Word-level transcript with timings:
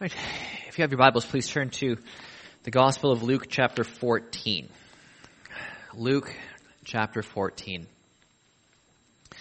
Right. 0.00 0.14
If 0.66 0.78
you 0.78 0.82
have 0.82 0.92
your 0.92 0.98
Bibles, 0.98 1.26
please 1.26 1.46
turn 1.46 1.68
to 1.72 1.98
the 2.62 2.70
Gospel 2.70 3.12
of 3.12 3.22
Luke 3.22 3.48
chapter 3.50 3.84
14. 3.84 4.66
Luke 5.92 6.34
chapter 6.84 7.22
14. 7.22 7.86
We've 9.30 9.38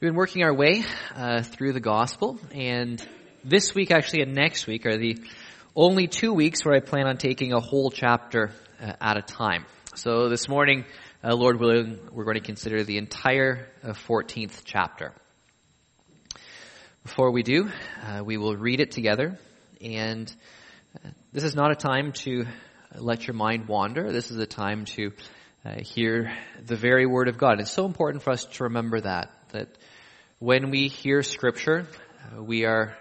been 0.00 0.16
working 0.16 0.42
our 0.42 0.52
way 0.52 0.82
uh, 1.14 1.42
through 1.42 1.72
the 1.72 1.78
Gospel, 1.78 2.40
and 2.52 3.00
this 3.44 3.72
week, 3.72 3.92
actually, 3.92 4.22
and 4.22 4.34
next 4.34 4.66
week 4.66 4.86
are 4.86 4.96
the 4.96 5.18
only 5.76 6.08
two 6.08 6.32
weeks 6.32 6.64
where 6.64 6.74
I 6.74 6.80
plan 6.80 7.06
on 7.06 7.16
taking 7.16 7.52
a 7.52 7.60
whole 7.60 7.92
chapter 7.92 8.50
uh, 8.82 8.94
at 9.00 9.18
a 9.18 9.22
time. 9.22 9.66
So 9.94 10.28
this 10.28 10.48
morning, 10.48 10.84
uh, 11.22 11.36
Lord 11.36 11.60
willing, 11.60 12.00
we're 12.10 12.24
going 12.24 12.34
to 12.34 12.40
consider 12.40 12.82
the 12.82 12.98
entire 12.98 13.68
14th 13.84 14.50
uh, 14.50 14.62
chapter. 14.64 15.12
Before 17.04 17.30
we 17.30 17.44
do, 17.44 17.70
uh, 18.04 18.24
we 18.24 18.36
will 18.36 18.56
read 18.56 18.80
it 18.80 18.90
together 18.90 19.38
and 19.80 20.32
uh, 20.94 21.08
this 21.32 21.44
is 21.44 21.54
not 21.54 21.70
a 21.70 21.74
time 21.74 22.12
to 22.12 22.46
let 22.94 23.26
your 23.26 23.34
mind 23.34 23.66
wander. 23.66 24.12
This 24.12 24.30
is 24.30 24.38
a 24.38 24.46
time 24.46 24.84
to 24.96 25.12
uh, 25.64 25.76
hear 25.80 26.36
the 26.64 26.76
very 26.76 27.06
word 27.06 27.28
of 27.28 27.38
God. 27.38 27.60
It's 27.60 27.72
so 27.72 27.86
important 27.86 28.22
for 28.22 28.30
us 28.30 28.44
to 28.44 28.64
remember 28.64 29.00
that, 29.00 29.30
that 29.52 29.68
when 30.38 30.70
we 30.70 30.88
hear 30.88 31.22
scripture, 31.22 31.86
uh, 32.36 32.42
we 32.42 32.64
are 32.64 32.96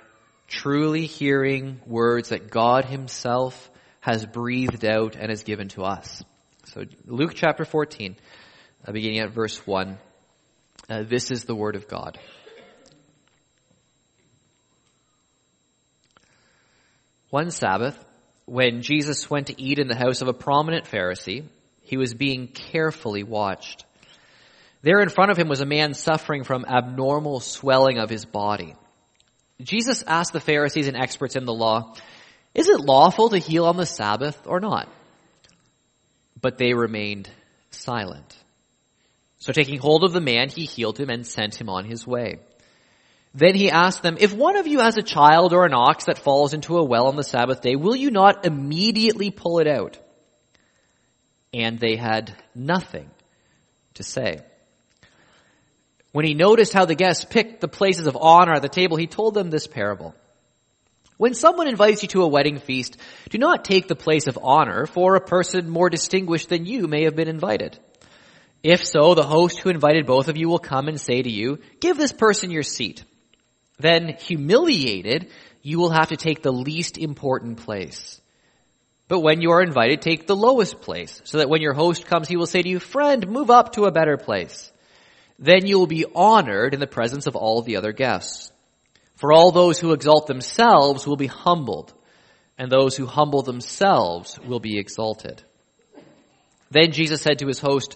truly 0.48 1.06
hearing 1.06 1.80
words 1.86 2.30
that 2.30 2.50
God 2.50 2.86
himself 2.86 3.70
has 4.02 4.26
breathed 4.26 4.86
out 4.86 5.16
and 5.16 5.30
has 5.30 5.44
given 5.44 5.68
to 5.70 5.84
us. 5.84 6.24
So 6.66 6.86
Luke 7.06 7.34
chapter 7.36 7.66
14, 7.66 8.16
uh, 8.88 8.92
beginning 8.92 9.20
at 9.20 9.32
verse 9.32 9.58
1, 9.66 9.98
uh, 10.90 11.04
this 11.04 11.32
is 11.32 11.44
the 11.44 11.56
word 11.56 11.76
of 11.76 11.88
God. 11.88 12.18
One 17.30 17.52
Sabbath, 17.52 17.98
when 18.46 18.82
Jesus 18.82 19.30
went 19.30 19.48
to 19.48 19.62
eat 19.62 19.80
in 19.80 19.88
the 19.88 19.96
house 19.96 20.22
of 20.22 20.28
a 20.28 20.34
prominent 20.34 20.86
Pharisee, 20.86 21.44
he 21.84 21.98
was 21.98 22.14
being 22.14 22.48
carefully 22.48 23.24
watched. 23.24 23.86
There 24.82 25.02
in 25.02 25.10
front 25.10 25.32
of 25.32 25.38
him 25.38 25.48
was 25.48 25.62
a 25.62 25.66
man 25.66 25.94
suffering 25.94 26.44
from 26.44 26.66
abnormal 26.66 27.40
swelling 27.40 27.98
of 27.98 28.10
his 28.10 28.26
body. 28.26 28.76
Jesus 29.62 30.04
asked 30.08 30.34
the 30.34 30.40
Pharisees 30.40 30.88
and 30.88 30.98
experts 30.98 31.36
in 31.36 31.46
the 31.46 31.54
law, 31.54 31.96
is 32.56 32.68
it 32.68 32.80
lawful 32.80 33.30
to 33.30 33.38
heal 33.38 33.66
on 33.66 33.78
the 33.78 33.86
Sabbath 33.86 34.40
or 34.46 34.60
not? 34.60 34.90
But 36.42 36.58
they 36.58 36.74
remained 36.74 37.30
silent. 37.72 38.36
So 39.40 39.52
taking 39.54 39.80
hold 39.80 40.04
of 40.04 40.14
the 40.14 40.22
man, 40.22 40.50
he 40.50 40.66
healed 40.66 41.00
him 41.00 41.10
and 41.10 41.28
sent 41.28 41.60
him 41.60 41.70
on 41.70 41.86
his 41.86 42.08
way. 42.08 42.40
Then 43.34 43.56
he 43.56 43.70
asked 43.70 44.02
them, 44.02 44.18
if 44.20 44.34
one 44.34 44.58
of 44.58 44.68
you 44.68 44.80
has 44.80 44.98
a 44.98 45.04
child 45.04 45.54
or 45.54 45.66
an 45.66 45.74
ox 45.74 46.06
that 46.06 46.18
falls 46.18 46.54
into 46.54 46.78
a 46.78 46.84
well 46.84 47.08
on 47.08 47.16
the 47.16 47.24
Sabbath 47.24 47.62
day, 47.62 47.76
will 47.76 47.96
you 47.96 48.10
not 48.10 48.46
immediately 48.46 49.30
pull 49.30 49.60
it 49.60 49.68
out? 49.68 50.00
And 51.54 51.80
they 51.80 51.96
had 51.96 52.36
nothing 52.56 53.10
to 53.96 54.04
say. 54.04 54.42
When 56.12 56.26
he 56.26 56.34
noticed 56.34 56.74
how 56.74 56.86
the 56.86 56.96
guests 56.96 57.24
picked 57.24 57.62
the 57.62 57.68
places 57.68 58.08
of 58.08 58.18
honor 58.20 58.54
at 58.54 58.64
the 58.64 58.70
table, 58.70 58.98
he 58.98 59.06
told 59.06 59.36
them 59.36 59.52
this 59.52 59.68
parable. 59.68 60.16
When 61.18 61.34
someone 61.36 61.68
invites 61.68 62.02
you 62.02 62.08
to 62.10 62.24
a 62.24 62.28
wedding 62.28 62.60
feast, 62.60 62.98
do 63.30 63.38
not 63.38 63.66
take 63.66 63.88
the 63.88 63.96
place 63.96 64.28
of 64.28 64.40
honor, 64.42 64.86
for 64.86 65.16
a 65.16 65.22
person 65.22 65.70
more 65.70 65.90
distinguished 65.90 66.50
than 66.50 66.66
you 66.66 66.88
may 66.88 67.04
have 67.04 67.16
been 67.16 67.28
invited. 67.28 67.78
If 68.64 68.86
so, 68.86 69.14
the 69.14 69.24
host 69.24 69.60
who 69.60 69.70
invited 69.70 70.06
both 70.06 70.30
of 70.30 70.38
you 70.38 70.50
will 70.50 70.60
come 70.60 70.88
and 70.88 71.00
say 71.00 71.22
to 71.22 71.30
you, 71.30 71.60
give 71.80 71.98
this 71.98 72.12
person 72.12 72.52
your 72.52 72.64
seat. 72.64 73.04
Then 73.80 74.16
humiliated, 74.20 75.30
you 75.62 75.80
will 75.80 75.92
have 75.92 76.10
to 76.10 76.18
take 76.18 76.42
the 76.42 76.52
least 76.52 76.98
important 76.98 77.58
place. 77.58 78.20
But 79.08 79.22
when 79.22 79.42
you 79.42 79.52
are 79.52 79.64
invited, 79.64 80.02
take 80.02 80.28
the 80.28 80.36
lowest 80.36 80.82
place, 80.82 81.22
so 81.24 81.40
that 81.40 81.50
when 81.50 81.62
your 81.62 81.74
host 81.74 82.06
comes, 82.06 82.28
he 82.28 82.38
will 82.38 82.46
say 82.46 82.62
to 82.62 82.70
you, 82.70 82.80
friend, 82.80 83.28
move 83.28 83.50
up 83.50 83.74
to 83.74 83.86
a 83.86 83.92
better 83.92 84.18
place. 84.18 84.72
Then 85.40 85.66
you 85.66 85.80
will 85.80 85.88
be 85.88 86.06
honored 86.14 86.74
in 86.74 86.80
the 86.80 86.88
presence 86.88 87.26
of 87.26 87.36
all 87.36 87.62
the 87.62 87.78
other 87.78 87.94
guests. 87.94 88.52
For 89.16 89.34
all 89.34 89.52
those 89.52 89.80
who 89.80 89.94
exalt 89.94 90.28
themselves 90.28 91.08
will 91.08 91.18
be 91.18 91.28
humbled, 91.28 91.94
and 92.58 92.70
those 92.70 92.96
who 92.96 93.06
humble 93.06 93.42
themselves 93.42 94.38
will 94.46 94.60
be 94.60 94.78
exalted. 94.78 95.42
Then 96.70 96.92
Jesus 96.92 97.22
said 97.22 97.40
to 97.40 97.48
his 97.48 97.60
host, 97.60 97.96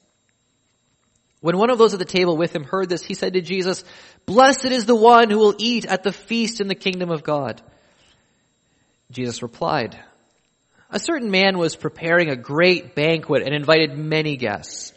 When 1.41 1.57
one 1.57 1.71
of 1.71 1.79
those 1.79 1.93
at 1.93 1.99
the 1.99 2.05
table 2.05 2.37
with 2.37 2.55
him 2.55 2.63
heard 2.63 2.87
this, 2.87 3.03
he 3.03 3.15
said 3.15 3.33
to 3.33 3.41
Jesus, 3.41 3.83
Blessed 4.27 4.65
is 4.65 4.85
the 4.85 4.95
one 4.95 5.29
who 5.29 5.39
will 5.39 5.55
eat 5.57 5.85
at 5.85 6.03
the 6.03 6.13
feast 6.13 6.61
in 6.61 6.67
the 6.67 6.75
kingdom 6.75 7.09
of 7.09 7.23
God. 7.23 7.61
Jesus 9.09 9.41
replied, 9.41 9.99
A 10.91 10.99
certain 10.99 11.31
man 11.31 11.57
was 11.57 11.75
preparing 11.75 12.29
a 12.29 12.35
great 12.35 12.93
banquet 12.93 13.41
and 13.43 13.55
invited 13.55 13.97
many 13.97 14.37
guests. 14.37 14.93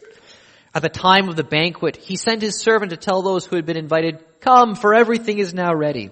At 0.73 0.83
the 0.83 0.89
time 0.89 1.29
of 1.29 1.35
the 1.35 1.43
banquet, 1.43 1.97
he 1.97 2.15
sent 2.15 2.41
his 2.41 2.61
servant 2.61 2.91
to 2.91 2.97
tell 2.97 3.23
those 3.23 3.45
who 3.45 3.55
had 3.55 3.65
been 3.65 3.77
invited, 3.77 4.23
Come, 4.39 4.75
for 4.75 4.93
everything 4.93 5.39
is 5.39 5.53
now 5.53 5.73
ready. 5.73 6.11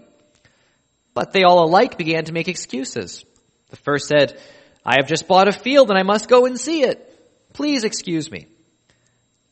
But 1.13 1.31
they 1.31 1.43
all 1.43 1.63
alike 1.63 1.97
began 1.97 2.25
to 2.25 2.33
make 2.33 2.47
excuses. 2.47 3.23
The 3.69 3.75
first 3.77 4.07
said, 4.07 4.39
I 4.83 4.95
have 4.95 5.07
just 5.07 5.27
bought 5.27 5.47
a 5.47 5.51
field 5.51 5.89
and 5.89 5.99
I 5.99 6.03
must 6.03 6.27
go 6.27 6.45
and 6.47 6.59
see 6.59 6.83
it. 6.83 7.09
Please 7.53 7.83
excuse 7.83 8.31
me. 8.31 8.47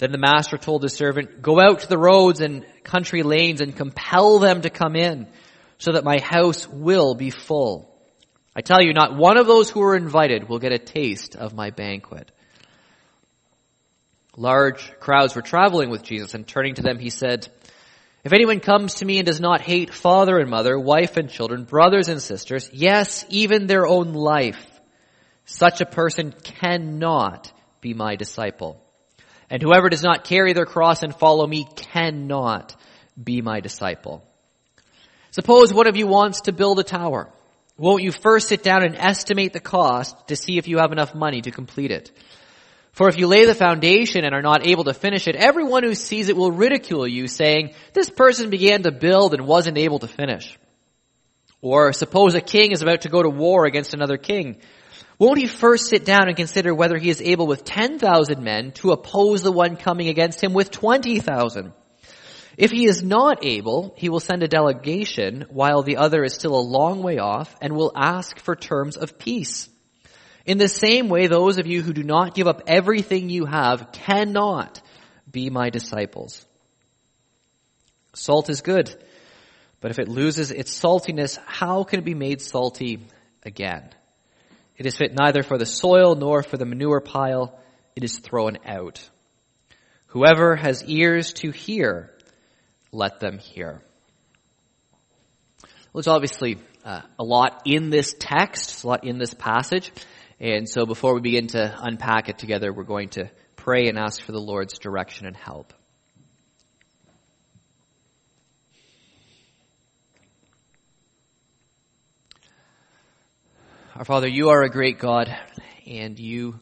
Then 0.00 0.12
the 0.12 0.18
master 0.18 0.56
told 0.56 0.82
his 0.82 0.94
servant, 0.94 1.42
go 1.42 1.60
out 1.60 1.80
to 1.80 1.86
the 1.86 1.98
roads 1.98 2.40
and 2.40 2.64
country 2.84 3.22
lanes 3.22 3.60
and 3.60 3.76
compel 3.76 4.38
them 4.38 4.62
to 4.62 4.70
come 4.70 4.96
in 4.96 5.28
so 5.76 5.92
that 5.92 6.04
my 6.04 6.18
house 6.18 6.66
will 6.66 7.14
be 7.14 7.28
full. 7.28 7.94
I 8.56 8.62
tell 8.62 8.80
you, 8.80 8.94
not 8.94 9.14
one 9.14 9.36
of 9.36 9.46
those 9.46 9.68
who 9.68 9.82
are 9.82 9.94
invited 9.94 10.48
will 10.48 10.58
get 10.58 10.72
a 10.72 10.78
taste 10.78 11.36
of 11.36 11.52
my 11.52 11.68
banquet. 11.68 12.32
Large 14.38 14.90
crowds 15.00 15.34
were 15.34 15.42
traveling 15.42 15.90
with 15.90 16.02
Jesus 16.02 16.32
and 16.32 16.48
turning 16.48 16.76
to 16.76 16.82
them, 16.82 16.98
he 16.98 17.10
said, 17.10 17.48
if 18.24 18.32
anyone 18.32 18.60
comes 18.60 18.94
to 18.96 19.04
me 19.04 19.18
and 19.18 19.26
does 19.26 19.40
not 19.40 19.60
hate 19.60 19.92
father 19.92 20.38
and 20.38 20.48
mother, 20.48 20.78
wife 20.78 21.18
and 21.18 21.28
children, 21.28 21.64
brothers 21.64 22.08
and 22.08 22.22
sisters, 22.22 22.70
yes, 22.72 23.26
even 23.28 23.66
their 23.66 23.86
own 23.86 24.14
life, 24.14 24.66
such 25.44 25.82
a 25.82 25.86
person 25.86 26.32
cannot 26.42 27.52
be 27.82 27.92
my 27.92 28.16
disciple. 28.16 28.82
And 29.50 29.60
whoever 29.60 29.88
does 29.88 30.02
not 30.02 30.24
carry 30.24 30.52
their 30.52 30.64
cross 30.64 31.02
and 31.02 31.14
follow 31.14 31.46
me 31.46 31.66
cannot 31.74 32.76
be 33.22 33.42
my 33.42 33.60
disciple. 33.60 34.24
Suppose 35.32 35.74
one 35.74 35.88
of 35.88 35.96
you 35.96 36.06
wants 36.06 36.42
to 36.42 36.52
build 36.52 36.78
a 36.78 36.84
tower. 36.84 37.28
Won't 37.76 38.02
you 38.02 38.12
first 38.12 38.48
sit 38.48 38.62
down 38.62 38.84
and 38.84 38.94
estimate 38.96 39.52
the 39.52 39.60
cost 39.60 40.28
to 40.28 40.36
see 40.36 40.58
if 40.58 40.68
you 40.68 40.78
have 40.78 40.92
enough 40.92 41.14
money 41.14 41.40
to 41.42 41.50
complete 41.50 41.90
it? 41.90 42.12
For 42.92 43.08
if 43.08 43.16
you 43.18 43.26
lay 43.26 43.44
the 43.44 43.54
foundation 43.54 44.24
and 44.24 44.34
are 44.34 44.42
not 44.42 44.66
able 44.66 44.84
to 44.84 44.94
finish 44.94 45.28
it, 45.28 45.36
everyone 45.36 45.84
who 45.84 45.94
sees 45.94 46.28
it 46.28 46.36
will 46.36 46.52
ridicule 46.52 47.06
you 47.06 47.28
saying, 47.28 47.74
this 47.94 48.10
person 48.10 48.50
began 48.50 48.82
to 48.82 48.92
build 48.92 49.32
and 49.32 49.46
wasn't 49.46 49.78
able 49.78 50.00
to 50.00 50.08
finish. 50.08 50.58
Or 51.62 51.92
suppose 51.92 52.34
a 52.34 52.40
king 52.40 52.72
is 52.72 52.82
about 52.82 53.02
to 53.02 53.08
go 53.08 53.22
to 53.22 53.30
war 53.30 53.66
against 53.66 53.94
another 53.94 54.16
king. 54.16 54.60
Won't 55.20 55.38
he 55.38 55.46
first 55.46 55.88
sit 55.88 56.06
down 56.06 56.28
and 56.28 56.36
consider 56.36 56.74
whether 56.74 56.96
he 56.96 57.10
is 57.10 57.20
able 57.20 57.46
with 57.46 57.62
10,000 57.62 58.42
men 58.42 58.72
to 58.72 58.92
oppose 58.92 59.42
the 59.42 59.52
one 59.52 59.76
coming 59.76 60.08
against 60.08 60.42
him 60.42 60.54
with 60.54 60.70
20,000? 60.70 61.74
If 62.56 62.70
he 62.70 62.86
is 62.86 63.02
not 63.02 63.44
able, 63.44 63.94
he 63.98 64.08
will 64.08 64.20
send 64.20 64.42
a 64.42 64.48
delegation 64.48 65.44
while 65.50 65.82
the 65.82 65.98
other 65.98 66.24
is 66.24 66.32
still 66.32 66.58
a 66.58 66.70
long 66.76 67.02
way 67.02 67.18
off 67.18 67.54
and 67.60 67.76
will 67.76 67.92
ask 67.94 68.38
for 68.38 68.56
terms 68.56 68.96
of 68.96 69.18
peace. 69.18 69.68
In 70.46 70.56
the 70.56 70.68
same 70.68 71.10
way, 71.10 71.26
those 71.26 71.58
of 71.58 71.66
you 71.66 71.82
who 71.82 71.92
do 71.92 72.02
not 72.02 72.34
give 72.34 72.48
up 72.48 72.62
everything 72.66 73.28
you 73.28 73.44
have 73.44 73.92
cannot 73.92 74.80
be 75.30 75.50
my 75.50 75.68
disciples. 75.68 76.46
Salt 78.14 78.48
is 78.48 78.62
good, 78.62 78.96
but 79.82 79.90
if 79.90 79.98
it 79.98 80.08
loses 80.08 80.50
its 80.50 80.72
saltiness, 80.80 81.36
how 81.44 81.84
can 81.84 81.98
it 81.98 82.06
be 82.06 82.14
made 82.14 82.40
salty 82.40 83.00
again? 83.44 83.90
It 84.80 84.86
is 84.86 84.96
fit 84.96 85.12
neither 85.12 85.42
for 85.42 85.58
the 85.58 85.66
soil 85.66 86.14
nor 86.14 86.42
for 86.42 86.56
the 86.56 86.64
manure 86.64 87.02
pile. 87.02 87.60
It 87.94 88.02
is 88.02 88.18
thrown 88.18 88.56
out. 88.64 89.06
Whoever 90.06 90.56
has 90.56 90.82
ears 90.84 91.34
to 91.34 91.50
hear, 91.50 92.10
let 92.90 93.20
them 93.20 93.36
hear. 93.36 93.82
Well, 95.62 95.70
there's 96.00 96.06
obviously 96.06 96.56
uh, 96.82 97.02
a 97.18 97.22
lot 97.22 97.60
in 97.66 97.90
this 97.90 98.14
text, 98.18 98.82
a 98.82 98.86
lot 98.86 99.04
in 99.04 99.18
this 99.18 99.34
passage. 99.34 99.92
And 100.40 100.66
so 100.66 100.86
before 100.86 101.12
we 101.14 101.20
begin 101.20 101.48
to 101.48 101.78
unpack 101.78 102.30
it 102.30 102.38
together, 102.38 102.72
we're 102.72 102.84
going 102.84 103.10
to 103.10 103.30
pray 103.56 103.88
and 103.88 103.98
ask 103.98 104.22
for 104.22 104.32
the 104.32 104.40
Lord's 104.40 104.78
direction 104.78 105.26
and 105.26 105.36
help. 105.36 105.74
Our 114.00 114.06
Father, 114.06 114.28
you 114.28 114.48
are 114.48 114.62
a 114.62 114.70
great 114.70 114.98
God, 114.98 115.28
and 115.86 116.18
you 116.18 116.58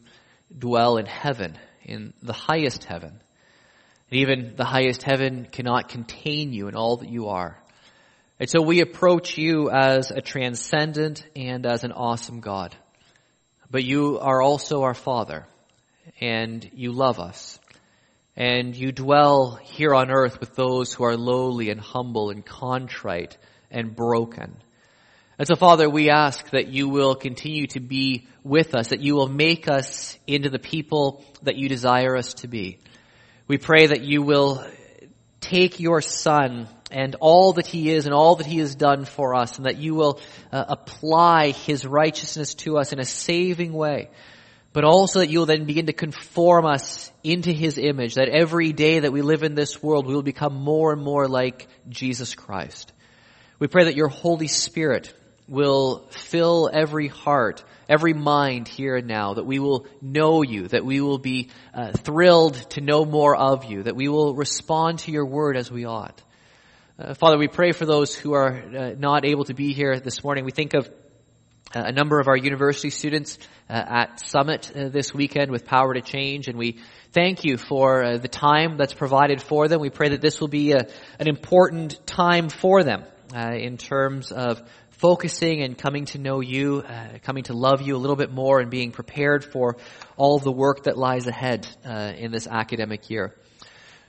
dwell 0.57 0.97
in 0.97 1.05
heaven, 1.05 1.57
in 1.83 2.13
the 2.21 2.33
highest 2.33 2.83
heaven. 2.83 3.11
And 4.11 4.19
even 4.19 4.55
the 4.57 4.65
highest 4.65 5.03
heaven 5.03 5.47
cannot 5.49 5.87
contain 5.87 6.51
you 6.51 6.67
in 6.67 6.75
all 6.75 6.97
that 6.97 7.07
you 7.07 7.29
are. 7.29 7.57
And 8.41 8.49
so 8.49 8.61
we 8.61 8.81
approach 8.81 9.37
you 9.37 9.69
as 9.71 10.11
a 10.11 10.19
transcendent 10.19 11.25
and 11.33 11.65
as 11.65 11.85
an 11.85 11.93
awesome 11.93 12.41
God. 12.41 12.75
But 13.71 13.85
you 13.85 14.19
are 14.19 14.41
also 14.41 14.83
our 14.83 14.93
Father, 14.93 15.47
and 16.19 16.69
you 16.73 16.91
love 16.91 17.21
us. 17.21 17.57
And 18.35 18.75
you 18.75 18.91
dwell 18.91 19.55
here 19.63 19.95
on 19.95 20.11
earth 20.11 20.41
with 20.41 20.55
those 20.55 20.93
who 20.93 21.05
are 21.05 21.15
lowly 21.15 21.69
and 21.69 21.79
humble 21.79 22.31
and 22.31 22.45
contrite 22.45 23.37
and 23.71 23.95
broken. 23.95 24.57
And 25.39 25.47
so, 25.47 25.55
Father, 25.55 25.89
we 25.89 26.09
ask 26.09 26.49
that 26.49 26.67
you 26.67 26.89
will 26.89 27.15
continue 27.15 27.65
to 27.67 27.79
be 27.79 28.27
with 28.43 28.75
us, 28.75 28.89
that 28.89 28.99
you 28.99 29.15
will 29.15 29.29
make 29.29 29.69
us 29.69 30.19
into 30.27 30.49
the 30.49 30.59
people 30.59 31.23
that 31.43 31.55
you 31.55 31.69
desire 31.69 32.17
us 32.17 32.33
to 32.35 32.49
be. 32.49 32.77
We 33.47 33.57
pray 33.57 33.87
that 33.87 34.01
you 34.01 34.21
will 34.21 34.61
take 35.39 35.79
your 35.79 36.01
Son 36.01 36.67
and 36.91 37.15
all 37.21 37.53
that 37.53 37.67
he 37.67 37.89
is 37.89 38.05
and 38.05 38.13
all 38.13 38.35
that 38.35 38.47
he 38.47 38.57
has 38.57 38.75
done 38.75 39.05
for 39.05 39.33
us, 39.33 39.55
and 39.55 39.65
that 39.65 39.77
you 39.77 39.95
will 39.95 40.19
uh, 40.51 40.65
apply 40.67 41.51
his 41.51 41.85
righteousness 41.85 42.53
to 42.55 42.77
us 42.77 42.91
in 42.91 42.99
a 42.99 43.05
saving 43.05 43.71
way. 43.71 44.09
But 44.73 44.83
also 44.83 45.19
that 45.19 45.29
you 45.29 45.39
will 45.39 45.45
then 45.45 45.63
begin 45.63 45.85
to 45.85 45.93
conform 45.93 46.65
us 46.65 47.13
into 47.23 47.53
his 47.53 47.77
image, 47.77 48.15
that 48.15 48.27
every 48.27 48.73
day 48.73 48.99
that 48.99 49.13
we 49.13 49.21
live 49.21 49.43
in 49.43 49.55
this 49.55 49.81
world, 49.81 50.05
we 50.05 50.13
will 50.13 50.21
become 50.21 50.55
more 50.55 50.91
and 50.91 51.01
more 51.01 51.29
like 51.29 51.69
Jesus 51.87 52.35
Christ. 52.35 52.91
We 53.57 53.67
pray 53.67 53.85
that 53.85 53.95
your 53.95 54.09
Holy 54.09 54.47
Spirit 54.47 55.13
will 55.49 56.05
fill 56.11 56.69
every 56.71 57.07
heart, 57.07 57.63
every 57.89 58.13
mind 58.13 58.67
here 58.67 58.95
and 58.95 59.07
now, 59.07 59.33
that 59.33 59.45
we 59.45 59.59
will 59.59 59.87
know 60.01 60.43
you, 60.43 60.67
that 60.67 60.85
we 60.85 61.01
will 61.01 61.17
be 61.17 61.49
uh, 61.73 61.91
thrilled 61.91 62.53
to 62.71 62.81
know 62.81 63.03
more 63.03 63.35
of 63.35 63.65
you, 63.65 63.83
that 63.83 63.95
we 63.95 64.07
will 64.07 64.35
respond 64.35 64.99
to 64.99 65.11
your 65.11 65.25
word 65.25 65.57
as 65.57 65.71
we 65.71 65.85
ought. 65.85 66.21
Uh, 66.97 67.13
Father, 67.15 67.37
we 67.37 67.47
pray 67.47 67.71
for 67.71 67.85
those 67.85 68.15
who 68.15 68.33
are 68.33 68.51
uh, 68.51 68.91
not 68.97 69.25
able 69.25 69.45
to 69.45 69.53
be 69.53 69.73
here 69.73 69.99
this 69.99 70.23
morning. 70.23 70.45
We 70.45 70.51
think 70.51 70.73
of 70.73 70.87
uh, 71.75 71.83
a 71.85 71.91
number 71.91 72.19
of 72.19 72.27
our 72.27 72.37
university 72.37 72.89
students 72.89 73.39
uh, 73.69 73.73
at 73.73 74.19
Summit 74.19 74.71
uh, 74.75 74.89
this 74.89 75.13
weekend 75.13 75.49
with 75.51 75.65
Power 75.65 75.93
to 75.93 76.01
Change, 76.01 76.47
and 76.47 76.57
we 76.57 76.79
thank 77.11 77.43
you 77.43 77.57
for 77.57 78.17
the 78.17 78.27
time 78.27 78.77
that's 78.77 78.93
provided 78.93 79.41
for 79.41 79.67
them. 79.67 79.79
We 79.79 79.89
pray 79.89 80.09
that 80.09 80.21
this 80.21 80.39
will 80.39 80.47
be 80.47 80.73
a, 80.73 80.87
an 81.19 81.27
important 81.27 82.05
time 82.05 82.49
for 82.49 82.83
them 82.83 83.03
in 83.35 83.77
terms 83.77 84.31
of 84.31 84.61
focusing 84.99 85.61
and 85.61 85.77
coming 85.77 86.05
to 86.05 86.17
know 86.17 86.41
you, 86.41 86.83
uh, 86.85 87.19
coming 87.23 87.43
to 87.43 87.53
love 87.53 87.81
you 87.81 87.95
a 87.95 87.97
little 87.97 88.17
bit 88.17 88.31
more 88.31 88.59
and 88.59 88.69
being 88.69 88.91
prepared 88.91 89.45
for 89.45 89.77
all 90.17 90.39
the 90.39 90.51
work 90.51 90.83
that 90.83 90.97
lies 90.97 91.25
ahead 91.25 91.65
uh, 91.85 92.11
in 92.17 92.31
this 92.31 92.47
academic 92.47 93.09
year. 93.09 93.33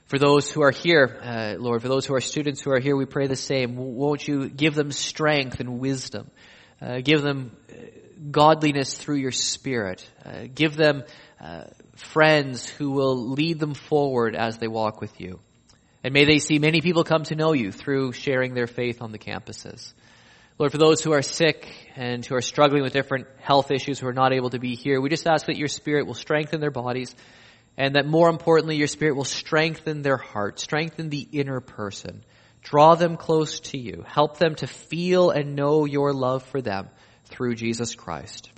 For 0.07 0.19
those 0.19 0.51
who 0.51 0.61
are 0.61 0.71
here, 0.71 1.17
uh, 1.23 1.55
Lord, 1.57 1.81
for 1.81 1.87
those 1.87 2.05
who 2.05 2.13
are 2.13 2.19
students 2.19 2.59
who 2.61 2.71
are 2.71 2.79
here, 2.81 2.97
we 2.97 3.05
pray 3.05 3.27
the 3.27 3.37
same. 3.37 3.77
Won't 3.77 4.27
you 4.27 4.49
give 4.49 4.75
them 4.75 4.91
strength 4.91 5.61
and 5.61 5.79
wisdom? 5.79 6.29
Uh, 6.81 6.99
give 6.99 7.21
them 7.21 7.55
uh, 7.69 7.75
godliness 8.29 8.93
through 8.93 9.15
your 9.15 9.31
spirit. 9.31 10.05
Uh, 10.25 10.47
give 10.53 10.75
them 10.75 11.03
friends 11.95 12.67
who 12.67 12.91
will 12.91 13.29
lead 13.29 13.59
them 13.59 13.73
forward 13.73 14.35
as 14.35 14.57
they 14.57 14.67
walk 14.67 14.99
with 14.99 15.21
you. 15.21 15.39
And 16.03 16.13
may 16.13 16.25
they 16.25 16.39
see 16.39 16.59
many 16.59 16.81
people 16.81 17.03
come 17.03 17.23
to 17.25 17.35
know 17.35 17.53
you 17.53 17.71
through 17.71 18.13
sharing 18.13 18.53
their 18.53 18.67
faith 18.67 19.01
on 19.01 19.11
the 19.11 19.19
campuses. 19.19 19.93
Lord, 20.57 20.71
for 20.71 20.77
those 20.77 21.01
who 21.01 21.11
are 21.13 21.21
sick 21.21 21.67
and 21.95 22.25
who 22.25 22.35
are 22.35 22.41
struggling 22.41 22.83
with 22.83 22.93
different 22.93 23.27
health 23.39 23.71
issues 23.71 23.99
who 23.99 24.07
are 24.07 24.13
not 24.13 24.33
able 24.33 24.49
to 24.51 24.59
be 24.59 24.75
here, 24.75 25.01
we 25.01 25.09
just 25.09 25.27
ask 25.27 25.47
that 25.47 25.57
your 25.57 25.67
Spirit 25.67 26.05
will 26.05 26.13
strengthen 26.13 26.59
their 26.59 26.71
bodies 26.71 27.15
and 27.77 27.95
that 27.95 28.05
more 28.05 28.29
importantly, 28.29 28.75
your 28.75 28.87
Spirit 28.87 29.15
will 29.15 29.23
strengthen 29.23 30.01
their 30.01 30.17
heart, 30.17 30.59
strengthen 30.59 31.09
the 31.09 31.27
inner 31.31 31.61
person. 31.61 32.23
Draw 32.61 32.95
them 32.95 33.17
close 33.17 33.59
to 33.71 33.77
you. 33.77 34.03
Help 34.07 34.37
them 34.37 34.55
to 34.55 34.67
feel 34.67 35.31
and 35.31 35.55
know 35.55 35.85
your 35.85 36.13
love 36.13 36.43
for 36.43 36.61
them 36.61 36.89
through 37.25 37.55
Jesus 37.55 37.95
Christ. 37.95 38.51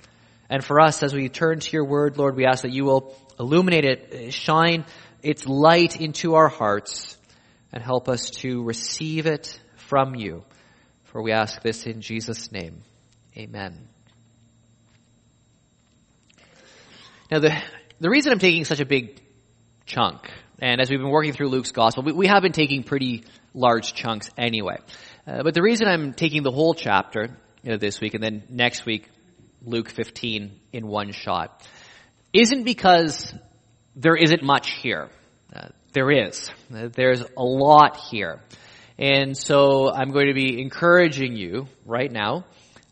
And 0.50 0.62
for 0.62 0.80
us, 0.80 1.02
as 1.02 1.14
we 1.14 1.28
turn 1.28 1.60
to 1.60 1.72
your 1.72 1.86
word, 1.86 2.18
Lord, 2.18 2.36
we 2.36 2.44
ask 2.44 2.62
that 2.62 2.72
you 2.72 2.84
will 2.84 3.16
illuminate 3.38 3.84
it, 3.84 4.34
shine 4.34 4.84
its 5.22 5.46
light 5.46 5.98
into 6.00 6.34
our 6.34 6.48
hearts, 6.48 7.13
and 7.74 7.82
help 7.82 8.08
us 8.08 8.30
to 8.30 8.62
receive 8.62 9.26
it 9.26 9.60
from 9.76 10.14
you 10.14 10.44
for 11.14 11.22
we 11.22 11.32
ask 11.32 11.60
this 11.60 11.86
in 11.86 12.00
Jesus' 12.00 12.50
name. 12.50 12.82
Amen. 13.36 13.88
Now, 17.30 17.40
the, 17.40 17.60
the 17.98 18.08
reason 18.08 18.32
I'm 18.32 18.38
taking 18.38 18.64
such 18.64 18.80
a 18.80 18.86
big 18.86 19.20
chunk, 19.86 20.30
and 20.60 20.80
as 20.80 20.88
we've 20.88 21.00
been 21.00 21.10
working 21.10 21.32
through 21.32 21.48
Luke's 21.48 21.72
gospel, 21.72 22.04
we, 22.04 22.12
we 22.12 22.26
have 22.28 22.42
been 22.42 22.52
taking 22.52 22.84
pretty 22.84 23.24
large 23.54 23.94
chunks 23.94 24.30
anyway. 24.38 24.78
Uh, 25.26 25.42
but 25.42 25.54
the 25.54 25.62
reason 25.62 25.88
I'm 25.88 26.14
taking 26.14 26.44
the 26.44 26.52
whole 26.52 26.74
chapter 26.74 27.36
you 27.62 27.70
know, 27.70 27.76
this 27.76 28.00
week 28.00 28.14
and 28.14 28.22
then 28.22 28.44
next 28.48 28.86
week, 28.86 29.08
Luke 29.64 29.88
15 29.88 30.52
in 30.72 30.86
one 30.86 31.10
shot, 31.12 31.66
isn't 32.32 32.64
because 32.64 33.34
there 33.96 34.16
isn't 34.16 34.42
much 34.42 34.70
here. 34.70 35.08
Uh, 35.54 35.68
there 35.94 36.10
is. 36.10 36.50
There's 36.68 37.22
a 37.22 37.42
lot 37.42 37.96
here. 38.10 38.40
And 38.98 39.36
so 39.36 39.90
I'm 39.90 40.10
going 40.10 40.26
to 40.26 40.34
be 40.34 40.60
encouraging 40.60 41.36
you 41.36 41.66
right 41.86 42.10
now 42.10 42.44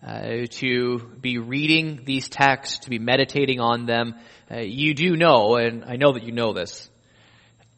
uh, 0.07 0.47
to 0.51 0.99
be 1.21 1.39
reading 1.39 2.01
these 2.05 2.29
texts, 2.29 2.81
to 2.81 2.91
be 2.91 2.99
meditating 2.99 3.61
on 3.61 3.87
them. 3.87 4.15
Uh, 4.51 4.61
you 4.61 4.95
do 4.95 5.17
know, 5.17 5.57
and 5.57 5.85
I 5.85 5.97
know 5.97 6.13
that 6.13 6.25
you 6.25 6.33
know 6.33 6.53
this, 6.53 6.89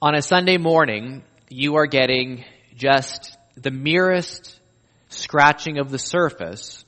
on 0.01 0.15
a 0.15 0.23
Sunday 0.23 0.59
morning, 0.59 1.23
you 1.49 1.77
are 1.77 1.87
getting 1.87 2.45
just 2.77 3.37
the 3.57 3.71
merest 3.71 4.59
scratching 5.09 5.79
of 5.79 5.91
the 5.91 5.99
surface 5.99 6.85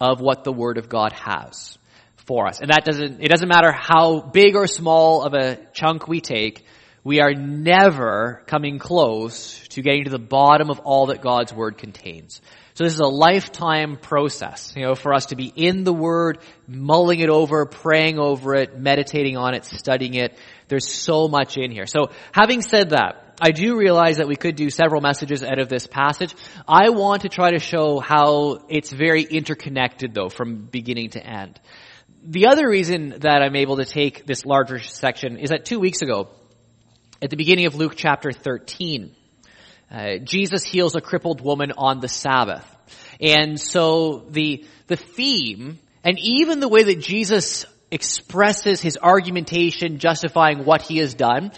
of 0.00 0.20
what 0.20 0.44
the 0.44 0.52
Word 0.52 0.78
of 0.78 0.88
God 0.88 1.12
has 1.12 1.78
for 2.16 2.46
us. 2.46 2.60
And 2.60 2.70
that 2.70 2.84
doesn't, 2.84 3.20
it 3.20 3.28
doesn't 3.28 3.48
matter 3.48 3.72
how 3.72 4.20
big 4.20 4.54
or 4.54 4.66
small 4.66 5.22
of 5.22 5.34
a 5.34 5.58
chunk 5.72 6.06
we 6.06 6.20
take, 6.20 6.64
we 7.02 7.20
are 7.20 7.32
never 7.32 8.42
coming 8.46 8.78
close 8.78 9.66
to 9.68 9.82
getting 9.82 10.04
to 10.04 10.10
the 10.10 10.18
bottom 10.18 10.70
of 10.70 10.80
all 10.80 11.06
that 11.06 11.22
God's 11.22 11.52
Word 11.52 11.78
contains. 11.78 12.40
So 12.74 12.84
this 12.84 12.94
is 12.94 13.00
a 13.00 13.06
lifetime 13.06 13.96
process, 13.96 14.72
you 14.76 14.82
know, 14.82 14.94
for 14.94 15.12
us 15.12 15.26
to 15.26 15.36
be 15.36 15.52
in 15.54 15.84
the 15.84 15.92
Word, 15.92 16.38
mulling 16.66 17.20
it 17.20 17.28
over, 17.28 17.66
praying 17.66 18.18
over 18.18 18.54
it, 18.54 18.78
meditating 18.78 19.36
on 19.36 19.54
it, 19.54 19.64
studying 19.64 20.14
it. 20.14 20.36
There's 20.68 20.88
so 20.88 21.28
much 21.28 21.56
in 21.56 21.70
here. 21.70 21.86
So 21.86 22.10
having 22.32 22.62
said 22.62 22.90
that, 22.90 23.36
I 23.40 23.50
do 23.52 23.76
realize 23.76 24.18
that 24.18 24.28
we 24.28 24.36
could 24.36 24.56
do 24.56 24.68
several 24.68 25.00
messages 25.00 25.42
out 25.42 25.58
of 25.58 25.68
this 25.68 25.86
passage. 25.86 26.34
I 26.68 26.90
want 26.90 27.22
to 27.22 27.30
try 27.30 27.50
to 27.52 27.58
show 27.58 27.98
how 27.98 28.64
it's 28.68 28.92
very 28.92 29.22
interconnected 29.22 30.12
though, 30.12 30.28
from 30.28 30.66
beginning 30.66 31.10
to 31.10 31.26
end. 31.26 31.58
The 32.22 32.48
other 32.48 32.68
reason 32.68 33.14
that 33.20 33.42
I'm 33.42 33.56
able 33.56 33.78
to 33.78 33.86
take 33.86 34.26
this 34.26 34.44
larger 34.44 34.78
section 34.78 35.38
is 35.38 35.50
that 35.50 35.64
two 35.64 35.80
weeks 35.80 36.02
ago, 36.02 36.28
at 37.22 37.30
the 37.30 37.36
beginning 37.36 37.66
of 37.66 37.74
Luke 37.74 37.94
chapter 37.96 38.32
13, 38.32 39.14
uh, 39.90 40.16
Jesus 40.24 40.64
heals 40.64 40.94
a 40.96 41.00
crippled 41.00 41.40
woman 41.40 41.72
on 41.76 42.00
the 42.00 42.08
Sabbath. 42.08 42.64
And 43.20 43.60
so 43.60 44.24
the, 44.30 44.64
the 44.86 44.96
theme, 44.96 45.78
and 46.02 46.18
even 46.18 46.60
the 46.60 46.68
way 46.68 46.84
that 46.84 47.00
Jesus 47.00 47.66
expresses 47.90 48.80
his 48.80 48.96
argumentation 49.02 49.98
justifying 49.98 50.64
what 50.64 50.80
he 50.80 50.98
has 50.98 51.12
done, 51.12 51.52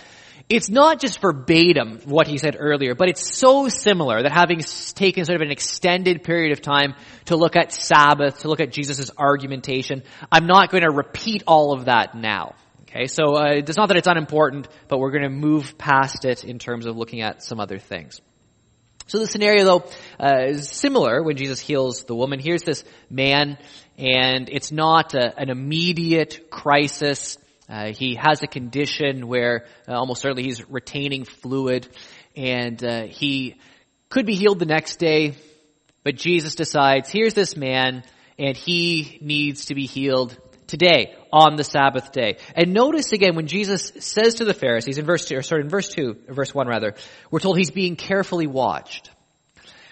it's 0.48 0.68
not 0.68 1.00
just 1.00 1.20
verbatim 1.20 2.00
what 2.04 2.26
he 2.26 2.38
said 2.38 2.56
earlier, 2.58 2.96
but 2.96 3.08
it's 3.08 3.38
so 3.38 3.68
similar 3.68 4.22
that 4.22 4.32
having 4.32 4.60
taken 4.94 5.24
sort 5.24 5.36
of 5.36 5.42
an 5.42 5.52
extended 5.52 6.24
period 6.24 6.52
of 6.52 6.60
time 6.60 6.94
to 7.26 7.36
look 7.36 7.54
at 7.54 7.72
Sabbath, 7.72 8.40
to 8.40 8.48
look 8.48 8.60
at 8.60 8.72
Jesus' 8.72 9.10
argumentation, 9.16 10.02
I'm 10.30 10.46
not 10.46 10.70
going 10.70 10.82
to 10.82 10.90
repeat 10.90 11.44
all 11.46 11.72
of 11.72 11.84
that 11.84 12.16
now. 12.16 12.54
Okay, 12.94 13.06
so 13.06 13.36
uh, 13.36 13.52
it's 13.52 13.78
not 13.78 13.88
that 13.88 13.96
it's 13.96 14.06
unimportant, 14.06 14.68
but 14.86 14.98
we're 14.98 15.12
going 15.12 15.22
to 15.22 15.30
move 15.30 15.78
past 15.78 16.26
it 16.26 16.44
in 16.44 16.58
terms 16.58 16.84
of 16.84 16.94
looking 16.94 17.22
at 17.22 17.42
some 17.42 17.58
other 17.58 17.78
things. 17.78 18.20
So 19.06 19.18
the 19.18 19.26
scenario 19.26 19.64
though 19.64 19.84
uh, 20.20 20.48
is 20.48 20.68
similar 20.68 21.22
when 21.22 21.38
Jesus 21.38 21.58
heals 21.58 22.04
the 22.04 22.14
woman. 22.14 22.38
Here's 22.38 22.64
this 22.64 22.84
man, 23.08 23.56
and 23.96 24.50
it's 24.50 24.70
not 24.70 25.14
a, 25.14 25.34
an 25.40 25.48
immediate 25.48 26.50
crisis. 26.50 27.38
Uh, 27.66 27.94
he 27.94 28.14
has 28.16 28.42
a 28.42 28.46
condition 28.46 29.26
where 29.26 29.64
uh, 29.88 29.94
almost 29.94 30.20
certainly 30.20 30.42
he's 30.42 30.62
retaining 30.68 31.24
fluid, 31.24 31.88
and 32.36 32.84
uh, 32.84 33.04
he 33.04 33.56
could 34.10 34.26
be 34.26 34.34
healed 34.34 34.58
the 34.58 34.66
next 34.66 34.96
day. 34.96 35.34
But 36.04 36.16
Jesus 36.16 36.56
decides, 36.56 37.08
here's 37.08 37.32
this 37.32 37.56
man, 37.56 38.04
and 38.38 38.54
he 38.54 39.16
needs 39.22 39.66
to 39.66 39.74
be 39.74 39.86
healed 39.86 40.36
today 40.72 41.14
on 41.30 41.56
the 41.56 41.64
Sabbath 41.64 42.12
day. 42.12 42.38
And 42.56 42.72
notice 42.72 43.12
again 43.12 43.36
when 43.36 43.46
Jesus 43.46 43.92
says 44.00 44.36
to 44.36 44.46
the 44.46 44.54
Pharisees 44.54 44.96
in 44.96 45.04
verse 45.04 45.26
two, 45.26 45.36
or 45.36 45.42
sorry, 45.42 45.60
in 45.60 45.68
verse 45.68 45.88
two, 45.88 46.16
verse 46.28 46.54
one 46.54 46.66
rather, 46.66 46.94
we're 47.30 47.40
told 47.40 47.58
he's 47.58 47.70
being 47.70 47.94
carefully 47.94 48.46
watched. 48.46 49.10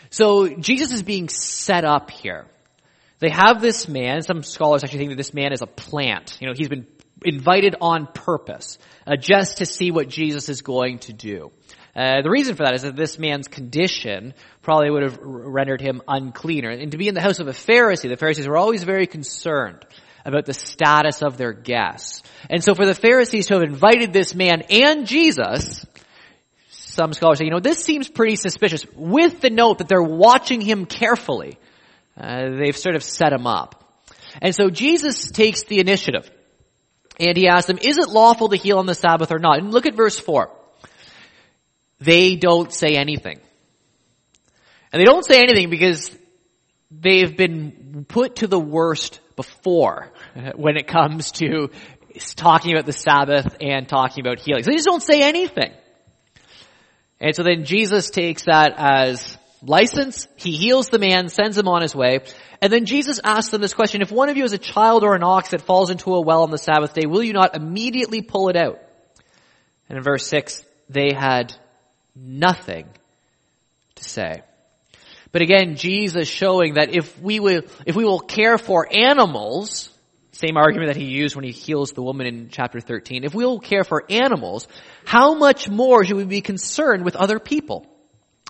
So 0.09 0.49
Jesus 0.49 0.91
is 0.91 1.03
being 1.03 1.29
set 1.29 1.85
up 1.85 2.11
here. 2.11 2.47
They 3.19 3.29
have 3.29 3.61
this 3.61 3.89
man, 3.89 4.23
some 4.23 4.43
scholars 4.43 4.83
actually 4.83 5.01
think 5.01 5.11
that 5.11 5.19
this 5.19 5.35
man 5.35 5.53
is 5.53 5.61
a 5.61 5.67
plant. 5.67 6.39
You 6.41 6.49
know, 6.49 6.55
he's 6.57 6.71
been 6.71 6.87
invited 7.23 7.77
on 7.83 8.07
purpose, 8.07 8.79
uh, 9.07 9.17
just 9.17 9.59
to 9.59 9.67
see 9.67 9.91
what 9.91 10.09
Jesus 10.09 10.49
is 10.49 10.63
going 10.63 11.01
to 11.01 11.13
do. 11.13 11.53
Uh, 11.95 12.23
the 12.23 12.31
reason 12.31 12.57
for 12.57 12.65
that 12.65 12.75
is 12.75 12.83
that 12.83 12.97
this 12.97 13.19
man's 13.19 13.49
condition 13.49 14.33
probably 14.63 14.91
would 14.91 15.03
have 15.03 15.19
rendered 15.21 15.83
him 15.83 16.01
unclean. 16.09 16.65
And 16.65 16.93
to 16.93 16.97
be 16.97 17.09
in 17.09 17.15
the 17.15 17.21
house 17.21 17.39
of 17.39 17.49
a 17.49 17.53
Pharisee, 17.53 18.09
the 18.09 18.17
Pharisees 18.17 18.49
were 18.49 18.57
always 18.57 18.83
very 18.83 19.07
concerned 19.07 19.85
about 20.25 20.47
the 20.47 20.55
status 20.55 21.23
of 21.23 21.37
their 21.37 21.53
guests. 21.53 22.23
And 22.49 22.63
so 22.63 22.75
for 22.75 22.87
the 22.87 22.95
Pharisees 22.95 23.47
to 23.47 23.55
have 23.55 23.63
invited 23.63 24.13
this 24.13 24.35
man 24.35 24.63
and 24.71 25.07
Jesus, 25.07 25.85
some 26.69 27.13
scholars 27.13 27.39
say, 27.39 27.45
you 27.47 27.51
know, 27.51 27.61
this 27.61 27.83
seems 27.83 28.09
pretty 28.09 28.37
suspicious 28.37 28.85
with 28.95 29.41
the 29.41 29.51
note 29.51 29.79
that 29.79 29.89
they're 29.89 30.03
watching 30.03 30.61
him 30.61 30.87
carefully. 30.87 31.59
Uh, 32.19 32.51
they've 32.59 32.77
sort 32.77 32.97
of 32.97 33.03
set 33.03 33.33
him 33.33 33.47
up. 33.47 33.85
And 34.43 34.55
so 34.55 34.69
Jesus 34.71 35.31
takes 35.31 35.65
the 35.65 35.81
initiative. 35.81 36.31
And 37.19 37.37
he 37.37 37.49
asks 37.49 37.67
them, 37.67 37.79
is 37.79 37.99
it 37.99 38.09
lawful 38.09 38.49
to 38.49 38.57
heal 38.57 38.79
on 38.79 38.87
the 38.87 38.95
Sabbath 38.95 39.31
or 39.31 39.39
not? 39.39 39.59
And 39.59 39.73
look 39.73 39.87
at 39.87 39.95
verse 39.95 40.19
4. 40.19 40.51
They 42.01 42.37
don't 42.37 42.73
say 42.73 42.97
anything. 42.97 43.41
And 44.93 45.01
they 45.01 45.05
don't 45.05 45.25
say 45.25 45.39
anything 45.39 45.71
because 45.71 46.11
they've 46.91 47.37
been 47.37 48.05
put 48.09 48.37
to 48.37 48.47
the 48.47 48.59
worst 48.59 49.20
before 49.37 50.11
when 50.55 50.77
it 50.77 50.87
comes 50.87 51.33
to 51.33 51.71
talking 52.37 52.73
about 52.73 52.87
the 52.87 52.93
Sabbath 52.93 53.57
and 53.61 53.89
talking 53.89 54.25
about 54.25 54.41
healing. 54.41 54.65
So 54.65 54.71
they 54.71 54.77
just 54.77 54.87
don't 54.87 55.03
say 55.03 55.23
anything. 55.23 55.73
And 57.21 57.37
so 57.37 57.43
then 57.43 57.65
Jesus 57.65 58.11
takes 58.11 58.45
that 58.45 58.75
as 58.77 59.37
license. 59.63 60.27
He 60.37 60.53
heals 60.53 60.89
the 60.89 60.99
man, 60.99 61.29
sends 61.29 61.57
him 61.57 61.69
on 61.69 61.83
his 61.83 61.95
way. 61.95 62.21
And 62.63 62.73
then 62.73 62.87
Jesus 62.87 63.21
asks 63.23 63.51
them 63.51 63.61
this 63.61 63.75
question, 63.75 64.03
if 64.03 64.11
one 64.11 64.29
of 64.29 64.37
you 64.37 64.45
is 64.45 64.53
a 64.53 64.59
child 64.59 65.05
or 65.05 65.15
an 65.15 65.23
ox 65.23 65.51
that 65.51 65.63
falls 65.63 65.91
into 65.91 66.15
a 66.15 66.21
well 66.21 66.43
on 66.43 66.51
the 66.51 66.59
Sabbath 66.59 66.95
day, 66.95 67.07
will 67.07 67.23
you 67.23 67.33
not 67.33 67.55
immediately 67.55 68.23
pull 68.23 68.49
it 68.49 68.57
out? 68.57 68.81
And 69.89 69.99
in 69.99 70.05
verse 70.05 70.27
6, 70.27 70.65
they 70.89 71.13
had 71.13 71.55
nothing 72.15 72.87
to 73.97 74.05
say. 74.05 74.43
But 75.33 75.43
again, 75.43 75.77
Jesus 75.77 76.29
showing 76.29 76.75
that 76.75 76.95
if 76.95 77.21
we 77.21 77.41
will, 77.41 77.63
if 77.87 77.95
we 77.95 78.05
will 78.05 78.21
care 78.21 78.59
for 78.59 78.89
animals, 78.93 79.91
same 80.33 80.57
argument 80.57 80.89
that 80.89 81.01
he 81.01 81.07
used 81.07 81.37
when 81.37 81.45
he 81.45 81.53
heals 81.53 81.93
the 81.93 82.03
woman 82.03 82.27
in 82.27 82.49
chapter 82.51 82.81
13, 82.81 83.25
if 83.25 83.35
we 83.35 83.45
will 83.45 83.61
care 83.61 83.85
for 83.85 84.05
animals, 84.11 84.67
how 85.05 85.35
much 85.35 85.69
more 85.69 86.05
should 86.05 86.17
we 86.17 86.25
be 86.25 86.41
concerned 86.41 87.05
with 87.05 87.15
other 87.15 87.39
people? 87.39 87.87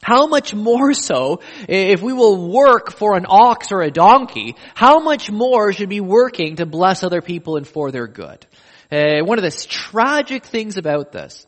How 0.02 0.26
much 0.26 0.54
more 0.54 0.94
so 0.94 1.40
if 1.68 2.00
we 2.00 2.14
will 2.14 2.48
work 2.48 2.90
for 2.90 3.16
an 3.16 3.26
ox 3.28 3.70
or 3.70 3.82
a 3.82 3.90
donkey, 3.90 4.56
how 4.74 5.00
much 5.00 5.30
more 5.30 5.74
should 5.74 5.90
be 5.90 6.00
working 6.00 6.56
to 6.56 6.64
bless 6.64 7.02
other 7.02 7.20
people 7.20 7.56
and 7.56 7.68
for 7.68 7.90
their 7.90 8.06
good? 8.06 8.46
Uh, 8.90 9.20
one 9.22 9.38
of 9.38 9.44
the 9.44 9.66
tragic 9.68 10.46
things 10.46 10.78
about 10.78 11.12
this 11.12 11.46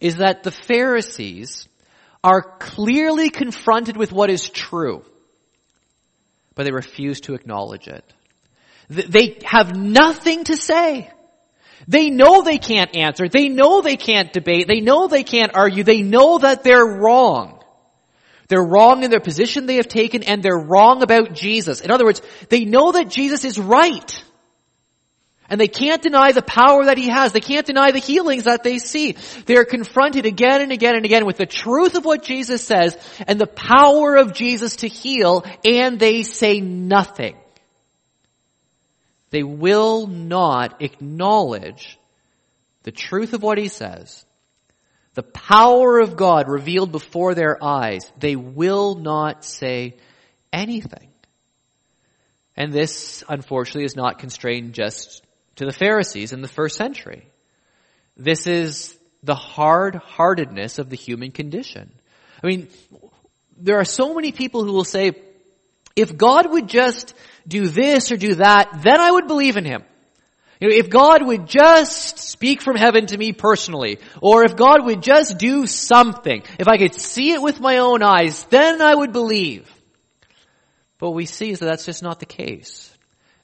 is 0.00 0.16
that 0.18 0.44
the 0.44 0.52
Pharisees 0.52 1.68
are 2.24 2.42
clearly 2.42 3.30
confronted 3.30 3.96
with 3.96 4.12
what 4.12 4.30
is 4.30 4.48
true, 4.48 5.04
but 6.54 6.64
they 6.64 6.72
refuse 6.72 7.20
to 7.22 7.34
acknowledge 7.34 7.88
it. 7.88 8.04
They 8.88 9.38
have 9.44 9.76
nothing 9.76 10.44
to 10.44 10.56
say. 10.56 11.10
They 11.88 12.10
know 12.10 12.42
they 12.42 12.58
can't 12.58 12.94
answer. 12.94 13.28
They 13.28 13.48
know 13.48 13.80
they 13.80 13.96
can't 13.96 14.32
debate. 14.32 14.68
They 14.68 14.80
know 14.80 15.08
they 15.08 15.24
can't 15.24 15.54
argue. 15.54 15.82
They 15.82 16.02
know 16.02 16.38
that 16.38 16.62
they're 16.62 16.84
wrong. 16.84 17.58
They're 18.48 18.62
wrong 18.62 19.02
in 19.02 19.10
their 19.10 19.20
position 19.20 19.66
they 19.66 19.76
have 19.76 19.88
taken 19.88 20.22
and 20.22 20.42
they're 20.42 20.52
wrong 20.58 21.02
about 21.02 21.32
Jesus. 21.32 21.80
In 21.80 21.90
other 21.90 22.04
words, 22.04 22.20
they 22.50 22.64
know 22.64 22.92
that 22.92 23.08
Jesus 23.08 23.44
is 23.44 23.58
right. 23.58 24.22
And 25.52 25.60
they 25.60 25.68
can't 25.68 26.00
deny 26.00 26.32
the 26.32 26.40
power 26.40 26.86
that 26.86 26.96
he 26.96 27.10
has. 27.10 27.32
They 27.32 27.40
can't 27.40 27.66
deny 27.66 27.90
the 27.90 27.98
healings 27.98 28.44
that 28.44 28.62
they 28.62 28.78
see. 28.78 29.16
They 29.44 29.58
are 29.58 29.66
confronted 29.66 30.24
again 30.24 30.62
and 30.62 30.72
again 30.72 30.96
and 30.96 31.04
again 31.04 31.26
with 31.26 31.36
the 31.36 31.44
truth 31.44 31.94
of 31.94 32.06
what 32.06 32.22
Jesus 32.22 32.64
says 32.64 32.96
and 33.26 33.38
the 33.38 33.46
power 33.46 34.16
of 34.16 34.32
Jesus 34.32 34.76
to 34.76 34.88
heal, 34.88 35.44
and 35.62 36.00
they 36.00 36.22
say 36.22 36.62
nothing. 36.62 37.36
They 39.28 39.42
will 39.42 40.06
not 40.06 40.80
acknowledge 40.80 41.98
the 42.84 42.90
truth 42.90 43.34
of 43.34 43.42
what 43.42 43.58
he 43.58 43.68
says, 43.68 44.24
the 45.12 45.22
power 45.22 46.00
of 46.00 46.16
God 46.16 46.48
revealed 46.48 46.92
before 46.92 47.34
their 47.34 47.62
eyes. 47.62 48.10
They 48.18 48.36
will 48.36 48.94
not 48.94 49.44
say 49.44 49.96
anything. 50.50 51.10
And 52.56 52.72
this, 52.72 53.22
unfortunately, 53.28 53.84
is 53.84 53.96
not 53.96 54.18
constrained 54.18 54.72
just 54.72 55.22
to 55.56 55.64
the 55.64 55.72
Pharisees 55.72 56.32
in 56.32 56.42
the 56.42 56.48
first 56.48 56.76
century. 56.76 57.26
This 58.16 58.46
is 58.46 58.96
the 59.22 59.34
hard-heartedness 59.34 60.78
of 60.78 60.90
the 60.90 60.96
human 60.96 61.30
condition. 61.30 61.92
I 62.42 62.46
mean, 62.46 62.68
there 63.56 63.78
are 63.78 63.84
so 63.84 64.14
many 64.14 64.32
people 64.32 64.64
who 64.64 64.72
will 64.72 64.84
say, 64.84 65.12
if 65.94 66.16
God 66.16 66.50
would 66.50 66.68
just 66.68 67.14
do 67.46 67.68
this 67.68 68.10
or 68.10 68.16
do 68.16 68.36
that, 68.36 68.80
then 68.82 69.00
I 69.00 69.10
would 69.10 69.26
believe 69.26 69.56
in 69.56 69.64
Him. 69.64 69.84
You 70.60 70.68
know, 70.68 70.76
if 70.76 70.90
God 70.90 71.26
would 71.26 71.46
just 71.46 72.18
speak 72.18 72.62
from 72.62 72.76
heaven 72.76 73.06
to 73.06 73.18
me 73.18 73.32
personally, 73.32 73.98
or 74.20 74.44
if 74.44 74.56
God 74.56 74.84
would 74.84 75.02
just 75.02 75.38
do 75.38 75.66
something, 75.66 76.42
if 76.58 76.68
I 76.68 76.78
could 76.78 76.94
see 76.94 77.32
it 77.32 77.42
with 77.42 77.60
my 77.60 77.78
own 77.78 78.02
eyes, 78.02 78.44
then 78.44 78.80
I 78.80 78.94
would 78.94 79.12
believe. 79.12 79.68
But 80.98 81.08
what 81.08 81.16
we 81.16 81.26
see 81.26 81.50
is 81.50 81.58
that 81.58 81.66
that's 81.66 81.84
just 81.84 82.02
not 82.02 82.20
the 82.20 82.26
case 82.26 82.91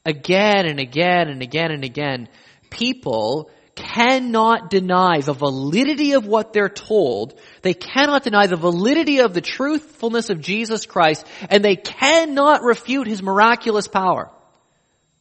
again 0.08 0.66
and 0.66 0.80
again 0.80 1.28
and 1.28 1.42
again 1.42 1.70
and 1.70 1.84
again, 1.84 2.28
people 2.70 3.50
cannot 3.74 4.70
deny 4.70 5.20
the 5.20 5.34
validity 5.34 6.12
of 6.12 6.26
what 6.26 6.52
they're 6.52 6.68
told. 6.68 7.38
They 7.62 7.74
cannot 7.74 8.24
deny 8.24 8.46
the 8.46 8.56
validity 8.56 9.20
of 9.20 9.34
the 9.34 9.40
truthfulness 9.40 10.30
of 10.30 10.40
Jesus 10.40 10.86
Christ, 10.86 11.26
and 11.48 11.64
they 11.64 11.76
cannot 11.76 12.62
refute 12.62 13.06
his 13.06 13.22
miraculous 13.22 13.86
power. 13.86 14.30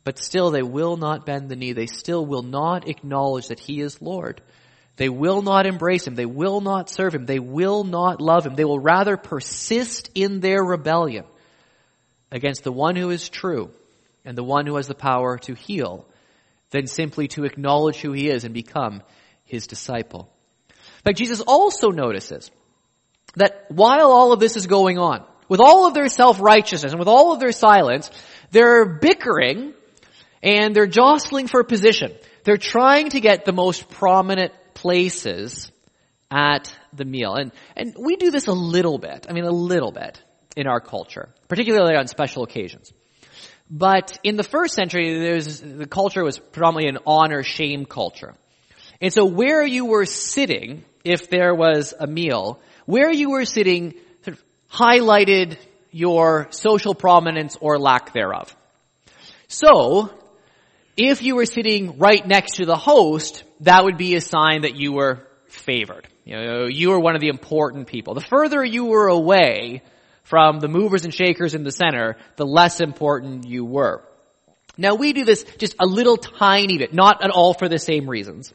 But 0.03 0.20
still, 0.20 0.51
they 0.51 0.63
will 0.63 0.96
not 0.96 1.25
bend 1.25 1.50
the 1.50 1.58
knee. 1.58 1.74
They 1.74 1.86
still 1.86 2.25
will 2.25 2.41
not 2.41 2.88
acknowledge 2.88 3.50
that 3.50 3.60
he 3.60 3.82
is 3.82 4.01
Lord. 4.01 4.41
They 4.96 5.10
will 5.10 5.41
not 5.41 5.67
embrace 5.67 6.08
him. 6.08 6.15
They 6.15 6.25
will 6.25 6.62
not 6.62 6.89
serve 6.89 7.13
him. 7.13 7.25
They 7.25 7.39
will 7.39 7.84
not 7.84 8.22
love 8.22 8.46
him. 8.46 8.56
They 8.56 8.65
will 8.65 8.79
rather 8.79 9.17
persist 9.17 10.10
in 10.15 10.39
their 10.39 10.63
rebellion 10.63 11.25
against 12.32 12.63
the 12.63 12.72
one 12.72 12.96
who 12.96 13.10
is 13.10 13.29
true 13.29 13.70
and 14.27 14.38
the 14.38 14.43
one 14.43 14.67
who 14.67 14.75
has 14.75 14.88
the 14.88 14.93
power 14.93 15.38
to 15.38 15.53
heal 15.53 16.05
than 16.72 16.86
simply 16.86 17.29
to 17.29 17.46
acknowledge 17.46 18.01
who 18.01 18.12
he 18.12 18.29
is 18.29 18.43
and 18.43 18.53
become 18.53 19.01
his 19.46 19.67
disciple. 19.67 20.29
In 20.69 21.03
fact, 21.05 21.17
Jesus 21.17 21.39
also 21.39 21.91
notices 21.91 22.51
that 23.38 23.67
while 23.69 24.12
all 24.12 24.34
of 24.34 24.41
this 24.41 24.57
is 24.57 24.67
going 24.67 24.98
on, 24.98 25.24
with 25.48 25.62
all 25.62 25.88
of 25.88 25.93
their 25.93 26.10
self-righteousness 26.10 26.91
and 26.91 27.00
with 27.00 27.07
all 27.07 27.31
of 27.31 27.39
their 27.39 27.53
silence, 27.53 28.12
they're 28.51 29.00
bickering 29.00 29.74
and 30.43 30.75
they're 30.75 30.88
jostling 30.88 31.48
for 31.48 31.63
position. 31.63 32.13
They're 32.43 32.57
trying 32.57 33.12
to 33.12 33.22
get 33.22 33.46
the 33.46 33.53
most 33.53 33.89
prominent 33.89 34.51
places 34.74 35.72
at 36.29 36.77
the 36.91 37.05
meal. 37.05 37.34
And, 37.34 37.53
and 37.77 37.96
we 37.98 38.17
do 38.17 38.29
this 38.29 38.48
a 38.48 38.53
little 38.53 38.98
bit. 38.98 39.25
I 39.29 39.31
mean, 39.31 39.46
a 39.46 39.51
little 39.51 39.93
bit 39.93 40.22
in 40.57 40.67
our 40.67 40.81
culture, 40.81 41.29
particularly 41.48 41.96
on 41.96 42.07
special 42.07 42.43
occasions. 42.43 42.91
But 43.69 44.17
in 44.24 44.38
the 44.38 44.43
first 44.43 44.74
century, 44.75 45.19
there's, 45.19 45.59
the 45.59 45.88
culture 45.88 46.24
was 46.24 46.39
predominantly 46.39 46.89
an 46.89 47.00
honor 47.05 47.43
shame 47.43 47.86
culture. 47.86 48.33
And 49.01 49.13
so 49.13 49.25
where 49.25 49.65
you 49.65 49.86
were 49.86 50.05
sitting, 50.05 50.83
if 51.03 51.29
there 51.29 51.53
was 51.53 51.93
a 52.00 52.07
meal, 52.07 52.62
where 52.86 53.12
you 53.12 53.29
were 53.31 53.45
sitting 53.45 53.93
sort 54.24 54.38
of 54.38 54.43
highlighted 54.71 55.57
your 55.91 56.47
social 56.51 56.95
prominence 56.95 57.57
or 57.59 57.77
lack 57.77 58.13
thereof. 58.13 58.55
So, 59.47 60.12
If 60.97 61.21
you 61.21 61.36
were 61.36 61.45
sitting 61.45 62.00
right 62.00 62.25
next 62.25 62.55
to 62.55 62.65
the 62.65 62.75
host, 62.75 63.43
that 63.59 63.83
would 63.83 63.97
be 63.97 64.15
a 64.15 64.21
sign 64.21 64.63
that 64.63 64.75
you 64.75 64.93
were 64.93 65.27
favored. 65.47 66.07
You 66.25 66.36
know, 66.36 66.65
you 66.65 66.89
were 66.89 67.00
one 67.00 67.13
of 67.13 67.21
the 67.21 67.27
important 67.27 67.88
people. 67.88 68.15
The 68.15 68.21
further 68.21 68.65
you 68.65 68.86
were 68.86 69.07
away 69.07 69.83
from 70.27 70.60
the 70.60 70.67
movers 70.67 71.05
and 71.05 71.13
shakers 71.13 71.55
in 71.55 71.63
the 71.63 71.72
center, 71.72 72.17
the 72.36 72.46
less 72.46 72.81
important 72.81 73.48
you 73.48 73.63
were. 73.63 74.03
Now 74.77 74.96
we 74.96 75.13
do 75.13 75.24
this 75.24 75.46
just 75.57 75.75
a 75.79 75.86
little 75.86 76.17
tiny 76.17 76.77
bit, 76.77 76.93
not 76.93 77.24
at 77.24 77.31
all 77.31 77.53
for 77.53 77.69
the 77.69 77.79
same 77.79 78.10
reasons, 78.10 78.53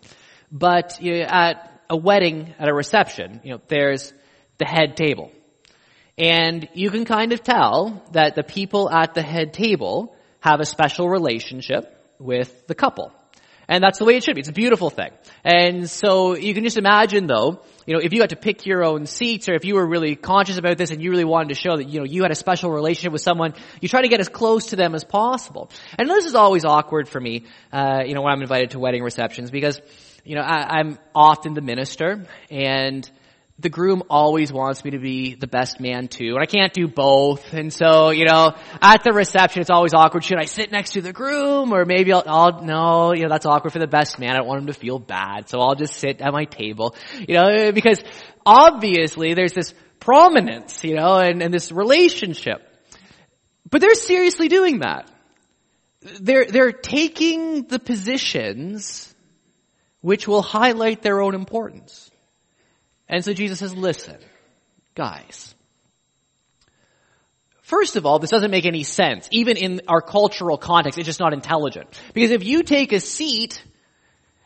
but 0.51 1.01
you 1.01 1.21
know, 1.21 1.27
at 1.29 1.83
a 1.89 1.97
wedding, 1.97 2.55
at 2.59 2.69
a 2.69 2.75
reception, 2.75 3.41
you 3.43 3.53
know, 3.53 3.61
there's 3.69 4.13
the 4.59 4.67
head 4.67 4.97
table. 4.97 5.33
And 6.19 6.69
you 6.75 6.91
can 6.91 7.07
kind 7.07 7.33
of 7.33 7.43
tell 7.43 8.05
that 8.13 8.35
the 8.35 8.43
people 8.43 8.91
at 8.91 9.15
the 9.15 9.23
head 9.23 9.55
table 9.55 10.15
have 10.41 10.61
a 10.61 10.67
special 10.67 11.09
relationship 11.09 11.99
with 12.19 12.67
the 12.67 12.75
couple. 12.75 13.13
And 13.73 13.83
that's 13.83 13.99
the 13.99 14.05
way 14.05 14.17
it 14.17 14.23
should 14.23 14.35
be. 14.35 14.41
It's 14.41 14.51
a 14.51 14.53
beautiful 14.53 14.91
thing. 14.91 15.13
And 15.45 15.89
so 15.89 16.37
you 16.37 16.53
can 16.53 16.63
just 16.63 16.77
imagine 16.77 17.27
though, 17.27 17.63
you 17.87 17.95
know, 17.95 18.01
if 18.01 18.13
you 18.13 18.21
had 18.21 18.29
to 18.29 18.37
pick 18.37 18.67
your 18.67 18.85
own 18.85 19.07
seats 19.07 19.49
or 19.49 19.55
if 19.55 19.65
you 19.65 19.77
were 19.77 19.87
really 19.87 20.15
conscious 20.15 20.59
about 20.59 20.77
this 20.77 20.91
and 20.91 21.03
you 21.03 21.11
really 21.11 21.25
wanted 21.25 21.49
to 21.49 21.55
show 21.55 21.79
that, 21.79 21.89
you 21.89 21.99
know, 21.99 22.05
you 22.05 22.21
had 22.21 22.31
a 22.31 22.35
special 22.35 22.71
relationship 22.71 23.13
with 23.13 23.23
someone, 23.23 23.55
you 23.81 23.89
try 23.89 24.03
to 24.03 24.09
get 24.09 24.21
as 24.21 24.29
close 24.29 24.67
to 24.67 24.77
them 24.77 24.95
as 24.95 25.05
possible. 25.05 25.71
And 25.99 26.07
this 26.11 26.27
is 26.27 26.35
always 26.35 26.67
awkward 26.67 27.09
for 27.09 27.19
me, 27.19 27.47
uh, 27.73 28.03
you 28.05 28.13
know, 28.13 28.21
when 28.21 28.35
I'm 28.35 28.43
invited 28.43 28.73
to 28.73 28.79
wedding 28.79 29.03
receptions 29.03 29.51
because, 29.51 29.81
you 30.23 30.37
know, 30.37 30.43
I, 30.43 30.81
I'm 30.81 30.99
often 31.15 31.55
the 31.55 31.63
minister 31.63 32.27
and 32.51 33.11
the 33.63 33.71
groom 33.71 34.03
always 34.11 34.53
wants 34.53 34.85
me 34.85 34.91
to 34.91 34.99
be 34.99 35.35
the 35.35 35.47
best 35.47 35.81
man 35.81 36.09
too, 36.09 36.35
and 36.35 36.43
I 36.43 36.47
can't 36.47 36.73
do 36.73 36.89
both. 36.89 37.55
And 37.55 37.73
so, 37.73 38.11
you 38.11 38.27
know, 38.27 38.55
at 38.81 39.05
the 39.05 39.13
reception, 39.13 39.61
it's 39.61 39.71
always 39.71 39.95
awkward. 39.95 40.25
Should 40.25 40.39
I 40.39 40.45
sit 40.45 40.73
next 40.73 40.93
to 40.93 41.01
the 41.01 41.13
groom, 41.13 41.73
or 41.73 41.85
maybe 41.85 42.13
I'll, 42.13 42.25
I'll 42.27 42.63
no, 42.63 43.15
you 43.15 43.23
know, 43.23 43.29
that's 43.29 43.47
awkward 43.47 43.73
for 43.73 43.79
the 43.79 43.87
best 43.87 44.19
man. 44.19 44.35
I 44.35 44.39
don't 44.39 44.47
want 44.47 44.61
him 44.61 44.67
to 44.67 44.75
feel 44.75 44.99
bad, 44.99 45.49
so 45.49 45.61
I'll 45.61 45.75
just 45.75 45.95
sit 45.95 46.21
at 46.21 46.33
my 46.33 46.45
table, 46.45 46.97
you 47.27 47.35
know, 47.35 47.73
because 47.73 48.03
obviously 48.45 49.35
there's 49.35 49.53
this 49.53 49.73
prominence, 50.01 50.85
you 50.85 50.97
know, 50.97 51.19
and, 51.19 51.43
and 51.43 51.55
this 51.55 51.73
relationship. 51.73 52.69
But 53.71 53.81
they're 53.81 53.95
seriously 53.95 54.49
doing 54.49 54.81
that. 54.81 55.09
They're, 56.21 56.47
they're 56.47 56.73
taking 56.73 57.63
the 57.69 57.79
positions 57.79 59.15
which 60.03 60.29
will 60.29 60.43
highlight 60.43 61.01
their 61.01 61.23
own 61.23 61.35
importance. 61.35 62.12
And 63.13 63.23
so 63.23 63.35
Jesus 63.35 63.59
says, 63.59 63.77
listen, 63.77 64.17
guys. 64.95 65.55
First 67.61 67.97
of 67.97 68.07
all, 68.07 68.19
this 68.19 68.31
doesn't 68.31 68.51
make 68.51 68.65
any 68.65 68.85
sense. 68.85 69.29
Even 69.31 69.59
in 69.59 69.83
our 69.87 70.01
cultural 70.01 70.57
context, 70.57 70.99
it's 70.99 71.07
just 71.07 71.21
not 71.21 71.35
intelligent. 71.35 71.89
Because 72.15 72.31
if 72.31 72.43
you 72.43 72.63
take 72.63 72.93
a 72.93 73.01
seat 73.01 73.63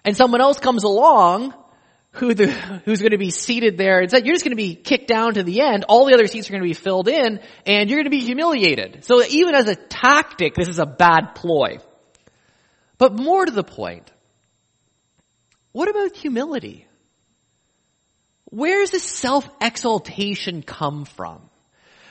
and 0.04 0.16
someone 0.16 0.40
else 0.40 0.58
comes 0.58 0.82
along 0.82 1.54
who 2.10 2.34
the, 2.34 2.48
who's 2.84 3.00
going 3.00 3.12
to 3.12 3.18
be 3.18 3.30
seated 3.30 3.78
there, 3.78 4.00
instead 4.00 4.26
you're 4.26 4.34
just 4.34 4.44
going 4.44 4.56
to 4.56 4.62
be 4.62 4.74
kicked 4.74 5.06
down 5.06 5.34
to 5.34 5.44
the 5.44 5.60
end, 5.60 5.84
all 5.88 6.04
the 6.06 6.14
other 6.14 6.26
seats 6.26 6.48
are 6.48 6.52
going 6.52 6.62
to 6.62 6.68
be 6.68 6.74
filled 6.74 7.06
in, 7.06 7.38
and 7.66 7.88
you're 7.88 7.98
going 7.98 8.04
to 8.04 8.10
be 8.10 8.24
humiliated. 8.24 9.04
So 9.04 9.22
even 9.24 9.54
as 9.54 9.68
a 9.68 9.76
tactic, 9.76 10.54
this 10.54 10.68
is 10.68 10.80
a 10.80 10.86
bad 10.86 11.36
ploy. 11.36 11.78
But 12.98 13.14
more 13.14 13.44
to 13.44 13.52
the 13.52 13.64
point, 13.64 14.10
what 15.70 15.88
about 15.88 16.16
humility? 16.16 16.85
Where 18.56 18.80
does 18.80 18.90
this 18.90 19.04
self-exaltation 19.04 20.62
come 20.62 21.04
from? 21.04 21.42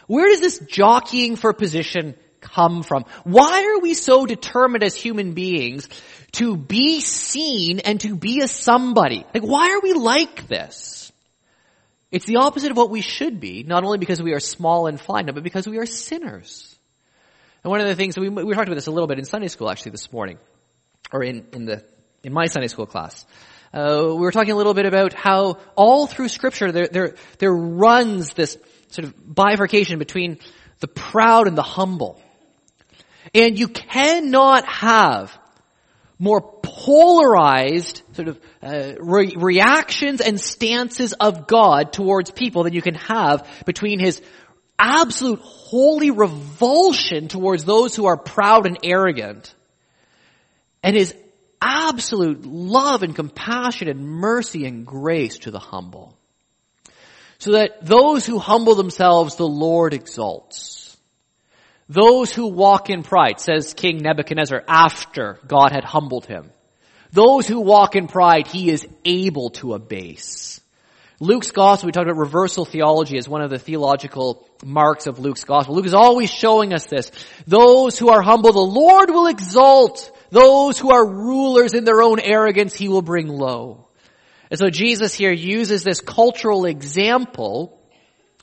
Where 0.05 0.29
does 0.29 0.41
this 0.41 0.59
jockeying 0.59 1.37
for 1.37 1.53
position 1.53 2.13
come 2.39 2.83
from? 2.83 3.05
Why 3.23 3.63
are 3.63 3.79
we 3.81 3.95
so 3.95 4.27
determined 4.27 4.83
as 4.83 4.95
human 4.95 5.33
beings 5.33 5.89
to 6.33 6.55
be 6.55 7.01
seen 7.01 7.79
and 7.79 7.99
to 8.01 8.15
be 8.15 8.41
a 8.41 8.47
somebody? 8.47 9.25
Like, 9.33 9.41
why 9.41 9.71
are 9.71 9.79
we 9.79 9.93
like 9.93 10.47
this? 10.47 11.11
It's 12.11 12.27
the 12.27 12.35
opposite 12.35 12.69
of 12.69 12.77
what 12.77 12.91
we 12.91 13.01
should 13.01 13.39
be, 13.39 13.63
not 13.63 13.83
only 13.83 13.97
because 13.97 14.21
we 14.21 14.33
are 14.33 14.39
small 14.39 14.85
and 14.85 15.01
finite, 15.01 15.33
but 15.33 15.43
because 15.43 15.67
we 15.67 15.79
are 15.79 15.87
sinners. 15.87 16.75
And 17.63 17.71
one 17.71 17.81
of 17.81 17.87
the 17.87 17.95
things, 17.95 18.19
we, 18.19 18.29
we 18.29 18.53
talked 18.53 18.67
about 18.67 18.75
this 18.75 18.85
a 18.85 18.91
little 18.91 19.07
bit 19.07 19.17
in 19.17 19.25
Sunday 19.25 19.47
school 19.47 19.67
actually 19.67 19.93
this 19.93 20.13
morning, 20.13 20.37
or 21.11 21.23
in, 21.23 21.47
in 21.53 21.65
the, 21.65 21.83
in 22.23 22.33
my 22.33 22.45
Sunday 22.45 22.67
school 22.67 22.85
class. 22.85 23.25
Uh, 23.75 24.05
we 24.07 24.21
were 24.21 24.31
talking 24.31 24.53
a 24.53 24.55
little 24.55 24.73
bit 24.73 24.85
about 24.85 25.11
how 25.11 25.57
all 25.75 26.07
through 26.07 26.29
Scripture 26.29 26.71
there, 26.71 26.87
there, 26.87 27.15
there 27.39 27.53
runs 27.53 28.33
this 28.33 28.57
sort 28.87 29.05
of 29.05 29.35
bifurcation 29.35 29.99
between 29.99 30.39
the 30.79 30.87
proud 30.87 31.49
and 31.49 31.57
the 31.57 31.61
humble. 31.61 32.21
And 33.33 33.59
you 33.59 33.67
cannot 33.67 34.65
have 34.65 35.37
more 36.17 36.39
polarized 36.61 38.01
sort 38.13 38.29
of 38.29 38.39
uh, 38.63 38.93
re- 38.97 39.33
reactions 39.35 40.21
and 40.21 40.39
stances 40.39 41.11
of 41.11 41.45
God 41.45 41.91
towards 41.91 42.31
people 42.31 42.63
than 42.63 42.71
you 42.71 42.81
can 42.81 42.95
have 42.95 43.45
between 43.65 43.99
His 43.99 44.21
absolute 44.79 45.39
holy 45.41 46.11
revulsion 46.11 47.27
towards 47.27 47.65
those 47.65 47.93
who 47.93 48.05
are 48.05 48.15
proud 48.15 48.67
and 48.67 48.77
arrogant 48.83 49.53
and 50.81 50.95
His 50.95 51.13
absolute 51.65 52.45
love 52.45 53.01
and 53.01 53.15
compassion 53.15 53.87
and 53.87 54.07
mercy 54.07 54.65
and 54.65 54.85
grace 54.85 55.39
to 55.39 55.51
the 55.51 55.59
humble. 55.59 56.15
So 57.39 57.53
that 57.53 57.85
those 57.85 58.25
who 58.25 58.39
humble 58.39 58.75
themselves, 58.75 59.35
the 59.35 59.47
Lord 59.47 59.93
exalts. 59.93 60.95
Those 61.89 62.33
who 62.33 62.47
walk 62.47 62.89
in 62.89 63.03
pride, 63.03 63.39
says 63.39 63.73
King 63.73 63.97
Nebuchadnezzar 63.97 64.63
after 64.67 65.39
God 65.45 65.71
had 65.71 65.83
humbled 65.83 66.25
him. 66.25 66.51
Those 67.11 67.47
who 67.47 67.61
walk 67.61 67.95
in 67.95 68.07
pride, 68.07 68.47
he 68.47 68.69
is 68.69 68.87
able 69.03 69.51
to 69.51 69.73
abase. 69.73 70.59
Luke's 71.19 71.51
gospel, 71.51 71.87
we 71.87 71.91
talked 71.91 72.09
about 72.09 72.19
reversal 72.19 72.65
theology 72.65 73.17
as 73.17 73.29
one 73.29 73.41
of 73.41 73.49
the 73.49 73.59
theological 73.59 74.47
marks 74.65 75.07
of 75.07 75.19
Luke's 75.19 75.45
gospel. 75.45 75.75
Luke 75.75 75.85
is 75.85 75.93
always 75.93 76.29
showing 76.29 76.73
us 76.73 76.87
this. 76.87 77.11
Those 77.47 77.97
who 77.97 78.09
are 78.09 78.21
humble, 78.21 78.51
the 78.51 78.59
Lord 78.59 79.09
will 79.09 79.27
exalt. 79.27 80.11
Those 80.35 80.77
who 80.77 80.91
are 80.91 81.05
rulers 81.05 81.73
in 81.73 81.85
their 81.85 82.01
own 82.01 82.19
arrogance, 82.19 82.75
he 82.75 82.89
will 82.89 83.01
bring 83.01 83.29
low. 83.29 83.87
And 84.51 84.59
so 84.59 84.69
Jesus 84.69 85.13
here 85.13 85.31
uses 85.31 85.81
this 85.81 86.01
cultural 86.01 86.65
example 86.65 87.81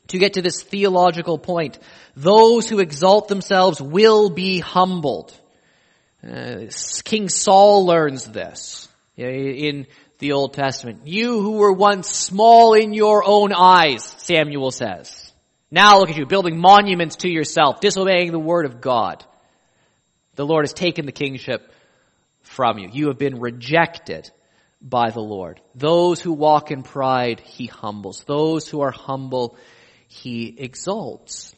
to 0.08 0.16
get 0.16 0.32
to 0.34 0.42
this 0.42 0.62
theological 0.62 1.36
point. 1.36 1.78
Those 2.16 2.66
who 2.66 2.78
exalt 2.78 3.28
themselves 3.28 3.78
will 3.78 4.30
be 4.30 4.58
humbled. 4.60 5.38
Uh, 6.26 6.68
King 7.04 7.28
Saul 7.28 7.84
learns 7.84 8.24
this 8.24 8.88
in 9.18 9.86
the 10.18 10.32
Old 10.32 10.54
Testament. 10.54 11.06
You 11.06 11.42
who 11.42 11.58
were 11.58 11.74
once 11.74 12.08
small 12.08 12.72
in 12.72 12.94
your 12.94 13.22
own 13.22 13.52
eyes, 13.52 14.02
Samuel 14.16 14.70
says. 14.70 15.30
Now 15.70 15.98
look 15.98 16.08
at 16.08 16.16
you, 16.16 16.24
building 16.24 16.58
monuments 16.58 17.16
to 17.16 17.28
yourself, 17.28 17.80
disobeying 17.80 18.32
the 18.32 18.38
word 18.38 18.64
of 18.64 18.80
God. 18.80 19.22
The 20.36 20.46
Lord 20.46 20.64
has 20.64 20.72
taken 20.72 21.04
the 21.04 21.12
kingship 21.12 21.68
from 22.52 22.78
you. 22.78 22.88
You 22.92 23.08
have 23.08 23.18
been 23.18 23.40
rejected 23.40 24.30
by 24.80 25.10
the 25.10 25.20
Lord. 25.20 25.60
Those 25.74 26.20
who 26.20 26.32
walk 26.32 26.70
in 26.70 26.82
pride, 26.82 27.40
He 27.40 27.66
humbles. 27.66 28.24
Those 28.24 28.68
who 28.68 28.82
are 28.82 28.90
humble, 28.90 29.56
He 30.08 30.54
exalts. 30.58 31.54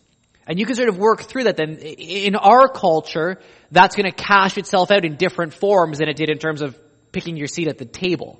And 0.47 0.59
you 0.59 0.67
can 0.67 0.77
sort 0.77 0.89
of 0.89 0.99
work 0.99 1.23
through 1.23 1.45
that 1.45 1.57
then. 1.57 1.77
In 1.79 2.37
our 2.37 2.69
culture, 2.69 3.41
that's 3.71 3.97
going 3.97 4.11
to 4.11 4.17
cash 4.17 4.59
itself 4.59 4.91
out 4.91 5.05
in 5.05 5.17
different 5.17 5.55
forms 5.55 5.99
than 5.99 6.09
it 6.09 6.17
did 6.17 6.31
in 6.31 6.39
terms 6.39 6.61
of 6.61 6.79
picking 7.13 7.37
your 7.37 7.47
seat 7.47 7.69
at 7.69 7.79
the 7.79 7.87
table. 7.87 8.39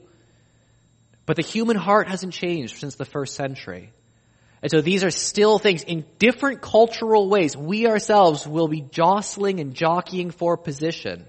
But 1.27 1.37
the 1.37 1.43
human 1.43 1.77
heart 1.77 2.09
hasn't 2.09 2.35
changed 2.35 2.79
since 2.79 2.97
the 2.97 3.07
first 3.07 3.35
century. 3.35 3.91
And 4.63 4.71
so 4.71 4.81
these 4.81 5.05
are 5.05 5.11
still 5.11 5.59
things 5.59 5.83
in 5.83 6.05
different 6.19 6.61
cultural 6.61 7.29
ways. 7.29 7.57
We 7.57 7.87
ourselves 7.87 8.47
will 8.47 8.69
be 8.69 8.83
jostling 8.83 9.61
and 9.61 9.75
jockeying 9.75 10.31
for 10.31 10.57
position. 10.57 11.27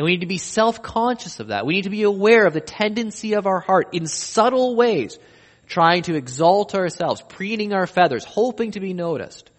And 0.00 0.06
we 0.06 0.12
need 0.12 0.20
to 0.20 0.26
be 0.26 0.38
self-conscious 0.38 1.40
of 1.40 1.48
that. 1.48 1.66
We 1.66 1.74
need 1.74 1.84
to 1.84 1.90
be 1.90 2.04
aware 2.04 2.46
of 2.46 2.54
the 2.54 2.62
tendency 2.62 3.34
of 3.34 3.46
our 3.46 3.60
heart 3.60 3.88
in 3.92 4.06
subtle 4.06 4.74
ways, 4.74 5.18
trying 5.66 6.04
to 6.04 6.14
exalt 6.14 6.74
ourselves, 6.74 7.22
preening 7.28 7.74
our 7.74 7.86
feathers, 7.86 8.24
hoping 8.24 8.70
to 8.70 8.80
be 8.80 8.94
noticed, 8.94 9.50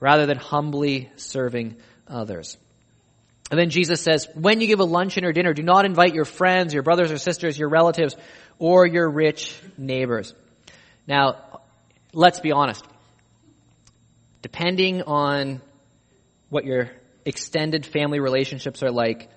rather 0.00 0.24
than 0.24 0.38
humbly 0.38 1.10
serving 1.16 1.76
others. 2.08 2.56
And 3.50 3.60
then 3.60 3.68
Jesus 3.68 4.00
says, 4.00 4.26
when 4.32 4.62
you 4.62 4.68
give 4.68 4.80
a 4.80 4.84
luncheon 4.84 5.26
or 5.26 5.34
dinner, 5.34 5.52
do 5.52 5.62
not 5.62 5.84
invite 5.84 6.14
your 6.14 6.24
friends, 6.24 6.72
your 6.72 6.82
brothers 6.82 7.12
or 7.12 7.18
sisters, 7.18 7.58
your 7.58 7.68
relatives, 7.68 8.16
or 8.58 8.86
your 8.86 9.10
rich 9.10 9.54
neighbors. 9.76 10.32
Now, 11.06 11.60
let's 12.14 12.40
be 12.40 12.52
honest. 12.52 12.82
Depending 14.40 15.02
on 15.02 15.60
what 16.48 16.64
your 16.64 16.90
extended 17.26 17.84
family 17.84 18.18
relationships 18.18 18.82
are 18.82 18.90
like, 18.90 19.28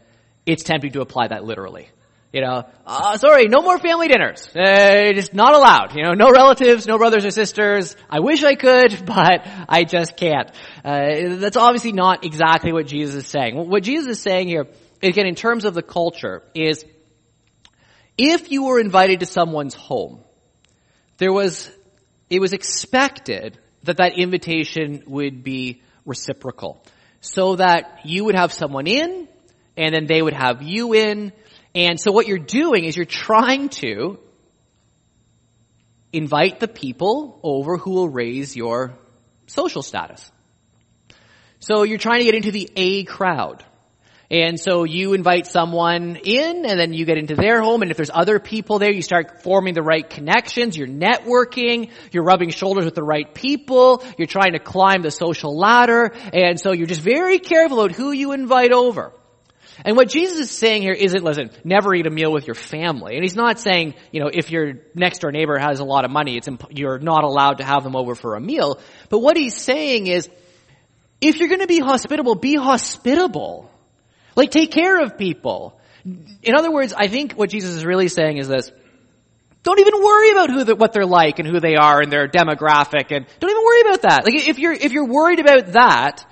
it's 0.47 0.63
tempting 0.63 0.93
to 0.93 1.01
apply 1.01 1.27
that 1.27 1.43
literally. 1.43 1.89
You 2.33 2.41
know, 2.41 2.65
uh, 2.85 3.17
sorry, 3.17 3.45
no 3.45 3.61
more 3.61 3.77
family 3.77 4.09
dinners. 4.09 4.47
Uh, 4.55 5.13
just 5.13 5.33
not 5.33 5.55
allowed. 5.55 5.95
You 5.95 6.03
know, 6.03 6.13
no 6.13 6.29
relatives, 6.29 6.85
no 6.85 6.97
brothers 6.97 7.25
or 7.25 7.31
sisters. 7.31 7.95
I 8.09 8.19
wish 8.19 8.43
I 8.43 8.55
could, 8.55 9.05
but 9.05 9.47
I 9.69 9.83
just 9.83 10.17
can't. 10.17 10.49
Uh, 10.83 11.35
that's 11.37 11.55
obviously 11.55 11.93
not 11.93 12.25
exactly 12.25 12.73
what 12.73 12.87
Jesus 12.87 13.15
is 13.15 13.27
saying. 13.27 13.55
What 13.55 13.83
Jesus 13.83 14.17
is 14.17 14.21
saying 14.21 14.47
here 14.47 14.67
again, 15.01 15.25
in 15.25 15.35
terms 15.35 15.65
of 15.65 15.73
the 15.73 15.81
culture, 15.81 16.43
is 16.53 16.85
if 18.17 18.51
you 18.51 18.65
were 18.65 18.79
invited 18.79 19.19
to 19.21 19.25
someone's 19.25 19.73
home, 19.73 20.23
there 21.17 21.31
was, 21.31 21.71
it 22.29 22.39
was 22.39 22.53
expected 22.53 23.57
that 23.83 23.97
that 23.97 24.17
invitation 24.17 25.03
would 25.07 25.43
be 25.43 25.81
reciprocal. 26.05 26.83
So 27.21 27.55
that 27.55 28.01
you 28.03 28.25
would 28.25 28.35
have 28.35 28.53
someone 28.53 28.87
in, 28.87 29.27
and 29.77 29.93
then 29.93 30.05
they 30.07 30.21
would 30.21 30.33
have 30.33 30.61
you 30.61 30.93
in, 30.93 31.31
and 31.75 31.99
so 31.99 32.11
what 32.11 32.27
you're 32.27 32.39
doing 32.39 32.85
is 32.85 32.95
you're 32.95 33.05
trying 33.05 33.69
to 33.69 34.19
invite 36.11 36.59
the 36.59 36.67
people 36.67 37.39
over 37.43 37.77
who 37.77 37.91
will 37.91 38.09
raise 38.09 38.55
your 38.55 38.93
social 39.45 39.83
status. 39.83 40.31
So 41.59 41.83
you're 41.83 41.97
trying 41.97 42.19
to 42.19 42.25
get 42.25 42.35
into 42.35 42.51
the 42.51 42.69
A 42.75 43.03
crowd. 43.03 43.63
And 44.29 44.59
so 44.59 44.83
you 44.83 45.13
invite 45.13 45.47
someone 45.47 46.17
in 46.17 46.65
and 46.65 46.77
then 46.77 46.91
you 46.93 47.05
get 47.05 47.17
into 47.17 47.35
their 47.35 47.61
home 47.61 47.81
and 47.81 47.91
if 47.91 47.97
there's 47.97 48.11
other 48.13 48.39
people 48.39 48.77
there, 48.77 48.91
you 48.91 49.01
start 49.01 49.41
forming 49.41 49.73
the 49.73 49.81
right 49.81 50.07
connections, 50.07 50.75
you're 50.75 50.87
networking, 50.87 51.91
you're 52.11 52.25
rubbing 52.25 52.49
shoulders 52.49 52.83
with 52.83 52.95
the 52.95 53.03
right 53.03 53.33
people, 53.33 54.03
you're 54.17 54.27
trying 54.27 54.51
to 54.51 54.59
climb 54.59 55.01
the 55.01 55.11
social 55.11 55.57
ladder, 55.57 56.11
and 56.33 56.59
so 56.59 56.73
you're 56.73 56.87
just 56.87 57.01
very 57.01 57.39
careful 57.39 57.79
about 57.79 57.95
who 57.95 58.11
you 58.11 58.33
invite 58.33 58.73
over. 58.73 59.13
And 59.85 59.95
what 59.95 60.09
Jesus 60.09 60.39
is 60.39 60.51
saying 60.51 60.81
here 60.81 60.93
isn't, 60.93 61.23
listen, 61.23 61.51
never 61.63 61.93
eat 61.93 62.07
a 62.07 62.09
meal 62.09 62.31
with 62.31 62.47
your 62.47 62.55
family. 62.55 63.15
And 63.15 63.23
he's 63.23 63.35
not 63.35 63.59
saying, 63.59 63.93
you 64.11 64.21
know, 64.21 64.29
if 64.31 64.51
your 64.51 64.73
next 64.95 65.19
door 65.19 65.31
neighbor 65.31 65.57
has 65.57 65.79
a 65.79 65.83
lot 65.83 66.05
of 66.05 66.11
money, 66.11 66.37
it's 66.37 66.47
imp- 66.47 66.71
you're 66.71 66.99
not 66.99 67.23
allowed 67.23 67.59
to 67.59 67.63
have 67.63 67.83
them 67.83 67.95
over 67.95 68.15
for 68.15 68.35
a 68.35 68.41
meal. 68.41 68.79
But 69.09 69.19
what 69.19 69.37
he's 69.37 69.55
saying 69.55 70.07
is, 70.07 70.29
if 71.21 71.39
you're 71.39 71.49
going 71.49 71.61
to 71.61 71.67
be 71.67 71.79
hospitable, 71.79 72.35
be 72.35 72.55
hospitable. 72.55 73.69
Like 74.35 74.51
take 74.51 74.71
care 74.71 75.01
of 75.01 75.17
people. 75.17 75.79
In 76.05 76.55
other 76.55 76.71
words, 76.71 76.93
I 76.95 77.07
think 77.07 77.33
what 77.33 77.49
Jesus 77.49 77.71
is 77.71 77.85
really 77.85 78.07
saying 78.07 78.37
is 78.37 78.47
this. 78.47 78.71
Don't 79.63 79.79
even 79.79 80.01
worry 80.01 80.31
about 80.31 80.49
who 80.49 80.63
the, 80.63 80.75
what 80.75 80.93
they're 80.93 81.05
like 81.05 81.39
and 81.39 81.47
who 81.47 81.59
they 81.59 81.75
are 81.75 81.99
and 82.01 82.11
their 82.11 82.27
demographic 82.27 83.11
and 83.11 83.25
don't 83.39 83.51
even 83.51 83.63
worry 83.63 83.81
about 83.81 84.01
that. 84.03 84.23
Like 84.23 84.35
if 84.47 84.59
you're, 84.59 84.71
if 84.71 84.93
you're 84.93 85.07
worried 85.07 85.39
about 85.39 85.73
that, 85.73 86.25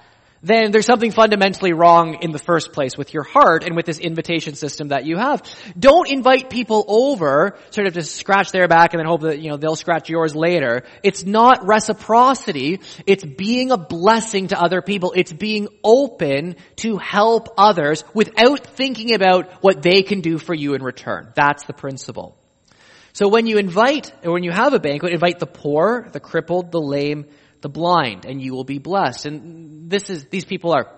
then 0.45 0.71
there's 0.71 0.85
something 0.85 1.11
fundamentally 1.11 1.73
wrong 1.73 2.19
in 2.21 2.31
the 2.31 2.39
first 2.39 2.71
place 2.71 2.97
with 2.97 3.13
your 3.13 3.23
heart 3.23 3.63
and 3.63 3.75
with 3.75 3.85
this 3.85 3.97
invitation 3.97 4.53
system 4.53 4.89
that 4.89 5.05
you 5.05 5.17
have. 5.17 5.41
Don't 5.77 6.09
invite 6.09 6.49
people 6.49 6.85
over 6.87 7.57
sort 7.71 7.87
of 7.87 7.93
to 7.95 8.03
scratch 8.03 8.51
their 8.51 8.67
back 8.67 8.93
and 8.93 8.99
then 8.99 9.07
hope 9.07 9.21
that, 9.21 9.39
you 9.39 9.49
know, 9.49 9.57
they'll 9.57 9.75
scratch 9.75 10.09
yours 10.09 10.35
later. 10.35 10.83
It's 11.01 11.25
not 11.25 11.65
reciprocity. 11.65 12.79
It's 13.07 13.25
being 13.25 13.71
a 13.71 13.77
blessing 13.77 14.49
to 14.49 14.61
other 14.61 14.81
people. 14.81 15.13
It's 15.15 15.33
being 15.33 15.67
open 15.83 16.57
to 16.77 16.97
help 16.97 17.49
others 17.57 18.03
without 18.13 18.59
thinking 18.59 19.15
about 19.15 19.49
what 19.63 19.81
they 19.81 20.03
can 20.03 20.21
do 20.21 20.37
for 20.37 20.53
you 20.53 20.75
in 20.75 20.83
return. 20.83 21.31
That's 21.33 21.65
the 21.65 21.73
principle. 21.73 22.37
So 23.13 23.29
when 23.29 23.47
you 23.47 23.57
invite, 23.57 24.11
or 24.25 24.33
when 24.33 24.43
you 24.43 24.51
have 24.51 24.73
a 24.73 24.79
banquet, 24.79 25.13
invite 25.13 25.39
the 25.39 25.47
poor, 25.47 26.09
the 26.11 26.19
crippled, 26.19 26.71
the 26.71 26.81
lame, 26.81 27.25
the 27.61 27.69
blind, 27.69 28.25
and 28.25 28.41
you 28.41 28.53
will 28.53 28.63
be 28.63 28.79
blessed. 28.79 29.25
And 29.25 29.89
this 29.89 30.09
is, 30.09 30.25
these 30.25 30.45
people 30.45 30.73
are, 30.73 30.89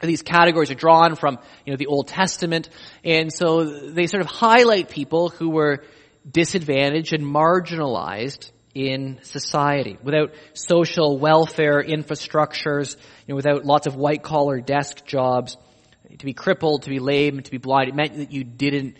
these 0.00 0.22
categories 0.22 0.70
are 0.70 0.74
drawn 0.74 1.16
from, 1.16 1.38
you 1.64 1.72
know, 1.72 1.76
the 1.76 1.86
Old 1.86 2.08
Testament, 2.08 2.68
and 3.04 3.32
so 3.32 3.64
they 3.64 4.06
sort 4.06 4.20
of 4.20 4.26
highlight 4.28 4.90
people 4.90 5.28
who 5.28 5.50
were 5.50 5.84
disadvantaged 6.30 7.12
and 7.12 7.24
marginalized 7.24 8.50
in 8.74 9.18
society, 9.22 9.96
without 10.02 10.34
social 10.52 11.18
welfare 11.18 11.82
infrastructures, 11.82 12.96
you 13.26 13.32
know, 13.32 13.36
without 13.36 13.64
lots 13.64 13.86
of 13.86 13.96
white 13.96 14.22
collar 14.22 14.60
desk 14.60 15.06
jobs. 15.06 15.56
To 16.18 16.24
be 16.24 16.34
crippled, 16.34 16.82
to 16.82 16.90
be 16.90 16.98
lame, 16.98 17.40
to 17.40 17.50
be 17.50 17.58
blind, 17.58 17.88
it 17.88 17.94
meant 17.94 18.16
that 18.18 18.32
you 18.32 18.44
didn't 18.44 18.96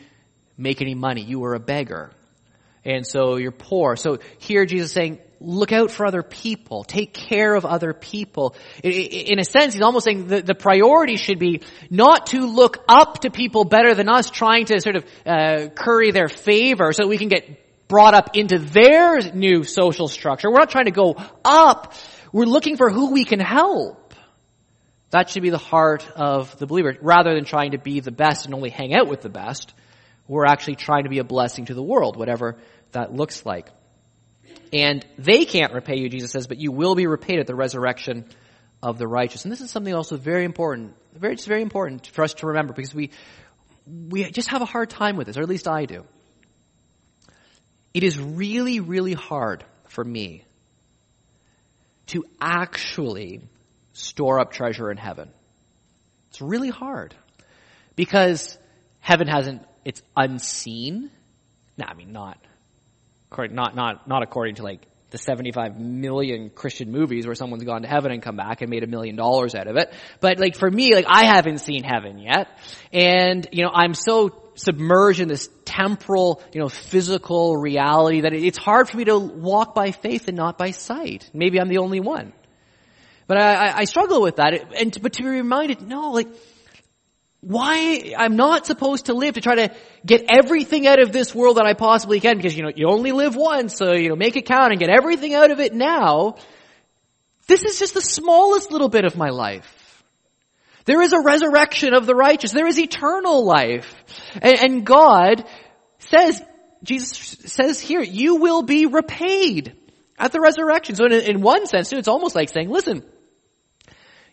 make 0.57 0.81
any 0.81 0.95
money. 0.95 1.23
You 1.23 1.41
were 1.41 1.55
a 1.55 1.61
beggar. 1.61 2.11
And 2.85 3.07
so 3.07 3.37
you're 3.37 3.53
poor. 3.53 3.97
So 3.97 4.19
here 4.39 4.65
Jesus 4.65 4.89
is 4.89 4.93
saying, 4.93 5.19
look 5.41 5.73
out 5.73 5.91
for 5.91 6.07
other 6.07 6.23
people, 6.23 6.85
take 6.85 7.13
care 7.13 7.55
of 7.55 7.65
other 7.65 7.93
people. 7.93 8.55
In 8.83 9.39
a 9.39 9.45
sense, 9.45 9.75
he's 9.75 9.83
almost 9.83 10.05
saying 10.05 10.27
the, 10.27 10.43
the 10.43 10.55
priority 10.55 11.17
should 11.17 11.39
be 11.39 11.63
not 11.91 12.29
to 12.29 12.41
look 12.41 12.79
up 12.89 13.21
to 13.21 13.31
people 13.31 13.65
better 13.65 13.95
than 13.95 14.09
us, 14.09 14.31
trying 14.31 14.67
to 14.67 14.81
sort 14.81 14.97
of 14.97 15.05
uh, 15.27 15.69
curry 15.75 16.11
their 16.11 16.29
favor 16.29 16.93
so 16.93 17.07
we 17.07 17.19
can 17.19 17.29
get 17.29 17.89
brought 17.89 18.15
up 18.15 18.31
into 18.35 18.59
their 18.59 19.21
new 19.33 19.65
social 19.65 20.09
structure. 20.09 20.51
We're 20.51 20.59
not 20.59 20.71
trying 20.71 20.87
to 20.87 20.91
go 20.91 21.17
up. 21.45 21.95
We're 22.33 22.47
looking 22.47 22.77
for 22.77 22.91
who 22.91 23.13
we 23.13 23.25
can 23.25 23.41
help. 23.41 24.15
That 25.11 25.31
should 25.31 25.43
be 25.43 25.51
the 25.51 25.59
heart 25.59 26.07
of 26.17 26.59
the 26.59 26.67
believer. 26.67 26.97
Rather 27.01 27.35
than 27.35 27.45
trying 27.45 27.73
to 27.73 27.79
be 27.79 28.01
the 28.01 28.11
best 28.11 28.47
and 28.47 28.55
only 28.55 28.71
hang 28.71 28.95
out 28.95 29.09
with 29.09 29.21
the 29.21 29.29
best, 29.29 29.73
we're 30.27 30.47
actually 30.47 30.77
trying 30.77 31.05
to 31.05 31.11
be 31.11 31.19
a 31.19 31.25
blessing 31.25 31.67
to 31.67 31.75
the 31.75 31.83
world, 31.83 32.17
whatever 32.17 32.57
that 32.93 33.15
looks 33.15 33.47
like. 33.47 33.69
And 34.73 35.07
they 35.19 35.45
can't 35.45 35.73
repay 35.73 35.97
you, 35.97 36.09
Jesus 36.09 36.33
says, 36.33 36.47
but 36.47 36.59
you 36.59 36.73
will 36.73 36.95
be 36.95 37.07
repaid 37.07 37.39
at 37.39 37.47
the 37.47 37.55
resurrection 37.55 38.25
of 38.83 38.99
the 38.99 39.07
righteous. 39.07 39.45
And 39.45 39.53
this 39.53 39.61
is 39.61 39.71
something 39.71 39.95
also 39.95 40.17
very 40.17 40.45
important, 40.45 40.95
very, 41.15 41.35
it's 41.35 41.47
very 41.47 41.63
important 41.63 42.07
for 42.07 42.23
us 42.23 42.35
to 42.35 42.47
remember 42.49 42.73
because 42.73 42.95
we, 42.95 43.11
we 43.87 44.31
just 44.31 44.49
have 44.49 44.63
a 44.63 44.67
hard 44.67 44.91
time 44.91 45.17
with 45.17 45.29
this, 45.29 45.37
or 45.37 45.43
at 45.43 45.49
least 45.49 45.69
I 45.69 45.87
do. 45.87 46.05
It 47.95 48.03
is 48.03 48.19
really, 48.19 48.81
really 48.81 49.15
hard 49.15 49.65
for 49.89 50.05
me 50.05 50.45
to 52.09 52.25
actually 52.41 53.41
store 53.95 54.39
up 54.39 54.53
treasure 54.53 54.91
in 54.91 54.97
heaven. 54.97 55.31
It's 56.31 56.43
really 56.43 56.69
hard 56.69 57.15
because 57.95 58.59
heaven 59.01 59.27
hasn't, 59.29 59.63
it's 59.85 60.03
unseen. 60.17 61.11
No, 61.79 61.87
I 61.89 61.95
mean, 61.95 62.13
not 62.13 62.39
not 63.31 63.75
not 63.77 64.09
not 64.09 64.23
according 64.23 64.57
to 64.57 64.63
like 64.63 64.87
the 65.11 65.19
75 65.19 65.79
million 65.79 66.51
Christian 66.51 66.91
movies 66.91 67.27
where 67.27 67.35
someone's 67.35 67.63
gone 67.63 67.83
to 67.83 67.89
heaven 67.89 68.11
and 68.11 68.21
come 68.21 68.37
back 68.37 68.61
and 68.61 68.71
made 68.71 68.83
a 68.83 68.89
million 68.89 69.15
dollars 69.15 69.55
out 69.55 69.69
of 69.69 69.77
it. 69.77 69.93
But 70.21 70.39
like 70.39 70.57
for 70.57 70.69
me, 70.69 70.95
like 70.95 71.07
I 71.09 71.27
haven't 71.27 71.59
seen 71.59 71.85
heaven 71.85 72.19
yet. 72.19 72.49
And, 72.93 73.47
you 73.53 73.63
know, 73.63 73.71
I'm 73.73 73.95
so 73.95 74.43
submerged 74.57 75.21
in 75.21 75.29
this 75.29 75.49
temporal, 75.65 76.43
you 76.53 76.61
know, 76.61 76.69
physical 76.69 77.57
reality 77.57 78.23
that 78.23 78.33
it's 78.33 78.59
hard 78.59 78.89
for 78.89 78.97
me 78.97 79.05
to 79.05 79.19
walk 79.19 79.75
by 79.75 79.93
faith 79.93 80.27
and 80.27 80.37
not 80.37 80.59
by 80.59 80.73
sight. 80.73 81.31
Maybe 81.33 81.61
I'm 81.61 81.69
the 81.69 81.79
only 81.79 82.01
one. 82.01 82.33
But 83.29 83.39
I, 83.39 83.79
I 83.79 83.85
struggle 83.85 84.23
with 84.23 84.37
that. 84.37 84.75
And, 84.75 84.97
but 85.01 85.15
to 85.15 85.23
be 85.23 85.29
reminded, 85.29 85.83
no, 85.83 86.11
like, 86.13 86.29
why 87.47 88.13
I'm 88.19 88.35
not 88.35 88.67
supposed 88.67 89.07
to 89.07 89.15
live 89.15 89.35
to 89.35 89.41
try 89.41 89.55
to 89.55 89.75
get 90.05 90.25
everything 90.29 90.89
out 90.89 91.01
of 91.01 91.13
this 91.13 91.33
world 91.33 91.59
that 91.59 91.65
I 91.65 91.75
possibly 91.75 92.19
can 92.19 92.37
because 92.37 92.57
you 92.57 92.65
know 92.65 92.73
you 92.75 92.89
only 92.89 93.13
live 93.13 93.37
once 93.37 93.77
so 93.77 93.93
you 93.93 94.09
know 94.09 94.17
make 94.17 94.35
it 94.35 94.47
count 94.47 94.73
and 94.73 94.81
get 94.81 94.91
everything 94.91 95.33
out 95.33 95.53
of 95.53 95.61
it 95.61 95.73
now. 95.73 96.37
This 97.47 97.65
is 97.65 97.79
just 97.79 97.95
the 97.95 98.01
smallest 98.01 98.73
little 98.73 98.89
bit 98.89 99.05
of 99.05 99.17
my 99.17 99.29
life. 99.29 100.03
There 100.87 101.01
is 101.01 101.13
a 101.13 101.21
resurrection 101.21 101.95
of 101.95 102.05
the 102.05 102.17
righteous. 102.17 102.51
There 102.51 102.67
is 102.67 102.81
eternal 102.81 103.45
life. 103.45 103.95
And, 104.43 104.59
and 104.59 104.87
God 104.87 105.45
says 106.01 106.43
Jesus 106.83 107.17
says 107.47 107.81
here 107.81 108.03
you 108.03 108.37
will 108.37 108.63
be 108.63 108.87
repaid 108.87 109.77
at 110.19 110.33
the 110.33 110.41
resurrection. 110.41 110.97
So 110.97 111.05
in, 111.05 111.13
in 111.13 111.41
one 111.43 111.67
sense 111.69 111.91
too, 111.91 111.99
it's 111.99 112.09
almost 112.09 112.35
like 112.35 112.49
saying 112.49 112.71
listen 112.71 113.05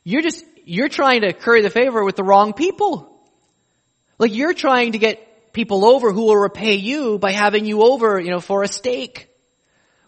you're 0.04 0.23
just 0.23 0.43
you're 0.65 0.89
trying 0.89 1.21
to 1.21 1.34
curry 1.34 1.62
the 1.62 1.69
favor 1.69 2.04
with 2.04 2.15
the 2.15 2.23
wrong 2.23 2.54
people. 2.54 3.10
Like 4.19 4.34
you're 4.34 4.54
trying 4.54 4.93
to 4.93 4.97
get 4.97 5.54
people 5.54 5.86
over 5.86 6.12
who 6.12 6.26
will 6.26 6.38
repay 6.38 6.76
you 6.76 7.17
by 7.19 7.32
having 7.32 7.65
you 7.65 7.84
over, 7.84 8.19
you 8.19 8.32
know, 8.32 8.39
for 8.39 8.63
a 8.63 8.67
steak. 8.67 9.30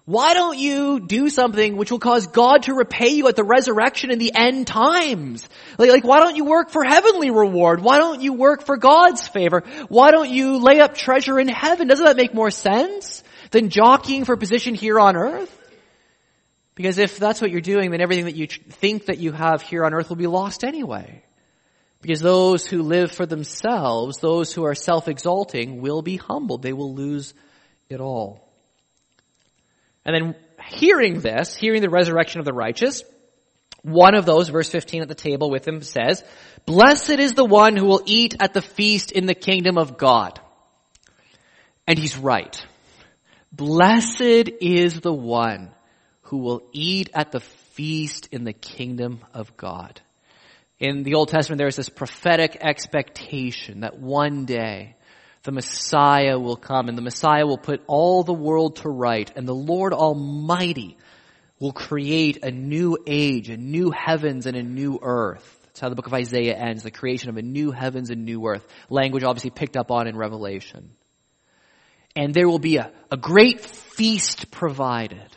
Why 0.06 0.36
don't 0.36 0.60
you 0.60 1.00
do 1.00 1.30
something 1.30 1.78
which 1.78 1.89
will 1.89 2.00
cause 2.00 2.28
God 2.28 2.63
to 2.63 2.76
repay 2.76 3.10
you 3.10 3.28
at 3.28 3.36
the 3.36 3.44
resurrection 3.44 4.12
in 4.12 4.20
the 4.20 4.32
end 4.36 4.68
times? 4.68 5.50
Like, 5.80 5.89
like, 5.89 6.04
why 6.04 6.20
don't 6.20 6.36
you 6.36 6.46
work 6.46 6.70
for 6.70 6.84
heavenly 6.84 7.32
reward? 7.32 7.82
Why 7.82 7.98
don't 7.98 8.22
you 8.22 8.34
work 8.34 8.63
for 8.63 8.78
God's 8.78 9.28
favor? 9.28 9.63
Why 9.89 10.12
don't 10.12 10.30
you 10.30 10.60
lay 10.60 10.80
up 10.80 10.94
treasure 10.94 11.39
in 11.39 11.48
heaven? 11.48 11.88
Doesn't 11.88 12.06
that 12.06 12.18
make 12.18 12.36
more 12.36 12.52
sense 12.52 13.24
than 13.50 13.70
jockeying 13.70 14.26
for 14.26 14.38
position 14.38 14.76
here 14.76 15.00
on 15.00 15.15
earth? 15.15 15.64
Because 16.76 16.98
if 16.98 17.18
that's 17.18 17.42
what 17.42 17.52
you're 17.52 17.62
doing, 17.62 17.92
then 17.92 18.02
everything 18.02 18.26
that 18.26 18.36
you 18.36 18.48
think 18.48 19.06
that 19.06 19.18
you 19.18 19.32
have 19.32 19.62
here 19.62 19.86
on 19.86 19.94
earth 19.94 20.10
will 20.10 20.18
be 20.18 20.28
lost 20.28 20.64
anyway. 20.64 21.24
Because 22.02 22.20
those 22.20 22.68
who 22.68 22.84
live 22.84 23.12
for 23.12 23.26
themselves, 23.26 24.20
those 24.20 24.54
who 24.54 24.66
are 24.66 24.76
self-exalting, 24.76 25.82
will 25.82 26.02
be 26.02 26.18
humbled. 26.18 26.62
They 26.62 26.74
will 26.74 26.94
lose 26.94 27.34
it 27.90 28.02
all. 28.02 28.48
And 30.06 30.14
then 30.14 30.36
hearing 30.68 31.22
this, 31.22 31.56
hearing 31.56 31.82
the 31.82 31.90
resurrection 31.90 32.40
of 32.40 32.46
the 32.46 32.54
righteous, 32.54 33.04
one 33.82 34.16
of 34.16 34.26
those, 34.26 34.50
verse 34.50 34.70
15 34.70 35.04
at 35.04 35.08
the 35.08 35.16
table 35.16 35.50
with 35.50 35.68
him 35.68 35.82
says, 35.82 36.24
Blessed 36.66 37.20
is 37.20 37.34
the 37.34 37.46
one 37.46 37.78
who 37.78 37.86
will 37.86 38.02
eat 38.06 38.36
at 38.40 38.54
the 38.54 38.62
feast 38.62 39.12
in 39.12 39.28
the 39.28 39.36
kingdom 39.36 39.78
of 39.78 39.98
God. 39.98 40.40
And 41.88 41.98
he's 41.98 42.18
right. 42.18 42.64
Blessed 43.52 44.50
is 44.60 45.00
the 45.02 45.14
one 45.14 45.72
who 46.26 46.38
will 46.38 46.64
eat 46.72 47.10
at 47.14 47.32
the 47.32 47.40
feast 47.40 48.30
in 48.32 48.44
the 48.44 48.54
kingdom 48.54 49.20
of 49.34 49.56
God. 49.58 50.02
In 50.80 51.04
the 51.04 51.16
Old 51.16 51.30
Testament, 51.30 51.58
there 51.58 51.68
is 51.68 51.76
this 51.76 51.90
prophetic 51.90 52.58
expectation 52.60 53.82
that 53.82 54.00
one 54.00 54.46
day 54.46 54.96
the 55.44 55.52
Messiah 55.52 56.40
will 56.40 56.58
come 56.58 56.90
and 56.90 56.98
the 56.98 57.04
Messiah 57.04 57.46
will 57.46 57.58
put 57.58 57.84
all 57.88 58.24
the 58.24 58.34
world 58.34 58.78
to 58.78 58.90
right 58.90 59.32
and 59.36 59.48
the 59.48 59.56
Lord 59.56 59.94
Almighty 59.94 60.98
will 61.60 61.72
create 61.72 62.44
a 62.44 62.52
new 62.52 62.98
age, 63.06 63.50
a 63.50 63.58
new 63.58 63.92
heavens 63.92 64.48
and 64.48 64.58
a 64.58 64.64
new 64.64 65.00
earth. 65.02 65.60
That's 65.68 65.80
how 65.80 65.90
the 65.90 65.96
book 65.96 66.08
of 66.08 66.14
Isaiah 66.14 66.56
ends, 66.56 66.84
the 66.84 66.92
creation 66.92 67.30
of 67.30 67.38
a 67.38 67.42
new 67.42 67.72
heavens 67.72 68.10
and 68.10 68.26
new 68.26 68.46
earth. 68.48 68.66
Language 68.90 69.24
obviously 69.24 69.52
picked 69.52 69.78
up 69.78 69.92
on 69.92 70.08
in 70.08 70.18
Revelation. 70.18 70.92
And 72.16 72.34
there 72.34 72.48
will 72.48 72.60
be 72.60 72.78
a, 72.78 72.92
a 73.12 73.18
great 73.18 73.62
feast 73.62 74.50
provided. 74.50 75.30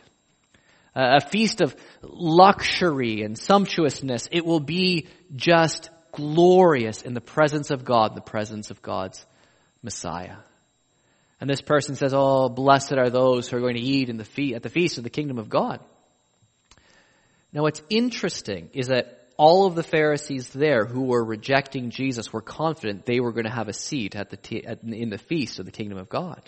A 0.99 1.21
feast 1.21 1.61
of 1.61 1.77
luxury 2.03 3.23
and 3.23 3.39
sumptuousness. 3.39 4.29
It 4.33 4.45
will 4.45 4.61
be 4.61 5.07
just 5.37 5.91
glorious 6.13 7.03
in 7.03 7.15
the 7.15 7.21
presence 7.21 7.71
of 7.71 7.85
God, 7.85 8.17
the 8.17 8.21
presence 8.21 8.71
of 8.71 8.83
God's 8.83 9.25
Messiah. 9.83 10.37
And 11.41 11.49
this 11.49 11.61
person 11.61 11.95
says, 11.95 12.13
Oh, 12.15 12.49
blessed 12.49 12.95
are 12.95 13.11
those 13.11 13.49
who 13.49 13.57
are 13.57 13.61
going 13.61 13.77
to 13.77 13.81
eat 13.81 14.09
in 14.09 14.17
the 14.17 14.25
fe- 14.25 14.55
at 14.55 14.65
the 14.65 14.69
feast 14.69 14.99
of 14.99 15.05
the 15.05 15.11
kingdom 15.11 15.39
of 15.39 15.49
God. 15.49 15.79
Now 17.53 17.63
what's 17.63 17.83
interesting 17.89 18.71
is 18.73 18.89
that 18.89 19.29
all 19.37 19.67
of 19.67 19.77
the 19.77 19.85
Pharisees 19.85 20.49
there 20.49 20.85
who 20.85 21.03
were 21.03 21.25
rejecting 21.25 21.91
Jesus 21.91 22.33
were 22.33 22.43
confident 22.43 23.07
they 23.07 23.21
were 23.21 23.31
going 23.31 23.47
to 23.47 23.53
have 23.53 23.69
a 23.69 23.73
seat 23.73 24.17
at 24.17 24.31
the 24.31 24.37
t- 24.37 24.67
at, 24.67 24.83
in 24.83 25.11
the 25.11 25.19
feast 25.19 25.61
of 25.61 25.65
the 25.65 25.71
kingdom 25.71 25.97
of 25.97 26.09
God. 26.09 26.43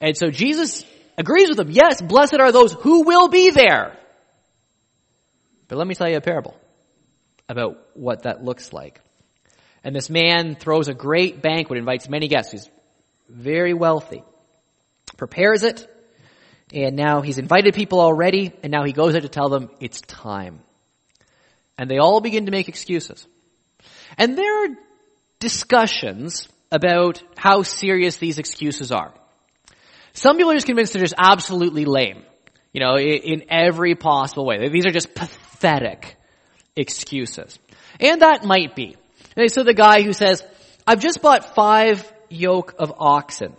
And 0.00 0.16
so 0.16 0.30
Jesus 0.30 0.84
agrees 1.16 1.48
with 1.48 1.58
them. 1.58 1.70
Yes, 1.70 2.00
blessed 2.00 2.38
are 2.38 2.52
those 2.52 2.72
who 2.72 3.02
will 3.02 3.28
be 3.28 3.50
there. 3.50 3.96
But 5.68 5.78
let 5.78 5.86
me 5.86 5.94
tell 5.94 6.08
you 6.08 6.16
a 6.16 6.20
parable 6.20 6.56
about 7.48 7.78
what 7.94 8.22
that 8.22 8.44
looks 8.44 8.72
like. 8.72 9.00
And 9.82 9.94
this 9.94 10.10
man 10.10 10.56
throws 10.56 10.88
a 10.88 10.94
great 10.94 11.42
banquet, 11.42 11.78
invites 11.78 12.08
many 12.08 12.28
guests. 12.28 12.52
He's 12.52 12.68
very 13.28 13.74
wealthy. 13.74 14.22
Prepares 15.16 15.62
it. 15.62 15.88
And 16.72 16.96
now 16.96 17.22
he's 17.22 17.38
invited 17.38 17.74
people 17.74 18.00
already. 18.00 18.52
And 18.62 18.72
now 18.72 18.84
he 18.84 18.92
goes 18.92 19.14
out 19.14 19.22
to 19.22 19.28
tell 19.28 19.48
them 19.48 19.70
it's 19.80 20.00
time. 20.00 20.60
And 21.78 21.90
they 21.90 21.98
all 21.98 22.20
begin 22.20 22.46
to 22.46 22.52
make 22.52 22.68
excuses. 22.68 23.26
And 24.18 24.36
there 24.36 24.64
are 24.64 24.76
discussions 25.38 26.48
about 26.72 27.22
how 27.36 27.62
serious 27.62 28.16
these 28.16 28.38
excuses 28.38 28.90
are. 28.90 29.12
Some 30.16 30.38
people 30.38 30.50
are 30.50 30.54
just 30.54 30.66
convinced 30.66 30.94
they're 30.94 31.02
just 31.02 31.14
absolutely 31.18 31.84
lame. 31.84 32.24
You 32.72 32.80
know, 32.80 32.98
in 32.98 33.44
every 33.50 33.94
possible 33.94 34.46
way. 34.46 34.68
These 34.68 34.86
are 34.86 34.90
just 34.90 35.14
pathetic 35.14 36.16
excuses. 36.74 37.58
And 38.00 38.22
that 38.22 38.44
might 38.44 38.74
be. 38.74 38.96
So 39.48 39.62
the 39.62 39.74
guy 39.74 40.02
who 40.02 40.12
says, 40.12 40.42
I've 40.86 41.00
just 41.00 41.20
bought 41.20 41.54
five 41.54 42.10
yoke 42.28 42.74
of 42.78 42.94
oxen. 42.98 43.54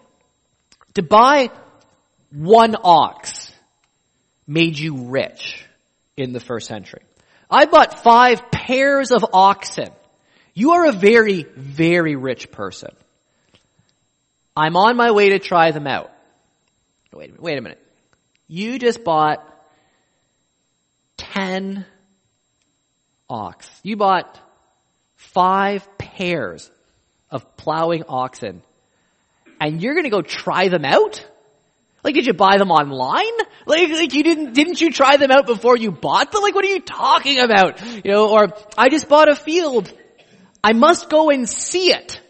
To 0.96 1.04
buy 1.04 1.50
one 2.32 2.76
ox 2.84 3.52
made 4.48 4.78
you 4.78 5.10
rich 5.10 5.63
in 6.15 6.34
the 6.34 6.39
first 6.39 6.67
century. 6.67 7.02
I 7.50 7.65
bought 7.65 8.04
five 8.04 8.52
pairs 8.52 9.12
of 9.12 9.24
oxen. 9.32 9.89
You 10.56 10.72
are 10.72 10.88
a 10.88 10.91
very, 10.91 11.43
very 11.56 12.15
rich 12.15 12.52
person. 12.52 12.91
I'm 14.56 14.76
on 14.76 14.98
my 14.98 15.12
way 15.12 15.30
to 15.30 15.39
try 15.39 15.72
them 15.72 15.86
out. 15.86 16.12
Wait 17.17 17.30
a 17.30 17.32
minute, 17.32 17.41
wait 17.41 17.58
a 17.58 17.62
minute. 17.62 17.84
You 18.47 18.77
just 18.77 19.03
bought 19.03 19.43
10 21.17 21.84
ox. 23.27 23.67
You 23.82 23.97
bought 23.97 24.39
five 25.15 25.97
pairs 25.97 26.69
of 27.32 27.58
plowing 27.58 28.03
oxen 28.08 28.62
and 29.60 29.82
you're 29.82 29.95
gonna 29.95 30.12
go 30.12 30.21
try 30.21 30.67
them 30.67 30.86
out? 30.86 31.25
Like, 32.03 32.13
did 32.13 32.27
you 32.27 32.34
buy 32.34 32.60
them 32.60 32.69
online? 32.69 33.34
Like, 33.65 33.89
like 33.89 34.13
you 34.13 34.21
didn't, 34.21 34.53
didn't 34.53 34.80
you 34.80 34.91
try 34.91 35.17
them 35.17 35.32
out 35.32 35.47
before 35.47 35.75
you 35.75 35.91
bought 35.91 36.32
them? 36.32 36.43
Like, 36.43 36.53
what 36.53 36.65
are 36.65 36.69
you 36.69 36.82
talking 36.82 37.39
about? 37.39 37.84
You 37.84 38.12
know, 38.12 38.30
or 38.30 38.53
I 38.77 38.89
just 38.89 39.10
bought 39.10 39.27
a 39.27 39.36
field. 39.36 39.91
I 40.63 40.73
must 40.73 41.10
go 41.10 41.32
and 41.32 41.49
see 41.49 41.91
it. 41.91 42.21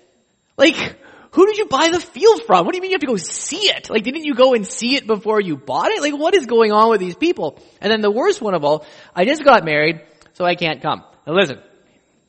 Like, 0.55 0.97
who 1.31 1.45
did 1.45 1.57
you 1.57 1.65
buy 1.65 1.89
the 1.91 1.99
field 1.99 2.43
from? 2.45 2.65
What 2.65 2.71
do 2.71 2.77
you 2.77 2.81
mean 2.81 2.91
you 2.91 2.95
have 2.95 3.01
to 3.01 3.07
go 3.07 3.17
see 3.17 3.69
it? 3.69 3.89
Like, 3.89 4.03
didn't 4.03 4.23
you 4.23 4.35
go 4.35 4.53
and 4.53 4.65
see 4.65 4.95
it 4.95 5.07
before 5.07 5.41
you 5.41 5.57
bought 5.57 5.91
it? 5.91 6.01
Like, 6.01 6.17
what 6.17 6.35
is 6.35 6.45
going 6.45 6.71
on 6.71 6.89
with 6.89 6.99
these 6.99 7.15
people? 7.15 7.59
And 7.81 7.91
then 7.91 8.01
the 8.01 8.11
worst 8.11 8.41
one 8.41 8.53
of 8.53 8.63
all, 8.63 8.85
I 9.15 9.25
just 9.25 9.43
got 9.43 9.65
married, 9.65 10.01
so 10.33 10.45
I 10.45 10.55
can't 10.55 10.81
come. 10.81 11.03
Now 11.25 11.33
listen, 11.33 11.59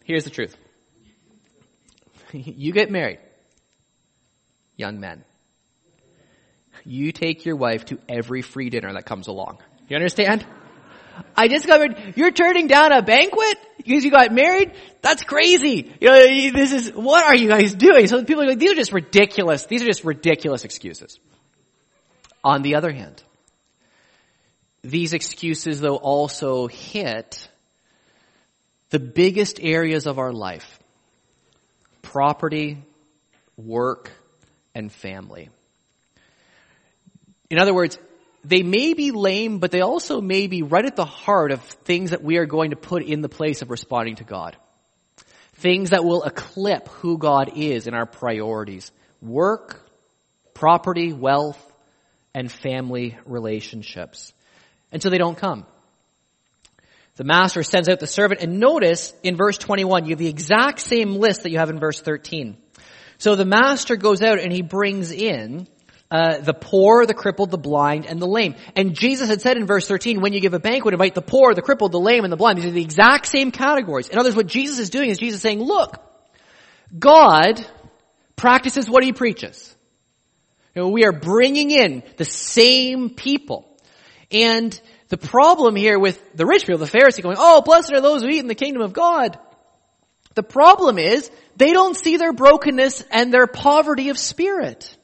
here's 0.05 0.25
the 0.25 0.31
truth. 0.31 0.57
you 2.33 2.73
get 2.73 2.91
married, 2.91 3.21
young 4.77 5.01
men 5.01 5.25
you 6.89 7.13
take 7.13 7.45
your 7.45 7.57
wife 7.57 7.85
to 7.87 7.99
every 8.09 8.43
free 8.43 8.71
dinner 8.71 8.93
that 8.93 9.05
comes 9.05 9.29
along. 9.29 9.59
You 9.89 9.97
understand? 9.97 10.47
I 11.37 11.49
discovered 11.49 12.15
you're 12.17 12.31
turning 12.31 12.67
down 12.67 12.93
a 12.93 13.03
banquet 13.03 13.59
because 13.77 14.05
you 14.05 14.11
got 14.11 14.33
married. 14.33 14.73
That's 15.03 15.23
crazy. 15.23 15.93
You 16.01 16.09
know, 16.09 16.53
this 16.53 16.73
is, 16.73 16.93
what 16.93 17.25
are 17.25 17.35
you 17.35 17.49
guys 17.49 17.75
doing? 17.75 18.07
So 18.07 18.25
people 18.25 18.43
are 18.45 18.49
like, 18.49 18.59
these 18.59 18.73
are 18.73 18.77
just 18.77 18.93
ridiculous. 18.93 19.67
These 19.67 19.83
are 19.83 19.87
just 19.87 20.05
ridiculous 20.05 20.65
excuses. 20.65 21.19
On 22.45 22.63
the 22.63 22.77
other 22.77 22.93
hand, 22.93 23.23
these 24.83 25.13
excuses 25.13 25.81
though 25.81 25.97
also 25.97 26.67
hit 26.67 27.49
the 28.91 28.99
biggest 28.99 29.61
areas 29.61 30.07
of 30.07 30.19
our 30.19 30.33
life. 30.33 30.79
Property, 32.03 32.79
work, 33.57 34.11
and 34.75 34.91
family. 34.91 35.51
In 37.51 37.59
other 37.59 37.75
words, 37.75 37.99
they 38.49 38.63
may 38.63 38.95
be 38.95 39.11
lame, 39.11 39.59
but 39.59 39.71
they 39.71 39.83
also 39.83 40.23
may 40.23 40.47
be 40.47 40.63
right 40.63 40.87
at 40.87 40.97
the 40.97 41.05
heart 41.05 41.53
of 41.53 41.61
things 41.63 42.11
that 42.11 42.23
we 42.23 42.39
are 42.39 42.47
going 42.47 42.71
to 42.71 42.77
put 42.77 43.03
in 43.03 43.21
the 43.21 43.29
place 43.29 43.61
of 43.61 43.71
responding 43.71 44.17
to 44.17 44.25
God. 44.25 44.57
Things 45.57 45.91
that 45.91 46.05
will 46.05 46.23
eclipse 46.23 46.91
who 46.95 47.19
God 47.19 47.53
is 47.57 47.87
in 47.87 47.93
our 47.93 48.07
priorities. 48.07 48.91
Work, 49.21 49.87
property, 50.55 51.13
wealth, 51.13 51.63
and 52.35 52.51
family 52.51 53.19
relationships. 53.27 54.33
And 54.93 55.03
so 55.03 55.11
they 55.11 55.19
don't 55.19 55.37
come. 55.37 55.67
The 57.17 57.25
master 57.25 57.63
sends 57.63 57.89
out 57.89 58.01
the 58.01 58.07
servant 58.07 58.41
and 58.41 58.61
notice 58.61 59.13
in 59.23 59.37
verse 59.37 59.59
21, 59.59 60.05
you 60.05 60.11
have 60.11 60.19
the 60.19 60.29
exact 60.29 60.81
same 60.81 61.17
list 61.17 61.43
that 61.43 61.51
you 61.51 61.59
have 61.59 61.69
in 61.69 61.81
verse 61.81 62.01
13. 62.01 62.57
So 63.19 63.35
the 63.35 63.45
master 63.45 63.97
goes 63.97 64.23
out 64.23 64.39
and 64.39 64.53
he 64.53 64.63
brings 64.63 65.11
in 65.11 65.67
uh, 66.11 66.39
the 66.39 66.55
poor, 66.55 67.05
the 67.05 67.15
crippled, 67.15 67.51
the 67.51 67.59
blind, 67.59 68.07
and 68.07 68.21
the 68.21 68.27
lame. 68.27 68.55
And 68.75 68.95
Jesus 68.95 69.29
had 69.29 69.43
said 69.43 69.57
in 69.57 69.67
verse 69.67 69.87
13, 69.87 70.21
when 70.21 70.33
you 70.33 70.41
give 70.41 70.55
a 70.55 70.59
banquet, 70.59 70.95
invite 70.95 71.15
the 71.15 71.23
poor, 71.23 71.55
the 71.55 71.63
crippled, 71.63 71.93
the 71.93 72.01
lame, 72.01 72.25
and 72.25 72.33
the 72.33 72.37
blind. 72.37 72.59
These 72.59 72.67
are 72.67 72.71
the 72.71 72.83
exact 72.83 73.27
same 73.27 73.51
categories. 73.51 74.09
In 74.09 74.19
other 74.19 74.29
words, 74.29 74.37
what 74.37 74.47
Jesus 74.47 74.79
is 74.79 74.91
doing 74.91 75.11
is 75.11 75.19
Jesus 75.19 75.43
saying, 75.43 75.61
look, 75.61 76.03
God 76.99 77.65
practices 78.37 78.89
what 78.89 79.05
he 79.05 79.13
preaches. 79.13 79.75
You 80.75 80.83
know, 80.83 80.89
we 80.89 81.05
are 81.05 81.13
bringing 81.13 81.71
in 81.71 82.03
the 82.17 82.25
same 82.25 83.11
people. 83.11 83.67
And 84.31 84.79
the 85.09 85.17
problem 85.17 85.77
here 85.77 85.99
with 85.99 86.21
the 86.35 86.47
rich 86.47 86.67
people, 86.67 86.79
the 86.79 86.87
Pharisee 86.87 87.23
going, 87.23 87.37
oh, 87.39 87.63
blessed 87.63 87.93
are 87.93 88.01
those 88.01 88.23
who 88.23 88.29
eat 88.29 88.39
in 88.39 88.47
the 88.47 88.55
kingdom 88.55 88.83
of 88.83 88.93
God. 88.93 89.39
The 90.35 90.43
problem 90.43 90.99
is, 90.99 91.31
they 91.57 91.73
don't 91.73 91.97
see 91.97 92.17
their 92.17 92.33
brokenness 92.33 93.03
and 93.11 93.35
their 93.35 93.47
poverty 93.47 94.11
of 94.11 94.19
spirit. 94.19 94.97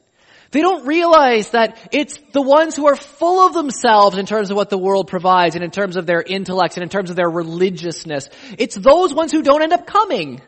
They 0.51 0.61
don't 0.61 0.85
realize 0.85 1.49
that 1.51 1.89
it's 1.91 2.19
the 2.31 2.41
ones 2.41 2.75
who 2.75 2.87
are 2.87 2.95
full 2.95 3.45
of 3.45 3.53
themselves 3.53 4.17
in 4.17 4.25
terms 4.25 4.51
of 4.51 4.57
what 4.57 4.69
the 4.69 4.77
world 4.77 5.07
provides 5.07 5.55
and 5.55 5.63
in 5.63 5.71
terms 5.71 5.97
of 5.97 6.05
their 6.05 6.21
intellects 6.21 6.77
and 6.77 6.83
in 6.83 6.89
terms 6.89 7.09
of 7.09 7.15
their 7.15 7.29
religiousness. 7.29 8.29
It's 8.57 8.75
those 8.75 9.13
ones 9.13 9.31
who 9.31 9.41
don't 9.41 9.61
end 9.61 9.73
up 9.73 9.85
coming 9.85 10.41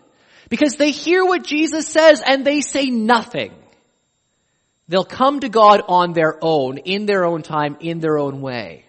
because 0.49 0.75
they 0.75 0.91
hear 0.91 1.25
what 1.25 1.43
Jesus 1.43 1.88
says 1.88 2.21
and 2.25 2.45
they 2.45 2.62
say 2.62 2.86
nothing. 2.86 3.53
They'll 4.88 5.03
come 5.03 5.41
to 5.41 5.49
God 5.49 5.81
on 5.88 6.13
their 6.13 6.38
own, 6.41 6.77
in 6.77 7.05
their 7.05 7.25
own 7.25 7.41
time, 7.41 7.77
in 7.81 7.99
their 7.99 8.17
own 8.17 8.41
way. 8.41 8.86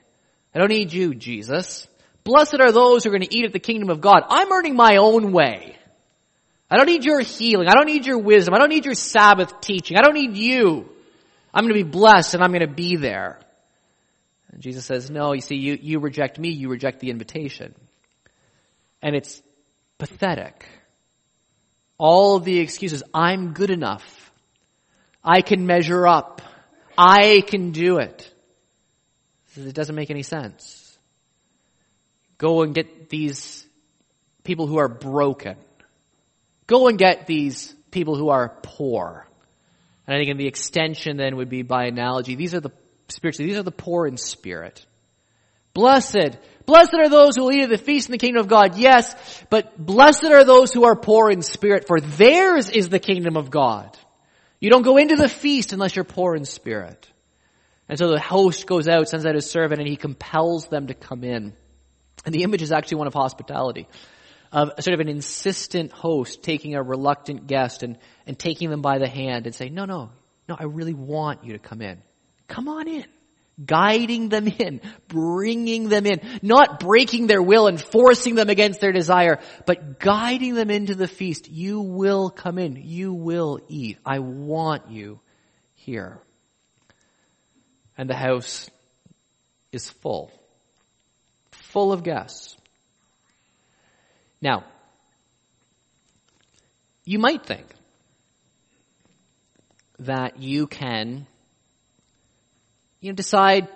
I 0.54 0.58
don't 0.58 0.68
need 0.68 0.92
you, 0.92 1.14
Jesus. 1.14 1.88
Blessed 2.22 2.60
are 2.60 2.72
those 2.72 3.02
who 3.02 3.10
are 3.10 3.18
going 3.18 3.28
to 3.28 3.36
eat 3.36 3.44
at 3.44 3.52
the 3.52 3.58
kingdom 3.58 3.90
of 3.90 4.00
God. 4.00 4.22
I'm 4.28 4.52
earning 4.52 4.76
my 4.76 4.96
own 4.96 5.32
way. 5.32 5.76
I 6.70 6.76
don't 6.76 6.86
need 6.86 7.04
your 7.04 7.20
healing. 7.20 7.68
I 7.68 7.72
don't 7.72 7.86
need 7.86 8.06
your 8.06 8.18
wisdom. 8.18 8.54
I 8.54 8.58
don't 8.58 8.68
need 8.68 8.84
your 8.84 8.94
Sabbath 8.94 9.60
teaching. 9.60 9.96
I 9.96 10.02
don't 10.02 10.14
need 10.14 10.36
you. 10.36 10.88
I'm 11.52 11.64
going 11.64 11.76
to 11.76 11.84
be 11.84 11.90
blessed 11.90 12.34
and 12.34 12.42
I'm 12.42 12.50
going 12.50 12.60
to 12.60 12.66
be 12.66 12.96
there. 12.96 13.38
And 14.52 14.62
Jesus 14.62 14.84
says, 14.84 15.10
no, 15.10 15.32
you 15.32 15.40
see, 15.40 15.56
you, 15.56 15.78
you 15.80 15.98
reject 15.98 16.38
me, 16.38 16.50
you 16.50 16.68
reject 16.68 17.00
the 17.00 17.10
invitation. 17.10 17.74
And 19.02 19.14
it's 19.14 19.42
pathetic. 19.98 20.66
All 21.98 22.40
the 22.40 22.58
excuses, 22.58 23.02
I'm 23.12 23.52
good 23.52 23.70
enough. 23.70 24.32
I 25.22 25.42
can 25.42 25.66
measure 25.66 26.06
up. 26.06 26.42
I 26.96 27.42
can 27.46 27.70
do 27.72 27.98
it. 27.98 28.32
It 29.56 29.74
doesn't 29.74 29.94
make 29.94 30.10
any 30.10 30.22
sense. 30.22 30.96
Go 32.38 32.62
and 32.62 32.74
get 32.74 33.08
these 33.08 33.66
people 34.44 34.66
who 34.66 34.78
are 34.78 34.88
broken. 34.88 35.56
Go 36.66 36.88
and 36.88 36.98
get 36.98 37.26
these 37.26 37.74
people 37.90 38.16
who 38.16 38.28
are 38.30 38.48
poor. 38.62 39.27
And 40.08 40.16
I 40.16 40.18
think 40.18 40.30
in 40.30 40.38
the 40.38 40.46
extension 40.46 41.18
then 41.18 41.36
would 41.36 41.50
be 41.50 41.60
by 41.60 41.84
analogy, 41.84 42.34
these 42.34 42.54
are 42.54 42.60
the 42.60 42.72
spiritually, 43.08 43.50
these 43.50 43.58
are 43.60 43.62
the 43.62 43.70
poor 43.70 44.06
in 44.06 44.16
spirit. 44.16 44.84
Blessed, 45.74 46.38
blessed 46.64 46.94
are 46.94 47.10
those 47.10 47.36
who 47.36 47.42
will 47.44 47.52
eat 47.52 47.64
at 47.64 47.68
the 47.68 47.76
feast 47.76 48.08
in 48.08 48.12
the 48.12 48.18
kingdom 48.18 48.40
of 48.40 48.48
God, 48.48 48.78
yes, 48.78 49.14
but 49.50 49.76
blessed 49.76 50.24
are 50.24 50.44
those 50.44 50.72
who 50.72 50.84
are 50.84 50.96
poor 50.96 51.30
in 51.30 51.42
spirit, 51.42 51.86
for 51.86 52.00
theirs 52.00 52.70
is 52.70 52.88
the 52.88 52.98
kingdom 52.98 53.36
of 53.36 53.50
God. 53.50 53.96
You 54.60 54.70
don't 54.70 54.82
go 54.82 54.96
into 54.96 55.14
the 55.14 55.28
feast 55.28 55.74
unless 55.74 55.94
you're 55.94 56.06
poor 56.06 56.34
in 56.34 56.46
spirit. 56.46 57.06
And 57.86 57.98
so 57.98 58.08
the 58.08 58.18
host 58.18 58.66
goes 58.66 58.88
out, 58.88 59.10
sends 59.10 59.26
out 59.26 59.34
his 59.34 59.50
servant, 59.50 59.80
and 59.80 59.88
he 59.88 59.96
compels 59.96 60.68
them 60.68 60.86
to 60.86 60.94
come 60.94 61.22
in. 61.22 61.52
And 62.24 62.34
the 62.34 62.44
image 62.44 62.62
is 62.62 62.72
actually 62.72 62.98
one 62.98 63.06
of 63.06 63.14
hospitality. 63.14 63.88
Of 64.50 64.72
sort 64.80 64.94
of 64.94 65.00
an 65.00 65.08
insistent 65.08 65.92
host 65.92 66.42
taking 66.42 66.74
a 66.74 66.82
reluctant 66.82 67.46
guest 67.46 67.82
and, 67.82 67.98
and 68.26 68.38
taking 68.38 68.70
them 68.70 68.80
by 68.80 68.98
the 68.98 69.08
hand 69.08 69.46
and 69.46 69.54
saying, 69.54 69.74
no, 69.74 69.84
no, 69.84 70.10
no, 70.48 70.56
I 70.58 70.64
really 70.64 70.94
want 70.94 71.44
you 71.44 71.52
to 71.52 71.58
come 71.58 71.82
in. 71.82 72.02
Come 72.46 72.68
on 72.68 72.88
in. 72.88 73.04
Guiding 73.62 74.28
them 74.28 74.46
in, 74.46 74.80
bringing 75.08 75.88
them 75.88 76.06
in, 76.06 76.20
not 76.42 76.78
breaking 76.78 77.26
their 77.26 77.42
will 77.42 77.66
and 77.66 77.80
forcing 77.80 78.36
them 78.36 78.48
against 78.48 78.80
their 78.80 78.92
desire, 78.92 79.40
but 79.66 79.98
guiding 79.98 80.54
them 80.54 80.70
into 80.70 80.94
the 80.94 81.08
feast. 81.08 81.50
You 81.50 81.80
will 81.80 82.30
come 82.30 82.56
in. 82.56 82.76
You 82.76 83.12
will 83.12 83.58
eat. 83.68 83.98
I 84.06 84.20
want 84.20 84.90
you 84.90 85.20
here. 85.74 86.20
And 87.96 88.08
the 88.08 88.14
house 88.14 88.70
is 89.72 89.90
full. 89.90 90.30
Full 91.50 91.92
of 91.92 92.04
guests. 92.04 92.56
Now, 94.40 94.64
you 97.04 97.18
might 97.18 97.44
think 97.44 97.66
that 100.00 100.40
you 100.40 100.66
can 100.66 101.26
you 103.00 103.10
know, 103.10 103.16
decide 103.16 103.68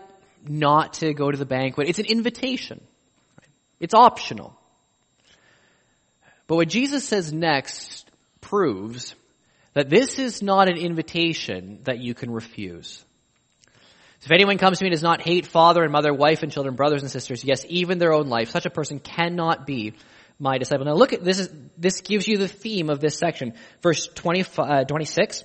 not 0.46 0.94
to 0.94 1.14
go 1.14 1.30
to 1.30 1.36
the 1.36 1.46
banquet. 1.46 1.88
It's 1.88 1.98
an 1.98 2.06
invitation. 2.06 2.80
It's 3.80 3.94
optional. 3.94 4.56
But 6.46 6.56
what 6.56 6.68
Jesus 6.68 7.06
says 7.06 7.32
next 7.32 8.10
proves 8.40 9.14
that 9.74 9.88
this 9.88 10.18
is 10.18 10.42
not 10.42 10.68
an 10.68 10.76
invitation 10.76 11.80
that 11.84 11.98
you 11.98 12.14
can 12.14 12.30
refuse. 12.30 13.04
So 14.20 14.26
if 14.26 14.32
anyone 14.32 14.58
comes 14.58 14.78
to 14.78 14.84
me 14.84 14.88
and 14.88 14.94
does 14.94 15.02
not 15.02 15.20
hate 15.20 15.46
father 15.46 15.82
and 15.82 15.90
mother, 15.90 16.12
wife 16.12 16.42
and 16.42 16.52
children, 16.52 16.76
brothers 16.76 17.02
and 17.02 17.10
sisters, 17.10 17.42
yes, 17.42 17.64
even 17.68 17.98
their 17.98 18.12
own 18.12 18.28
life, 18.28 18.50
such 18.50 18.66
a 18.66 18.70
person 18.70 19.00
cannot 19.00 19.66
be 19.66 19.94
my 20.42 20.58
disciple. 20.58 20.84
Now 20.84 20.94
look 20.94 21.12
at 21.12 21.22
this 21.22 21.38
is, 21.38 21.50
this 21.78 22.00
gives 22.00 22.26
you 22.26 22.36
the 22.36 22.48
theme 22.48 22.90
of 22.90 23.00
this 23.00 23.16
section. 23.16 23.54
Verse 23.80 24.08
20, 24.08 24.44
uh, 24.58 24.84
26. 24.84 25.44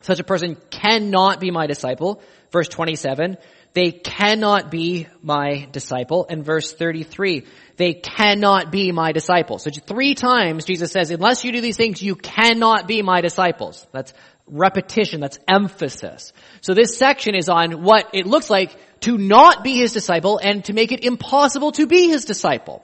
Such 0.00 0.18
a 0.18 0.24
person 0.24 0.56
cannot 0.70 1.40
be 1.40 1.50
my 1.50 1.66
disciple. 1.66 2.22
Verse 2.50 2.68
27. 2.68 3.36
They 3.74 3.92
cannot 3.92 4.70
be 4.70 5.08
my 5.22 5.68
disciple. 5.72 6.26
And 6.30 6.42
verse 6.42 6.72
33. 6.72 7.44
They 7.76 7.92
cannot 7.92 8.72
be 8.72 8.92
my 8.92 9.12
disciple. 9.12 9.58
So 9.58 9.70
three 9.70 10.14
times 10.14 10.64
Jesus 10.64 10.90
says, 10.90 11.10
unless 11.10 11.44
you 11.44 11.52
do 11.52 11.60
these 11.60 11.76
things, 11.76 12.02
you 12.02 12.16
cannot 12.16 12.88
be 12.88 13.02
my 13.02 13.20
disciples. 13.20 13.86
That's 13.92 14.14
repetition. 14.46 15.20
That's 15.20 15.38
emphasis. 15.46 16.32
So 16.62 16.72
this 16.72 16.96
section 16.96 17.34
is 17.34 17.50
on 17.50 17.82
what 17.82 18.08
it 18.14 18.26
looks 18.26 18.48
like 18.48 18.74
to 19.00 19.18
not 19.18 19.62
be 19.62 19.76
his 19.76 19.92
disciple 19.92 20.40
and 20.42 20.64
to 20.64 20.72
make 20.72 20.92
it 20.92 21.04
impossible 21.04 21.72
to 21.72 21.86
be 21.86 22.08
his 22.08 22.24
disciple. 22.24 22.82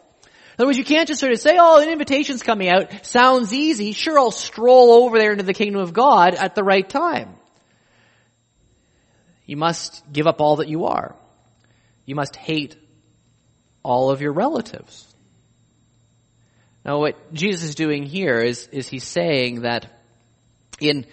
In 0.55 0.63
other 0.63 0.67
words, 0.67 0.79
you 0.79 0.85
can't 0.85 1.09
just 1.09 1.19
sort 1.19 1.33
of 1.33 1.41
say, 1.41 1.57
oh, 1.59 1.81
an 1.81 1.89
invitation's 1.89 2.45
coming 2.45 2.69
out. 2.69 3.05
Sounds 3.05 3.53
easy. 3.53 3.91
Sure, 3.91 4.17
I'll 4.17 4.31
stroll 4.31 5.05
over 5.05 5.19
there 5.19 5.33
into 5.33 5.43
the 5.43 5.53
kingdom 5.53 5.81
of 5.81 5.93
God 5.93 6.37
at 6.37 6.55
the 6.55 6.63
right 6.63 6.89
time. 6.89 7.35
You 9.47 9.57
must 9.57 10.05
give 10.13 10.29
up 10.29 10.41
all 10.41 10.57
that 10.57 10.69
you 10.69 10.85
are. 10.85 11.17
You 12.07 12.15
must 12.15 12.37
hate 12.37 12.77
all 13.83 14.11
of 14.11 14.21
your 14.21 14.33
relatives. 14.33 15.13
Now 16.85 17.01
what 17.01 17.33
Jesus 17.33 17.71
is 17.71 17.75
doing 17.75 18.05
here 18.05 18.39
is, 18.39 18.69
is 18.71 18.87
he's 18.87 19.05
saying 19.05 19.63
that 19.63 19.87
in, 20.79 21.05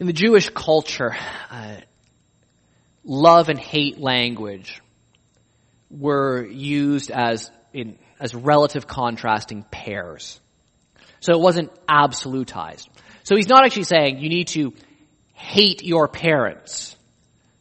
in 0.00 0.06
the 0.08 0.12
Jewish 0.12 0.48
culture, 0.50 1.14
uh, 1.48 1.76
love 3.04 3.50
and 3.50 3.58
hate 3.58 4.00
language 4.00 4.80
were 5.90 6.44
used 6.44 7.12
as 7.12 7.48
in 7.72 7.98
as 8.22 8.36
relative 8.36 8.86
contrasting 8.86 9.64
pairs. 9.64 10.40
So 11.20 11.32
it 11.32 11.40
wasn't 11.40 11.72
absolutized. 11.86 12.86
So 13.24 13.34
he's 13.34 13.48
not 13.48 13.64
actually 13.64 13.84
saying 13.84 14.18
you 14.18 14.28
need 14.28 14.48
to 14.48 14.72
hate 15.34 15.82
your 15.82 16.06
parents. 16.06 16.96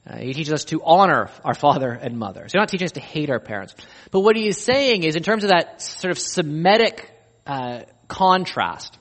Uh, 0.08 0.17
he 0.17 0.34
teaches 0.34 0.54
us 0.54 0.65
to 0.65 0.84
honor 0.84 1.32
our 1.43 1.56
father 1.56 1.89
and 1.91 2.19
mother. 2.19 2.41
So 2.41 2.43
he's 2.43 2.54
not 2.54 2.69
teaching 2.69 2.86
us 2.86 2.91
to 2.91 3.00
hate 3.00 3.32
our 3.32 3.39
parents. 3.39 3.74
But 4.12 4.19
what 4.19 4.36
he 4.36 4.47
is 4.47 4.63
saying 4.63 5.04
is 5.04 5.15
in 5.15 5.24
terms 5.24 5.43
of 5.43 5.50
that 5.50 5.82
sort 5.82 6.12
of 6.12 6.19
Semitic 6.19 7.10
uh, 7.47 7.82
contrast, 8.08 9.00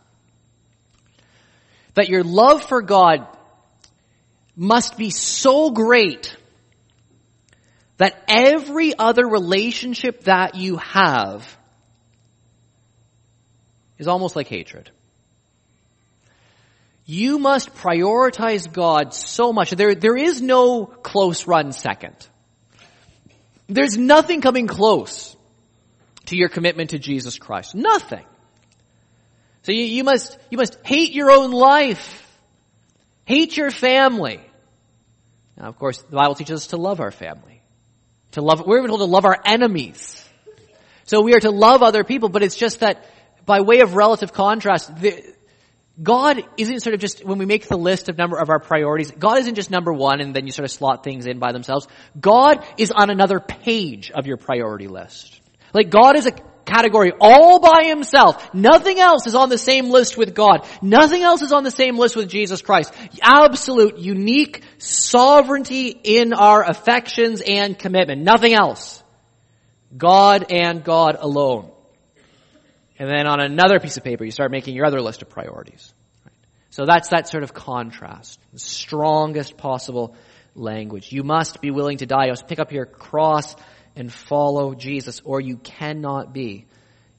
that 1.94 2.08
your 2.08 2.24
love 2.24 2.64
for 2.64 2.80
God 2.80 3.26
must 4.56 4.96
be 4.96 5.10
so 5.10 5.70
great 5.70 6.34
that 8.00 8.24
every 8.28 8.98
other 8.98 9.28
relationship 9.28 10.24
that 10.24 10.54
you 10.54 10.78
have 10.78 11.46
is 13.98 14.08
almost 14.08 14.34
like 14.34 14.46
hatred. 14.46 14.90
You 17.04 17.38
must 17.38 17.74
prioritize 17.74 18.72
God 18.72 19.12
so 19.12 19.52
much. 19.52 19.72
There, 19.72 19.94
there 19.94 20.16
is 20.16 20.40
no 20.40 20.86
close 20.86 21.46
run 21.46 21.72
second. 21.72 22.16
There's 23.68 23.98
nothing 23.98 24.40
coming 24.40 24.66
close 24.66 25.36
to 26.26 26.36
your 26.36 26.48
commitment 26.48 26.90
to 26.90 26.98
Jesus 26.98 27.36
Christ. 27.36 27.74
Nothing. 27.74 28.24
So 29.64 29.72
you, 29.72 29.82
you 29.82 30.04
must, 30.04 30.38
you 30.48 30.56
must 30.56 30.78
hate 30.86 31.12
your 31.12 31.30
own 31.30 31.50
life. 31.50 32.26
Hate 33.26 33.58
your 33.58 33.70
family. 33.70 34.40
Now, 35.58 35.68
of 35.68 35.78
course, 35.78 36.00
the 36.00 36.16
Bible 36.16 36.34
teaches 36.34 36.62
us 36.62 36.66
to 36.68 36.78
love 36.78 37.00
our 37.00 37.10
family. 37.10 37.59
To 38.32 38.42
love, 38.42 38.64
we're 38.66 38.78
even 38.78 38.88
told 38.88 39.00
to 39.00 39.04
love 39.04 39.24
our 39.24 39.38
enemies. 39.44 40.24
So 41.04 41.22
we 41.22 41.34
are 41.34 41.40
to 41.40 41.50
love 41.50 41.82
other 41.82 42.04
people, 42.04 42.28
but 42.28 42.42
it's 42.42 42.56
just 42.56 42.80
that 42.80 43.04
by 43.44 43.60
way 43.60 43.80
of 43.80 43.94
relative 43.94 44.32
contrast, 44.32 44.94
the, 45.00 45.24
God 46.00 46.42
isn't 46.56 46.80
sort 46.80 46.94
of 46.94 47.00
just, 47.00 47.24
when 47.24 47.38
we 47.38 47.46
make 47.46 47.66
the 47.68 47.76
list 47.76 48.08
of 48.08 48.16
number 48.16 48.38
of 48.38 48.48
our 48.48 48.60
priorities, 48.60 49.10
God 49.10 49.38
isn't 49.38 49.56
just 49.56 49.70
number 49.70 49.92
one 49.92 50.20
and 50.20 50.34
then 50.34 50.46
you 50.46 50.52
sort 50.52 50.64
of 50.64 50.70
slot 50.70 51.04
things 51.04 51.26
in 51.26 51.38
by 51.38 51.52
themselves. 51.52 51.88
God 52.18 52.64
is 52.78 52.92
on 52.92 53.10
another 53.10 53.40
page 53.40 54.10
of 54.10 54.26
your 54.26 54.36
priority 54.36 54.86
list. 54.86 55.40
Like 55.72 55.90
God 55.90 56.16
is 56.16 56.26
a 56.26 56.32
category 56.70 57.12
all 57.20 57.58
by 57.60 57.84
himself. 57.84 58.54
Nothing 58.54 58.98
else 58.98 59.26
is 59.26 59.34
on 59.34 59.48
the 59.48 59.58
same 59.58 59.90
list 59.90 60.16
with 60.16 60.34
God. 60.34 60.66
Nothing 60.82 61.22
else 61.22 61.42
is 61.42 61.52
on 61.52 61.64
the 61.64 61.70
same 61.70 61.98
list 61.98 62.16
with 62.16 62.28
Jesus 62.28 62.62
Christ. 62.62 62.92
Absolute, 63.22 63.98
unique 63.98 64.62
sovereignty 64.78 65.88
in 65.88 66.32
our 66.32 66.62
affections 66.68 67.42
and 67.46 67.78
commitment. 67.78 68.22
Nothing 68.22 68.54
else. 68.54 69.02
God 69.96 70.46
and 70.50 70.84
God 70.84 71.16
alone. 71.18 71.70
And 72.98 73.08
then 73.08 73.26
on 73.26 73.40
another 73.40 73.80
piece 73.80 73.96
of 73.96 74.04
paper, 74.04 74.24
you 74.24 74.30
start 74.30 74.50
making 74.50 74.74
your 74.74 74.86
other 74.86 75.00
list 75.00 75.22
of 75.22 75.30
priorities. 75.30 75.92
So 76.70 76.84
that's 76.86 77.08
that 77.08 77.28
sort 77.28 77.42
of 77.42 77.52
contrast. 77.52 78.38
The 78.52 78.58
strongest 78.58 79.56
possible 79.56 80.14
language. 80.54 81.12
You 81.12 81.22
must 81.24 81.60
be 81.60 81.70
willing 81.70 81.98
to 81.98 82.06
die. 82.06 82.30
Pick 82.46 82.58
up 82.60 82.72
your 82.72 82.86
cross 82.86 83.56
and 84.00 84.10
follow 84.10 84.74
Jesus, 84.74 85.20
or 85.24 85.42
you 85.42 85.58
cannot 85.58 86.32
be 86.32 86.64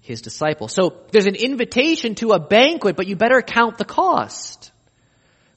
his 0.01 0.21
disciple. 0.21 0.67
So 0.67 1.03
there's 1.11 1.27
an 1.27 1.35
invitation 1.35 2.15
to 2.15 2.31
a 2.31 2.39
banquet, 2.39 2.95
but 2.95 3.05
you 3.07 3.15
better 3.15 3.43
count 3.43 3.77
the 3.77 3.85
cost. 3.85 4.71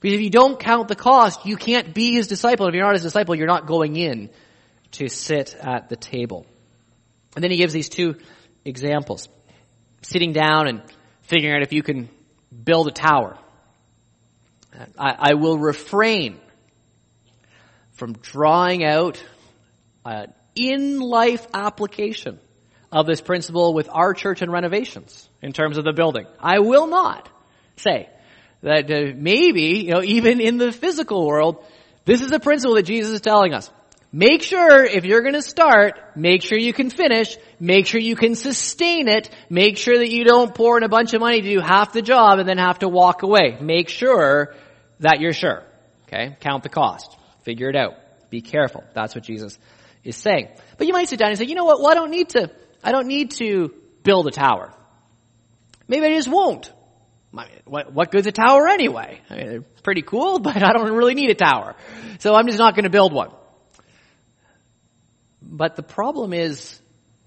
Because 0.00 0.16
if 0.16 0.20
you 0.20 0.28
don't 0.28 0.60
count 0.60 0.86
the 0.88 0.94
cost, 0.94 1.46
you 1.46 1.56
can't 1.56 1.94
be 1.94 2.12
his 2.12 2.26
disciple. 2.26 2.68
If 2.68 2.74
you're 2.74 2.84
not 2.84 2.92
his 2.92 3.02
disciple, 3.02 3.34
you're 3.34 3.46
not 3.46 3.66
going 3.66 3.96
in 3.96 4.28
to 4.92 5.08
sit 5.08 5.56
at 5.58 5.88
the 5.88 5.96
table. 5.96 6.44
And 7.34 7.42
then 7.42 7.50
he 7.50 7.56
gives 7.56 7.72
these 7.72 7.88
two 7.88 8.16
examples. 8.66 9.30
Sitting 10.02 10.32
down 10.32 10.68
and 10.68 10.82
figuring 11.22 11.56
out 11.56 11.62
if 11.62 11.72
you 11.72 11.82
can 11.82 12.10
build 12.52 12.86
a 12.88 12.92
tower. 12.92 13.38
I, 14.98 15.30
I 15.30 15.34
will 15.34 15.56
refrain 15.56 16.38
from 17.92 18.12
drawing 18.12 18.84
out 18.84 19.24
in 20.54 21.00
life 21.00 21.46
application 21.52 22.38
of 22.92 23.06
this 23.06 23.20
principle 23.20 23.74
with 23.74 23.88
our 23.90 24.14
church 24.14 24.40
and 24.40 24.52
renovations 24.52 25.28
in 25.42 25.52
terms 25.52 25.78
of 25.78 25.84
the 25.84 25.92
building. 25.92 26.26
I 26.38 26.60
will 26.60 26.86
not 26.86 27.28
say 27.76 28.08
that 28.62 28.90
uh, 28.90 29.12
maybe, 29.16 29.84
you 29.84 29.90
know, 29.90 30.02
even 30.02 30.40
in 30.40 30.58
the 30.58 30.72
physical 30.72 31.26
world, 31.26 31.64
this 32.04 32.22
is 32.22 32.30
a 32.32 32.38
principle 32.38 32.76
that 32.76 32.84
Jesus 32.84 33.12
is 33.12 33.20
telling 33.20 33.52
us. 33.52 33.70
Make 34.12 34.42
sure 34.42 34.84
if 34.84 35.04
you're 35.04 35.22
going 35.22 35.34
to 35.34 35.42
start, 35.42 35.98
make 36.14 36.42
sure 36.42 36.56
you 36.56 36.72
can 36.72 36.88
finish, 36.88 37.36
make 37.58 37.88
sure 37.88 38.00
you 38.00 38.14
can 38.14 38.36
sustain 38.36 39.08
it, 39.08 39.28
make 39.50 39.76
sure 39.76 39.98
that 39.98 40.08
you 40.08 40.24
don't 40.24 40.54
pour 40.54 40.78
in 40.78 40.84
a 40.84 40.88
bunch 40.88 41.14
of 41.14 41.20
money 41.20 41.40
to 41.40 41.48
do 41.48 41.58
half 41.58 41.92
the 41.92 42.00
job 42.00 42.38
and 42.38 42.48
then 42.48 42.58
have 42.58 42.78
to 42.78 42.88
walk 42.88 43.24
away. 43.24 43.58
Make 43.60 43.88
sure 43.88 44.54
that 45.00 45.18
you're 45.18 45.32
sure. 45.32 45.64
Okay? 46.06 46.36
Count 46.38 46.62
the 46.62 46.68
cost. 46.68 47.16
Figure 47.42 47.68
it 47.68 47.74
out. 47.74 47.94
Be 48.30 48.40
careful. 48.40 48.84
That's 48.94 49.16
what 49.16 49.24
Jesus 49.24 49.58
is 50.04 50.16
saying. 50.16 50.48
But 50.78 50.86
you 50.86 50.92
might 50.92 51.08
sit 51.08 51.18
down 51.18 51.30
and 51.30 51.38
say, 51.38 51.44
you 51.44 51.54
know 51.54 51.64
what? 51.64 51.80
Well, 51.80 51.90
I 51.90 51.94
don't 51.94 52.10
need 52.10 52.30
to, 52.30 52.50
I 52.82 52.92
don't 52.92 53.06
need 53.06 53.32
to 53.32 53.74
build 54.02 54.26
a 54.28 54.30
tower. 54.30 54.72
Maybe 55.88 56.06
I 56.06 56.14
just 56.14 56.28
won't. 56.28 56.72
What, 57.64 57.92
what 57.92 58.10
good's 58.10 58.26
a 58.26 58.32
tower 58.32 58.68
anyway? 58.68 59.20
I 59.28 59.36
mean, 59.36 59.46
they're 59.48 59.64
pretty 59.82 60.02
cool, 60.02 60.38
but 60.40 60.62
I 60.62 60.72
don't 60.72 60.92
really 60.92 61.14
need 61.14 61.30
a 61.30 61.34
tower. 61.34 61.74
So 62.18 62.34
I'm 62.34 62.46
just 62.46 62.58
not 62.58 62.74
going 62.74 62.84
to 62.84 62.90
build 62.90 63.12
one. 63.12 63.30
But 65.42 65.76
the 65.76 65.82
problem 65.82 66.32
is, 66.32 66.78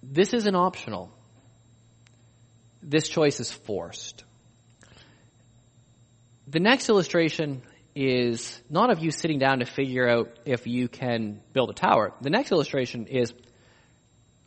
this 0.01 0.34
isn't 0.34 0.55
optional. 0.55 1.11
This 2.82 3.09
choice 3.09 3.39
is 3.39 3.51
forced. 3.51 4.23
The 6.47 6.59
next 6.59 6.88
illustration 6.88 7.61
is 7.99 8.61
not 8.69 8.91
of 8.91 8.99
you 8.99 9.09
sitting 9.09 9.39
down 9.39 9.57
to 9.57 9.65
figure 9.65 10.07
out 10.07 10.29
if 10.45 10.67
you 10.67 10.87
can 10.87 11.41
build 11.51 11.71
a 11.71 11.73
tower. 11.73 12.13
The 12.21 12.29
next 12.29 12.51
illustration 12.51 13.07
is 13.07 13.33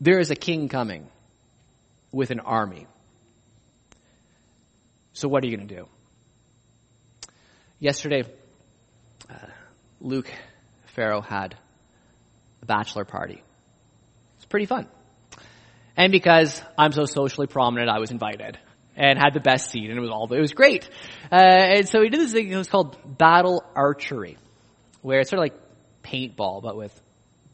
there 0.01 0.20
is 0.20 0.30
a 0.30 0.36
king 0.36 0.68
coming 0.68 1.09
with 2.12 2.30
an 2.30 2.38
army. 2.38 2.86
So 5.14 5.26
what 5.26 5.42
are 5.42 5.48
you 5.48 5.57
going 5.57 5.66
to 5.66 5.74
do? 5.74 5.88
Yesterday, 7.80 8.22
uh, 9.28 9.34
Luke 10.01 10.30
Farrow 10.86 11.20
had 11.20 11.57
a 12.62 12.66
bachelor 12.66 13.05
party. 13.05 13.42
It's 14.36 14.46
pretty 14.46 14.66
fun. 14.66 14.86
And 15.96 16.12
because 16.12 16.62
I'm 16.78 16.92
so 16.92 17.05
socially 17.05 17.48
prominent, 17.48 17.90
I 17.90 17.98
was 17.98 18.12
invited 18.12 18.59
and 19.01 19.18
had 19.18 19.32
the 19.32 19.40
best 19.40 19.70
seat 19.70 19.88
and 19.88 19.98
it 19.98 20.01
was 20.01 20.11
all, 20.11 20.30
it 20.30 20.38
was 20.38 20.53
great. 20.53 20.88
Uh, 21.32 21.36
and 21.36 21.88
so 21.88 22.01
we 22.01 22.11
did 22.11 22.20
this 22.20 22.32
thing, 22.32 22.53
it 22.53 22.57
was 22.57 22.68
called 22.68 23.16
battle 23.16 23.64
archery, 23.74 24.36
where 25.01 25.20
it's 25.20 25.30
sort 25.30 25.38
of 25.38 25.44
like 25.44 25.61
paintball, 26.05 26.62
but 26.62 26.76
with 26.76 27.01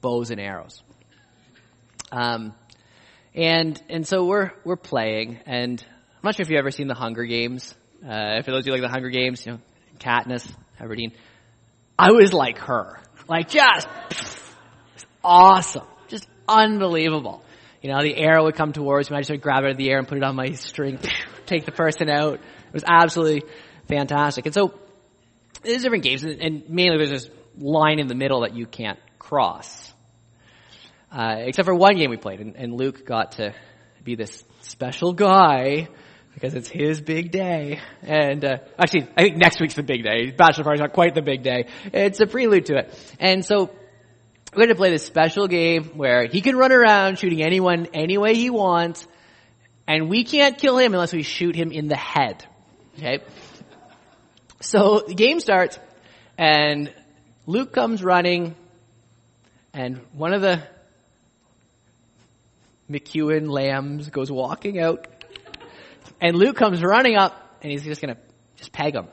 bows 0.01 0.33
and 0.33 0.41
arrows. 0.41 0.83
Um, 2.11 2.53
and, 3.33 3.81
and 3.89 4.05
so 4.07 4.25
we're, 4.25 4.51
we're 4.65 4.77
playing 4.77 5.39
and 5.47 5.81
I'm 5.83 6.21
not 6.25 6.35
sure 6.35 6.43
if 6.43 6.51
you've 6.51 6.59
ever 6.59 6.73
seen 6.73 6.89
the 6.89 6.95
Hunger 6.95 7.25
Games. 7.25 7.73
Uh, 8.05 8.43
for 8.43 8.51
those 8.51 8.61
of 8.63 8.67
you 8.67 8.73
like 8.73 8.83
the 8.83 8.89
Hunger 8.89 9.11
Games, 9.11 9.47
you 9.47 9.53
know, 9.53 9.59
Katniss, 9.99 10.51
Everdeen. 10.81 11.13
I 11.97 12.11
was 12.11 12.33
like 12.33 12.59
her. 12.59 12.99
Like 13.29 13.49
just, 13.51 13.87
awesome. 15.23 15.87
Just 16.09 16.27
unbelievable. 16.49 17.45
You 17.83 17.93
know, 17.93 18.03
the 18.03 18.17
arrow 18.17 18.45
would 18.45 18.57
come 18.57 18.73
towards 18.73 19.11
me. 19.11 19.17
I 19.17 19.21
just 19.21 19.31
would 19.31 19.41
grab 19.41 19.63
it 19.63 19.67
out 19.67 19.71
of 19.73 19.77
the 19.77 19.89
air 19.89 19.99
and 19.99 20.09
put 20.09 20.19
it 20.19 20.25
on 20.25 20.35
my 20.35 20.53
string, 20.53 20.99
take 21.47 21.65
the 21.65 21.73
person 21.73 22.09
out. 22.09 22.35
It 22.35 22.73
was 22.73 22.85
absolutely 22.87 23.49
fantastic. 23.89 24.47
And 24.47 24.55
so, 24.55 24.75
there's 25.63 25.83
different 25.83 26.05
games, 26.05 26.25
and 26.25 26.69
mainly 26.69 26.99
there's 26.99 27.11
this 27.11 27.31
line 27.59 27.99
in 27.99 28.07
the 28.07 28.15
middle 28.15 28.43
that 28.43 28.55
you 28.55 28.67
can't 28.67 28.99
cross. 29.19 29.93
Uh, 31.11 31.37
except 31.39 31.67
for 31.67 31.75
one 31.75 31.97
game 31.97 32.11
we 32.11 32.17
played, 32.17 32.41
and, 32.41 32.57
and 32.57 32.75
Luke 32.75 33.07
got 33.07 33.33
to 33.33 33.55
be 34.05 34.15
this 34.15 34.45
special 34.63 35.13
guy 35.13 35.89
because 36.35 36.55
it's 36.55 36.69
his 36.69 37.01
big 37.01 37.31
day. 37.31 37.81
And 38.03 38.45
uh, 38.45 38.59
actually, 38.79 39.09
I 39.17 39.23
think 39.23 39.37
next 39.39 39.59
week's 39.61 39.75
the 39.75 39.83
big 39.83 40.05
day. 40.05 40.31
Bachelor 40.31 40.65
party's 40.65 40.81
not 40.81 40.93
quite 40.93 41.15
the 41.15 41.23
big 41.23 41.43
day. 41.43 41.67
It's 41.87 42.21
a 42.21 42.27
prelude 42.27 42.67
to 42.67 42.77
it. 42.77 43.17
And 43.19 43.45
so 43.45 43.71
we're 44.53 44.65
going 44.65 44.69
to 44.69 44.75
play 44.75 44.91
this 44.91 45.07
special 45.07 45.49
game 45.49 45.97
where 45.97 46.27
he 46.27 46.43
can 46.43 46.57
run 46.57 46.73
around 46.73 47.19
shooting 47.19 47.43
anyone 47.43 47.89
any 47.95 48.19
way 48.19 48.35
he 48.35 48.51
wants, 48.51 49.07
and 49.87 50.09
we 50.09 50.25
can't 50.25 50.59
kill 50.59 50.79
him 50.79 50.95
unless 50.95 51.13
we 51.13 51.23
shoot 51.23 51.55
him 51.55 51.73
in 51.73 51.89
the 51.89 51.97
head. 51.97 52.45
Okay? 52.97 53.21
So 54.61 55.05
the 55.07 55.15
game 55.15 55.41
starts, 55.41 55.79
and 56.37 56.93
Luke 57.47 57.73
comes 57.73 58.03
running, 58.03 58.55
and 59.73 60.01
one 60.13 60.33
of 60.33 60.41
the 60.41 60.63
McEwen 62.91 63.49
lambs 63.49 64.09
goes 64.11 64.31
walking 64.31 64.81
out, 64.81 65.07
and 66.21 66.37
Luke 66.37 66.57
comes 66.57 66.83
running 66.83 67.17
up, 67.17 67.59
and 67.63 67.71
he's 67.71 67.85
just 67.85 68.01
gonna 68.01 68.17
just 68.57 68.73
peg 68.73 68.95
him. 68.95 69.09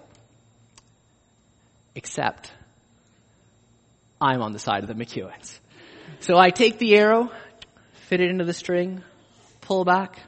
Except, 1.95 2.51
I'm 4.19 4.41
on 4.41 4.53
the 4.53 4.59
side 4.59 4.84
of 4.84 4.88
the 4.88 4.95
McEwens. 4.95 5.59
So 6.21 6.38
I 6.38 6.49
take 6.49 6.80
the 6.80 6.95
arrow, 6.95 7.32
fit 8.07 8.21
it 8.21 8.30
into 8.30 8.45
the 8.45 8.53
string, 8.53 9.03
pull 9.61 9.86
back, 9.86 10.19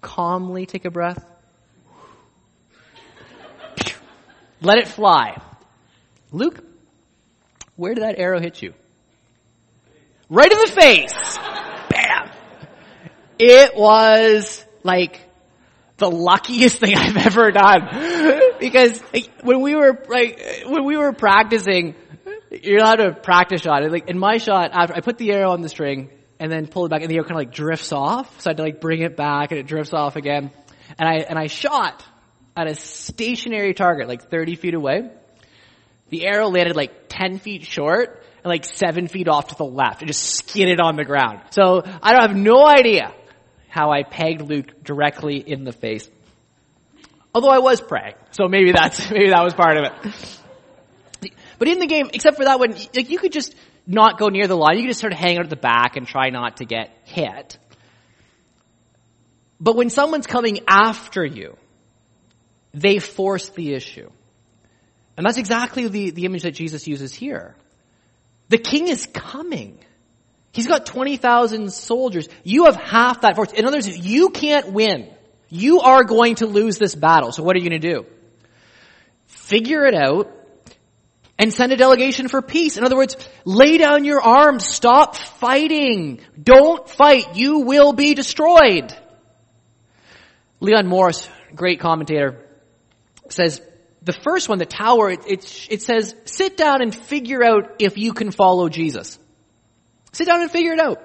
calmly 0.00 0.66
take 0.66 0.84
a 0.84 0.90
breath, 0.90 1.24
let 4.60 4.78
it 4.78 4.88
fly. 4.88 5.40
Luke, 6.32 6.62
where 7.76 7.94
did 7.94 8.04
that 8.04 8.18
arrow 8.18 8.40
hit 8.40 8.62
you? 8.62 8.74
Right 10.28 10.50
in 10.50 10.58
the 10.58 10.70
face! 10.70 11.38
Bam! 11.88 12.30
It 13.38 13.74
was 13.74 14.64
like 14.82 15.20
the 15.96 16.10
luckiest 16.10 16.78
thing 16.78 16.96
I've 16.96 17.16
ever 17.16 17.50
done. 17.50 17.88
because 18.60 19.02
when 19.42 19.60
we 19.60 19.74
were 19.74 19.98
like, 20.08 20.64
when 20.66 20.84
we 20.84 20.96
were 20.96 21.12
practicing, 21.12 21.94
you're 22.50 22.78
allowed 22.78 22.96
to 22.96 23.12
practice 23.12 23.62
shot. 23.62 23.88
Like 23.90 24.08
in 24.08 24.18
my 24.18 24.36
shot, 24.36 24.70
after 24.72 24.94
I 24.94 25.00
put 25.00 25.18
the 25.18 25.32
arrow 25.32 25.50
on 25.52 25.62
the 25.62 25.68
string 25.68 26.10
and 26.40 26.50
then 26.50 26.66
pull 26.66 26.86
it 26.86 26.88
back, 26.88 27.02
and 27.02 27.10
the 27.10 27.16
arrow 27.16 27.24
kind 27.24 27.32
of 27.32 27.46
like 27.46 27.52
drifts 27.52 27.92
off. 27.92 28.40
So 28.40 28.48
I 28.48 28.50
had 28.50 28.56
to 28.56 28.62
like 28.64 28.80
bring 28.80 29.02
it 29.02 29.16
back, 29.16 29.52
and 29.52 29.60
it 29.60 29.66
drifts 29.66 29.92
off 29.92 30.16
again. 30.16 30.50
And 30.98 31.08
I 31.08 31.16
and 31.18 31.38
I 31.38 31.46
shot 31.46 32.04
at 32.56 32.66
a 32.66 32.74
stationary 32.74 33.74
target, 33.74 34.08
like 34.08 34.30
30 34.30 34.56
feet 34.56 34.74
away. 34.74 35.10
The 36.08 36.26
arrow 36.26 36.48
landed 36.48 36.74
like 36.74 37.08
10 37.08 37.38
feet 37.38 37.64
short 37.64 38.24
and 38.42 38.46
like 38.46 38.64
7 38.64 39.06
feet 39.06 39.28
off 39.28 39.48
to 39.48 39.54
the 39.54 39.64
left. 39.64 40.02
It 40.02 40.06
just 40.06 40.24
skidded 40.24 40.80
on 40.80 40.96
the 40.96 41.04
ground. 41.04 41.40
So 41.50 41.82
I 42.02 42.12
don't 42.12 42.22
have 42.22 42.36
no 42.36 42.66
idea 42.66 43.14
how 43.68 43.92
I 43.92 44.02
pegged 44.02 44.40
Luke 44.40 44.82
directly 44.82 45.36
in 45.36 45.62
the 45.62 45.72
face. 45.72 46.08
Although 47.32 47.50
I 47.50 47.58
was 47.58 47.80
praying, 47.80 48.14
so 48.32 48.48
maybe 48.48 48.72
that's 48.72 49.10
maybe 49.12 49.30
that 49.30 49.44
was 49.44 49.54
part 49.54 49.76
of 49.76 49.84
it. 49.84 51.30
But 51.58 51.68
in 51.68 51.78
the 51.78 51.86
game, 51.86 52.08
except 52.14 52.38
for 52.38 52.44
that 52.46 52.58
one, 52.58 52.72
like 52.72 53.10
you 53.10 53.18
could 53.18 53.32
just 53.32 53.54
not 53.86 54.18
go 54.18 54.28
near 54.28 54.46
the 54.46 54.56
line. 54.56 54.76
You 54.76 54.82
could 54.82 54.90
just 54.90 55.00
sort 55.00 55.12
of 55.12 55.18
hang 55.18 55.38
out 55.38 55.44
at 55.44 55.50
the 55.50 55.56
back 55.56 55.96
and 55.96 56.06
try 56.06 56.30
not 56.30 56.58
to 56.58 56.64
get 56.64 56.90
hit. 57.04 57.58
But 59.60 59.76
when 59.76 59.90
someone's 59.90 60.26
coming 60.26 60.60
after 60.66 61.24
you, 61.24 61.56
they 62.72 62.98
force 62.98 63.48
the 63.50 63.74
issue. 63.74 64.08
And 65.16 65.26
that's 65.26 65.38
exactly 65.38 65.88
the, 65.88 66.10
the 66.10 66.24
image 66.24 66.44
that 66.44 66.52
Jesus 66.52 66.86
uses 66.86 67.12
here. 67.12 67.54
The 68.48 68.58
king 68.58 68.88
is 68.88 69.06
coming. 69.06 69.78
He's 70.52 70.66
got 70.66 70.86
20,000 70.86 71.72
soldiers. 71.72 72.28
You 72.42 72.64
have 72.64 72.76
half 72.76 73.20
that 73.20 73.36
force. 73.36 73.52
In 73.52 73.66
other 73.66 73.76
words, 73.76 73.98
you 73.98 74.30
can't 74.30 74.72
win. 74.72 75.08
You 75.48 75.80
are 75.80 76.04
going 76.04 76.36
to 76.36 76.46
lose 76.46 76.78
this 76.78 76.94
battle. 76.94 77.32
So 77.32 77.42
what 77.42 77.54
are 77.54 77.58
you 77.58 77.68
going 77.68 77.80
to 77.80 77.88
do? 77.88 78.06
Figure 79.26 79.84
it 79.84 79.94
out 79.94 80.32
and 81.40 81.54
send 81.54 81.72
a 81.72 81.76
delegation 81.76 82.28
for 82.28 82.42
peace. 82.42 82.76
In 82.76 82.84
other 82.84 82.96
words, 82.96 83.16
lay 83.46 83.78
down 83.78 84.04
your 84.04 84.20
arms, 84.20 84.66
stop 84.66 85.16
fighting. 85.16 86.20
Don't 86.40 86.86
fight. 86.86 87.34
You 87.34 87.60
will 87.60 87.94
be 87.94 88.12
destroyed. 88.12 88.94
Leon 90.60 90.86
Morris, 90.86 91.26
great 91.54 91.80
commentator, 91.80 92.46
says, 93.30 93.62
the 94.02 94.12
first 94.12 94.50
one, 94.50 94.58
the 94.58 94.66
tower, 94.66 95.10
it, 95.10 95.26
it, 95.26 95.68
it, 95.70 95.82
says, 95.82 96.14
sit 96.26 96.58
down 96.58 96.82
and 96.82 96.94
figure 96.94 97.42
out 97.42 97.76
if 97.78 97.96
you 97.96 98.12
can 98.12 98.32
follow 98.32 98.68
Jesus. 98.68 99.18
Sit 100.12 100.26
down 100.26 100.42
and 100.42 100.50
figure 100.50 100.74
it 100.74 100.80
out. 100.80 101.02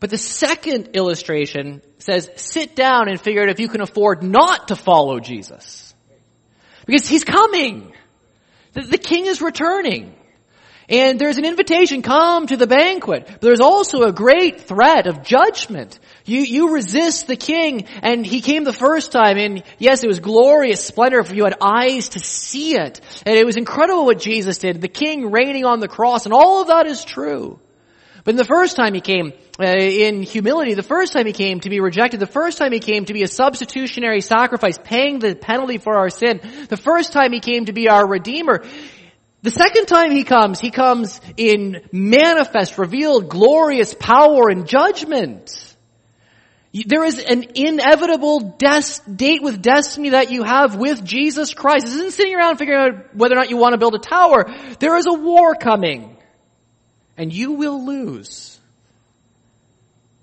But 0.00 0.10
the 0.10 0.18
second 0.18 0.90
illustration 0.92 1.80
says, 1.98 2.30
sit 2.36 2.76
down 2.76 3.08
and 3.08 3.18
figure 3.18 3.42
out 3.42 3.48
if 3.48 3.58
you 3.58 3.68
can 3.68 3.80
afford 3.80 4.22
not 4.22 4.68
to 4.68 4.76
follow 4.76 5.18
Jesus. 5.18 5.94
Because 6.84 7.08
he's 7.08 7.24
coming. 7.24 7.94
The, 8.86 8.98
king 8.98 9.26
is 9.26 9.40
returning. 9.40 10.14
And 10.88 11.18
there's 11.18 11.36
an 11.36 11.44
invitation, 11.44 12.00
come 12.00 12.46
to 12.46 12.56
the 12.56 12.66
banquet. 12.66 13.26
But 13.26 13.40
there's 13.42 13.60
also 13.60 14.04
a 14.04 14.12
great 14.12 14.62
threat 14.62 15.06
of 15.06 15.22
judgment. 15.22 15.98
You, 16.24 16.40
you 16.40 16.72
resist 16.72 17.26
the 17.26 17.36
king, 17.36 17.86
and 18.02 18.24
he 18.24 18.40
came 18.40 18.64
the 18.64 18.72
first 18.72 19.12
time, 19.12 19.36
and 19.36 19.62
yes, 19.78 20.02
it 20.02 20.06
was 20.06 20.20
glorious 20.20 20.82
splendor 20.82 21.22
for 21.22 21.34
you 21.34 21.44
had 21.44 21.56
eyes 21.60 22.10
to 22.10 22.20
see 22.20 22.74
it. 22.74 23.00
And 23.26 23.36
it 23.36 23.44
was 23.44 23.56
incredible 23.56 24.06
what 24.06 24.18
Jesus 24.18 24.58
did. 24.58 24.80
The 24.80 24.88
king 24.88 25.30
reigning 25.30 25.66
on 25.66 25.80
the 25.80 25.88
cross, 25.88 26.24
and 26.24 26.32
all 26.32 26.62
of 26.62 26.68
that 26.68 26.86
is 26.86 27.04
true. 27.04 27.58
But 28.24 28.32
in 28.32 28.36
the 28.36 28.44
first 28.44 28.76
time 28.76 28.94
he 28.94 29.00
came 29.00 29.32
Uh, 29.60 29.64
in 29.66 30.22
humility, 30.22 30.74
the 30.74 30.84
first 30.84 31.12
time 31.12 31.26
he 31.26 31.32
came 31.32 31.58
to 31.58 31.68
be 31.68 31.80
rejected, 31.80 32.20
the 32.20 32.26
first 32.26 32.58
time 32.58 32.70
he 32.72 32.78
came 32.78 33.04
to 33.04 33.12
be 33.12 33.24
a 33.24 33.26
substitutionary 33.28 34.20
sacrifice, 34.20 34.78
paying 34.78 35.18
the 35.18 35.34
penalty 35.34 35.78
for 35.78 35.96
our 35.96 36.10
sin, 36.10 36.40
the 36.68 36.76
first 36.76 37.12
time 37.12 37.32
he 37.32 37.40
came 37.40 37.64
to 37.64 37.72
be 37.72 37.88
our 37.88 38.06
redeemer, 38.06 38.62
The 39.42 39.50
second 39.52 39.86
time 39.86 40.10
he 40.10 40.24
comes, 40.24 40.58
he 40.58 40.70
comes 40.70 41.20
in 41.36 41.82
manifest, 41.92 42.76
revealed, 42.76 43.28
glorious 43.28 43.94
power 43.94 44.48
and 44.48 44.66
judgment. 44.66 45.54
There 46.72 47.04
is 47.04 47.18
an 47.20 47.44
inevitable 47.54 48.56
des- 48.58 49.00
date 49.10 49.42
with 49.42 49.62
destiny 49.62 50.10
that 50.10 50.30
you 50.32 50.42
have 50.42 50.74
with 50.76 51.04
Jesus 51.04 51.54
Christ. 51.54 51.86
This 51.86 51.94
isn't 51.94 52.12
sitting 52.12 52.34
around 52.34 52.58
figuring 52.58 52.80
out 52.80 53.14
whether 53.14 53.34
or 53.34 53.38
not 53.38 53.48
you 53.48 53.56
want 53.56 53.74
to 53.74 53.78
build 53.78 53.94
a 53.94 54.00
tower. 54.00 54.44
There 54.80 54.96
is 54.96 55.06
a 55.06 55.14
war 55.14 55.54
coming. 55.54 56.16
And 57.16 57.32
you 57.32 57.52
will 57.52 57.84
lose. 57.84 58.57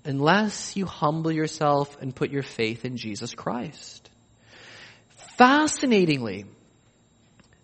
Unless 0.06 0.76
you 0.76 0.86
humble 0.86 1.32
yourself 1.32 2.00
and 2.00 2.14
put 2.14 2.30
your 2.30 2.44
faith 2.44 2.84
in 2.84 2.96
Jesus 2.96 3.34
Christ. 3.34 4.08
Fascinatingly, 5.36 6.46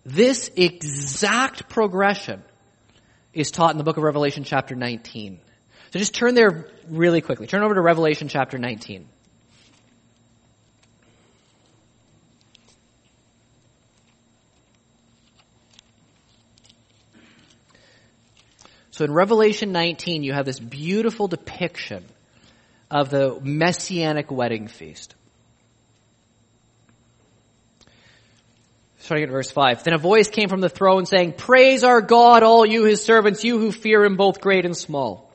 this 0.05 0.51
exact 0.55 1.69
progression 1.69 2.43
is 3.33 3.49
taught 3.49 3.71
in 3.71 3.77
the 3.77 3.83
book 3.83 3.97
of 3.97 4.03
Revelation 4.03 4.43
chapter 4.43 4.75
19. 4.75 5.39
So 5.91 5.99
just 5.99 6.13
turn 6.13 6.35
there 6.35 6.67
really 6.89 7.21
quickly. 7.21 7.47
Turn 7.47 7.63
over 7.63 7.75
to 7.75 7.81
Revelation 7.81 8.27
chapter 8.27 8.57
19. 8.57 9.07
So 18.91 19.05
in 19.05 19.11
Revelation 19.11 19.71
19, 19.71 20.23
you 20.23 20.33
have 20.33 20.45
this 20.45 20.59
beautiful 20.59 21.27
depiction 21.27 22.05
of 22.93 23.09
the 23.09 23.39
messianic 23.41 24.29
wedding 24.31 24.67
feast. 24.67 25.15
Starting 28.99 29.25
at 29.25 29.31
verse 29.31 29.51
5. 29.51 29.83
Then 29.83 29.95
a 29.95 29.97
voice 29.97 30.29
came 30.29 30.47
from 30.47 30.61
the 30.61 30.69
throne 30.69 31.07
saying, 31.07 31.33
Praise 31.33 31.83
our 31.83 32.01
God, 32.01 32.43
all 32.43 32.65
you 32.65 32.85
his 32.85 33.03
servants, 33.03 33.43
you 33.43 33.57
who 33.57 33.71
fear 33.71 34.05
him 34.05 34.15
both 34.15 34.39
great 34.39 34.63
and 34.63 34.77
small. 34.77 35.29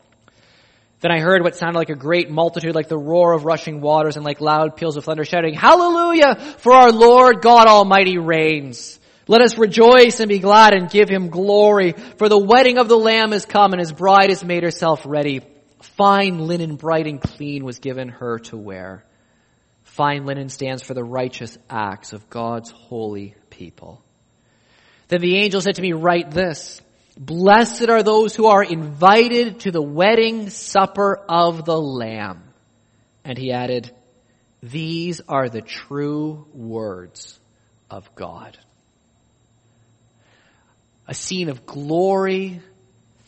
Then 1.00 1.10
I 1.10 1.18
heard 1.18 1.42
what 1.42 1.56
sounded 1.56 1.78
like 1.78 1.90
a 1.90 1.96
great 1.96 2.30
multitude, 2.30 2.74
like 2.74 2.88
the 2.88 2.96
roar 2.96 3.32
of 3.32 3.44
rushing 3.44 3.80
waters 3.80 4.16
and 4.16 4.24
like 4.24 4.40
loud 4.40 4.76
peals 4.76 4.96
of 4.96 5.04
thunder 5.04 5.24
shouting, 5.24 5.54
Hallelujah! 5.54 6.36
For 6.58 6.72
our 6.72 6.92
Lord 6.92 7.42
God 7.42 7.66
Almighty 7.66 8.18
reigns. 8.18 8.98
Let 9.26 9.42
us 9.42 9.58
rejoice 9.58 10.20
and 10.20 10.28
be 10.28 10.38
glad 10.38 10.74
and 10.74 10.88
give 10.88 11.08
him 11.08 11.28
glory, 11.28 11.92
for 12.16 12.28
the 12.28 12.38
wedding 12.38 12.78
of 12.78 12.88
the 12.88 12.96
Lamb 12.96 13.32
is 13.32 13.44
come 13.44 13.72
and 13.72 13.80
his 13.80 13.92
bride 13.92 14.30
has 14.30 14.44
made 14.44 14.62
herself 14.62 15.02
ready. 15.04 15.42
Fine 15.80 16.38
linen 16.38 16.76
bright 16.76 17.06
and 17.06 17.20
clean 17.20 17.64
was 17.64 17.78
given 17.78 18.08
her 18.08 18.38
to 18.40 18.56
wear. 18.56 19.04
Fine 19.84 20.26
linen 20.26 20.48
stands 20.48 20.82
for 20.82 20.94
the 20.94 21.04
righteous 21.04 21.56
acts 21.68 22.12
of 22.12 22.28
God's 22.30 22.70
holy 22.70 23.34
people. 23.50 24.02
Then 25.08 25.20
the 25.20 25.36
angel 25.36 25.60
said 25.60 25.76
to 25.76 25.82
me, 25.82 25.92
write 25.92 26.30
this. 26.30 26.80
Blessed 27.16 27.88
are 27.88 28.02
those 28.02 28.36
who 28.36 28.46
are 28.46 28.62
invited 28.62 29.60
to 29.60 29.70
the 29.70 29.82
wedding 29.82 30.50
supper 30.50 31.16
of 31.28 31.64
the 31.64 31.80
Lamb. 31.80 32.44
And 33.24 33.36
he 33.36 33.50
added, 33.50 33.90
these 34.62 35.20
are 35.28 35.48
the 35.48 35.62
true 35.62 36.46
words 36.52 37.38
of 37.90 38.14
God. 38.14 38.58
A 41.06 41.14
scene 41.14 41.48
of 41.48 41.64
glory, 41.64 42.60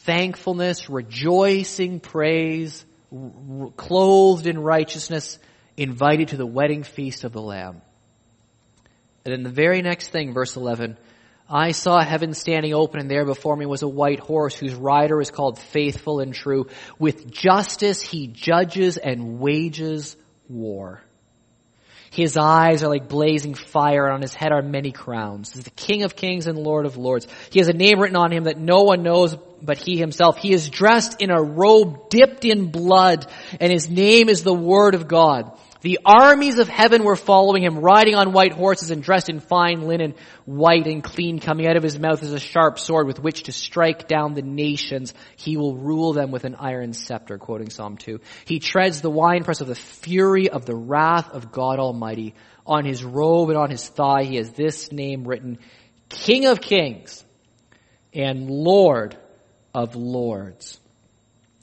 thankfulness, 0.01 0.88
rejoicing, 0.88 2.01
praise, 2.01 2.84
clothed 3.76 4.46
in 4.46 4.59
righteousness, 4.59 5.38
invited 5.76 6.28
to 6.28 6.36
the 6.36 6.46
wedding 6.46 6.82
feast 6.82 7.24
of 7.24 7.32
the 7.32 7.42
Lamb. 7.42 7.82
And 9.24 9.32
then 9.32 9.42
the 9.42 9.51
very 9.51 9.82
next 9.82 10.09
thing, 10.09 10.32
verse 10.32 10.57
11, 10.57 10.96
I 11.48 11.72
saw 11.72 12.01
heaven 12.01 12.32
standing 12.32 12.72
open 12.72 13.01
and 13.01 13.11
there 13.11 13.24
before 13.24 13.57
me 13.57 13.66
was 13.66 13.82
a 13.82 13.88
white 13.88 14.20
horse 14.20 14.55
whose 14.55 14.74
rider 14.74 15.20
is 15.20 15.30
called 15.30 15.59
faithful 15.59 16.20
and 16.20 16.32
true. 16.32 16.68
With 16.98 17.30
justice 17.30 18.01
he 18.01 18.28
judges 18.28 18.96
and 18.96 19.40
wages 19.40 20.16
war. 20.48 21.03
His 22.11 22.36
eyes 22.36 22.82
are 22.82 22.88
like 22.88 23.08
blazing 23.08 23.54
fire 23.54 24.06
and 24.06 24.14
on 24.14 24.20
his 24.20 24.34
head 24.34 24.50
are 24.50 24.62
many 24.62 24.90
crowns. 24.90 25.52
He's 25.52 25.62
the 25.62 25.70
King 25.70 26.02
of 26.02 26.16
kings 26.16 26.48
and 26.48 26.58
Lord 26.58 26.84
of 26.84 26.96
lords. 26.96 27.28
He 27.50 27.61
has 27.61 27.68
a 27.68 27.72
name 27.72 28.00
written 28.00 28.16
on 28.16 28.32
him 28.32 28.44
that 28.44 28.58
no 28.58 28.82
one 28.82 29.04
knows 29.04 29.36
but 29.62 29.78
he 29.78 29.96
himself. 29.96 30.36
He 30.36 30.52
is 30.52 30.68
dressed 30.68 31.22
in 31.22 31.30
a 31.30 31.40
robe 31.40 32.08
dipped 32.11 32.44
in 32.44 32.72
blood 32.72 33.26
and 33.61 33.72
his 33.72 33.88
name 33.88 34.28
is 34.28 34.42
the 34.42 34.54
Word 34.54 34.96
of 34.96 35.06
God. 35.06 35.56
The 35.82 36.00
armies 36.04 36.58
of 36.58 36.68
heaven 36.68 37.04
were 37.04 37.16
following 37.16 37.62
him, 37.62 37.78
riding 37.78 38.14
on 38.14 38.32
white 38.32 38.52
horses 38.52 38.90
and 38.90 39.02
dressed 39.02 39.30
in 39.30 39.40
fine 39.40 39.86
linen, 39.86 40.14
white 40.44 40.86
and 40.86 41.02
clean. 41.02 41.38
Coming 41.38 41.66
out 41.66 41.76
of 41.76 41.82
his 41.82 41.98
mouth 41.98 42.22
is 42.22 42.32
a 42.32 42.40
sharp 42.40 42.78
sword 42.78 43.06
with 43.06 43.18
which 43.18 43.44
to 43.44 43.52
strike 43.52 44.06
down 44.06 44.34
the 44.34 44.42
nations. 44.42 45.14
He 45.36 45.56
will 45.56 45.76
rule 45.76 46.12
them 46.12 46.30
with 46.30 46.44
an 46.44 46.56
iron 46.56 46.92
scepter, 46.92 47.38
quoting 47.38 47.70
Psalm 47.70 47.96
2. 47.96 48.20
He 48.44 48.58
treads 48.58 49.00
the 49.00 49.10
winepress 49.10 49.60
of 49.60 49.68
the 49.68 49.74
fury 49.74 50.50
of 50.50 50.66
the 50.66 50.76
wrath 50.76 51.30
of 51.30 51.52
God 51.52 51.78
Almighty. 51.78 52.34
On 52.66 52.84
his 52.84 53.02
robe 53.02 53.48
and 53.48 53.58
on 53.58 53.70
his 53.70 53.88
thigh 53.88 54.24
he 54.24 54.36
has 54.36 54.50
this 54.50 54.92
name 54.92 55.26
written, 55.26 55.58
King 56.08 56.46
of 56.46 56.60
Kings 56.60 57.24
and 58.12 58.50
Lord 58.50 59.16
of 59.74 59.94
Lords. 59.94 60.79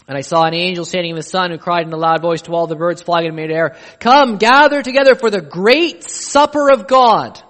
And 0.07 0.17
I 0.17 0.21
saw 0.21 0.45
an 0.45 0.53
angel 0.53 0.85
standing 0.85 1.11
in 1.11 1.15
the 1.17 1.23
sun 1.23 1.51
who 1.51 1.57
cried 1.57 1.85
in 1.85 1.91
a 1.91 1.97
loud 1.97 2.21
voice 2.21 2.41
to 2.43 2.53
all 2.53 2.67
the 2.67 2.75
birds 2.75 3.01
flying 3.01 3.27
in 3.27 3.35
midair, 3.35 3.75
Come, 3.99 4.37
gather 4.37 4.81
together 4.81 5.15
for 5.15 5.29
the 5.29 5.41
great 5.41 6.03
supper 6.03 6.71
of 6.71 6.87
God, 6.87 7.41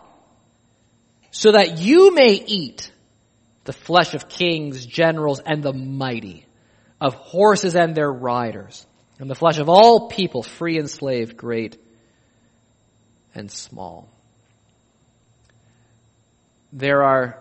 so 1.30 1.52
that 1.52 1.78
you 1.78 2.14
may 2.16 2.34
eat 2.34 2.92
the 3.66 3.74
flesh 3.74 4.16
of 4.16 4.28
kings, 4.28 4.86
generals, 4.86 5.40
and 5.40 5.62
the 5.62 5.74
mighty, 5.74 6.46
of 7.00 7.14
horses 7.14 7.76
and 7.76 7.94
their 7.94 8.12
riders, 8.12 8.88
and 9.20 9.30
the 9.30 9.36
flesh 9.36 9.60
of 9.60 9.70
all 9.70 10.08
people, 10.08 10.42
free 10.42 10.80
and 10.80 10.90
slave, 10.90 11.38
great 11.38 11.78
and 13.36 13.52
small. 13.52 14.10
There 16.74 17.04
are 17.04 17.40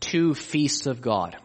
two 0.00 0.34
feasts 0.34 0.86
of 0.86 1.02
God. 1.02 1.36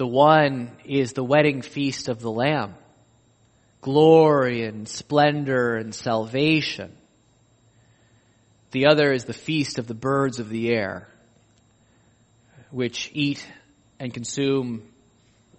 The 0.00 0.06
one 0.06 0.70
is 0.86 1.12
the 1.12 1.22
wedding 1.22 1.60
feast 1.60 2.08
of 2.08 2.20
the 2.20 2.30
Lamb. 2.30 2.74
Glory 3.82 4.64
and 4.64 4.88
splendor 4.88 5.76
and 5.76 5.94
salvation. 5.94 6.96
The 8.70 8.86
other 8.86 9.12
is 9.12 9.24
the 9.24 9.34
feast 9.34 9.78
of 9.78 9.86
the 9.86 9.92
birds 9.92 10.40
of 10.40 10.48
the 10.48 10.70
air, 10.70 11.06
which 12.70 13.10
eat 13.12 13.46
and 13.98 14.14
consume 14.14 14.84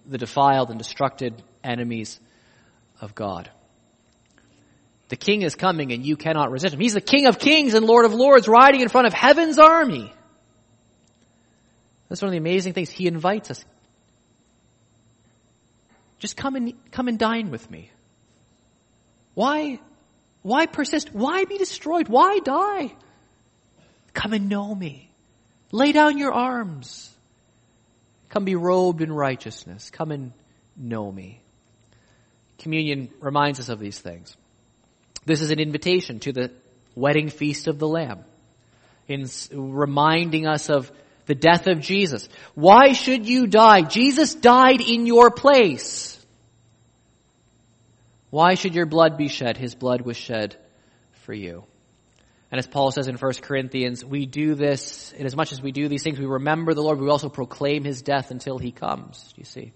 the 0.08 0.18
defiled 0.18 0.72
and 0.72 0.82
destructed 0.82 1.36
enemies 1.64 2.20
of 3.00 3.14
God. 3.14 3.48
The 5.10 5.18
king 5.18 5.44
is 5.44 5.54
coming 5.54 5.92
and 5.92 6.04
you 6.04 6.18
cannot 6.18 6.50
resist 6.50 6.74
him. 6.74 6.80
He's 6.80 6.96
the 6.96 7.00
king 7.00 7.28
of 7.28 7.38
kings 7.38 7.76
and 7.76 7.86
lord 7.86 8.06
of 8.06 8.16
lords 8.16 8.48
riding 8.48 8.82
in 8.82 8.90
front 8.90 9.06
of 9.06 9.14
heaven's 9.14 9.60
army. 9.60 10.12
That's 12.10 12.24
one 12.24 12.30
of 12.30 12.32
the 12.32 12.40
amazing 12.40 12.74
things. 12.74 12.90
He 12.90 13.06
invites 13.06 13.52
us. 13.52 13.64
Just 16.22 16.38
come 16.38 16.56
and, 16.56 16.74
come 16.92 17.08
and 17.08 17.18
dine 17.18 17.50
with 17.50 17.70
me. 17.72 17.90
Why, 19.34 19.80
why 20.44 20.68
persist? 20.68 21.14
Why 21.14 21.46
be 21.46 21.58
destroyed? 21.58 22.08
Why 22.08 22.38
die? 22.40 22.94
Come 24.14 24.34
and 24.34 24.48
know 24.48 24.74
me. 24.76 25.10
Lay 25.72 25.92
down 25.92 26.20
your 26.20 26.32
arms. 26.32 27.10
Come 28.30 28.46
be 28.46 28.56
robed 28.56 29.02
in 29.02 29.12
righteousness. 29.12 29.90
Come 29.90 30.12
and 30.12 30.32
know 30.78 31.12
me. 31.12 31.42
Communion 32.60 33.10
reminds 33.20 33.60
us 33.60 33.70
of 33.70 33.80
these 33.80 33.98
things. 33.98 34.38
This 35.26 35.42
is 35.42 35.50
an 35.50 35.60
invitation 35.60 36.20
to 36.20 36.32
the 36.32 36.52
wedding 36.94 37.30
feast 37.30 37.68
of 37.68 37.80
the 37.80 37.88
Lamb 37.88 38.24
in 39.08 39.28
reminding 39.52 40.46
us 40.46 40.70
of 40.70 40.92
the 41.26 41.36
death 41.36 41.68
of 41.68 41.80
Jesus. 41.80 42.28
Why 42.56 42.94
should 42.94 43.28
you 43.28 43.48
die? 43.48 43.82
Jesus 43.82 44.36
died 44.36 44.82
in 44.82 45.06
your 45.06 45.32
place. 45.32 46.18
Why 48.30 48.56
should 48.56 48.76
your 48.76 48.86
blood 48.86 49.18
be 49.18 49.28
shed? 49.28 49.58
His 49.58 49.76
blood 49.76 50.02
was 50.02 50.18
shed 50.18 50.56
for 51.26 51.34
you. 51.34 51.66
And 52.50 52.60
as 52.60 52.68
Paul 52.68 52.92
says 52.92 53.08
in 53.08 53.16
1 53.16 53.34
Corinthians, 53.42 54.04
we 54.04 54.26
do 54.26 54.56
this, 54.56 55.14
in 55.14 55.26
as 55.26 55.36
much 55.36 55.54
as 55.54 55.62
we 55.62 55.72
do 55.72 55.88
these 55.88 56.04
things, 56.04 56.20
we 56.20 56.26
remember 56.26 56.74
the 56.74 56.84
Lord, 56.84 57.00
we 57.00 57.10
also 57.10 57.30
proclaim 57.30 57.86
his 57.86 58.02
death 58.02 58.30
until 58.32 58.58
he 58.58 58.72
comes. 58.72 59.34
You 59.38 59.46
see? 59.46 59.74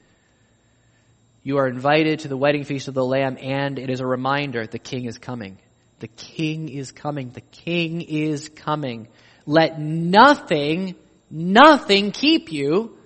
You 1.41 1.57
are 1.59 1.67
invited 1.67 2.19
to 2.19 2.27
the 2.27 2.35
wedding 2.35 2.63
feast 2.63 2.87
of 2.87 2.93
the 2.93 3.05
Lamb, 3.05 3.37
and 3.39 3.79
it 3.79 3.89
is 3.89 4.01
a 4.01 4.05
reminder 4.05 4.65
the 4.67 4.79
King 4.79 5.05
is 5.05 5.17
coming. 5.17 5.57
The 5.99 6.07
King 6.07 6.67
is 6.67 6.91
coming. 6.91 7.29
The 7.29 7.41
King 7.41 8.01
is 8.01 8.49
coming. 8.49 9.07
Let 9.45 9.79
nothing, 9.79 10.95
nothing 11.30 12.11
keep 12.11 12.51
you 12.51 12.97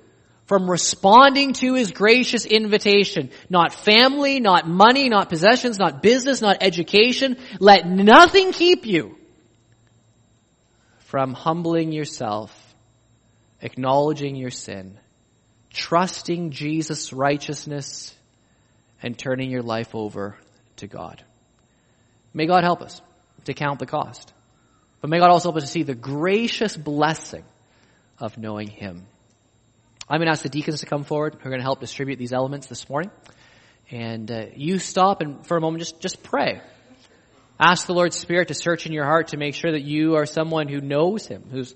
from 0.46 0.70
responding 0.70 1.54
to 1.54 1.76
his 1.76 1.92
gracious 1.92 2.46
invitation. 2.46 3.30
Not 3.50 3.74
family, 3.74 4.40
not 4.40 4.68
money, 4.68 5.08
not 5.08 5.30
possessions, 5.30 5.78
not 5.78 6.02
business, 6.02 6.42
not 6.42 6.58
education. 6.62 7.38
Let 7.60 7.88
nothing 7.88 8.52
keep 8.52 8.86
you 8.86 9.16
from 11.02 11.34
humbling 11.34 11.92
yourself 11.92 12.56
acknowledging 13.62 14.36
your 14.36 14.52
sin, 14.52 14.98
trusting 15.72 16.52
Jesus' 16.52 17.14
righteousness, 17.14 18.16
and 19.04 19.18
turning 19.18 19.52
your 19.52 19.62
life 19.62 19.94
over 19.94 20.36
to 20.78 20.88
God. 20.88 21.24
May 22.34 22.48
God 22.48 22.64
help 22.64 22.82
us 22.82 23.02
to 23.46 23.54
count 23.54 23.80
the 23.80 23.86
cost. 23.86 24.34
But 25.02 25.10
may 25.10 25.20
God 25.20 25.30
also 25.30 25.50
help 25.50 25.58
us 25.58 25.64
to 25.64 25.70
see 25.70 25.84
the 25.84 25.96
gracious 25.96 26.76
blessing 26.76 27.44
of 28.20 28.38
knowing 28.38 28.68
Him. 28.68 29.06
I'm 30.08 30.20
going 30.20 30.26
to 30.26 30.32
ask 30.32 30.44
the 30.44 30.50
deacons 30.50 30.80
to 30.80 30.86
come 30.86 31.04
forward. 31.04 31.36
Who 31.36 31.48
are 31.48 31.52
going 31.52 31.60
to 31.60 31.64
help 31.64 31.80
distribute 31.80 32.18
these 32.18 32.34
elements 32.34 32.68
this 32.68 32.90
morning. 32.90 33.12
And 33.92 34.30
uh, 34.32 34.46
you 34.56 34.80
stop 34.80 35.22
and 35.22 35.46
for 35.46 35.58
a 35.58 35.62
moment 35.62 35.82
just, 35.82 36.02
just 36.02 36.24
pray. 36.24 36.62
Ask 37.60 37.88
the 37.88 37.94
Lord's 37.94 38.18
Spirit 38.18 38.48
to 38.48 38.54
search 38.54 38.86
in 38.86 38.94
your 38.94 39.06
heart 39.06 39.30
to 39.30 39.38
make 39.38 39.54
sure 39.54 39.72
that 39.72 39.84
you 39.84 40.16
are 40.16 40.26
someone 40.26 40.68
who 40.68 40.80
knows 40.80 41.28
Him, 41.28 41.44
who's 41.52 41.76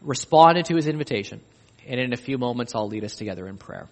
responded 0.00 0.66
to 0.66 0.76
His 0.76 0.86
invitation. 0.86 1.40
And 1.86 2.00
in 2.00 2.12
a 2.12 2.16
few 2.16 2.38
moments, 2.38 2.74
I'll 2.74 2.88
lead 2.88 3.04
us 3.04 3.14
together 3.14 3.46
in 3.46 3.56
prayer. 3.56 3.88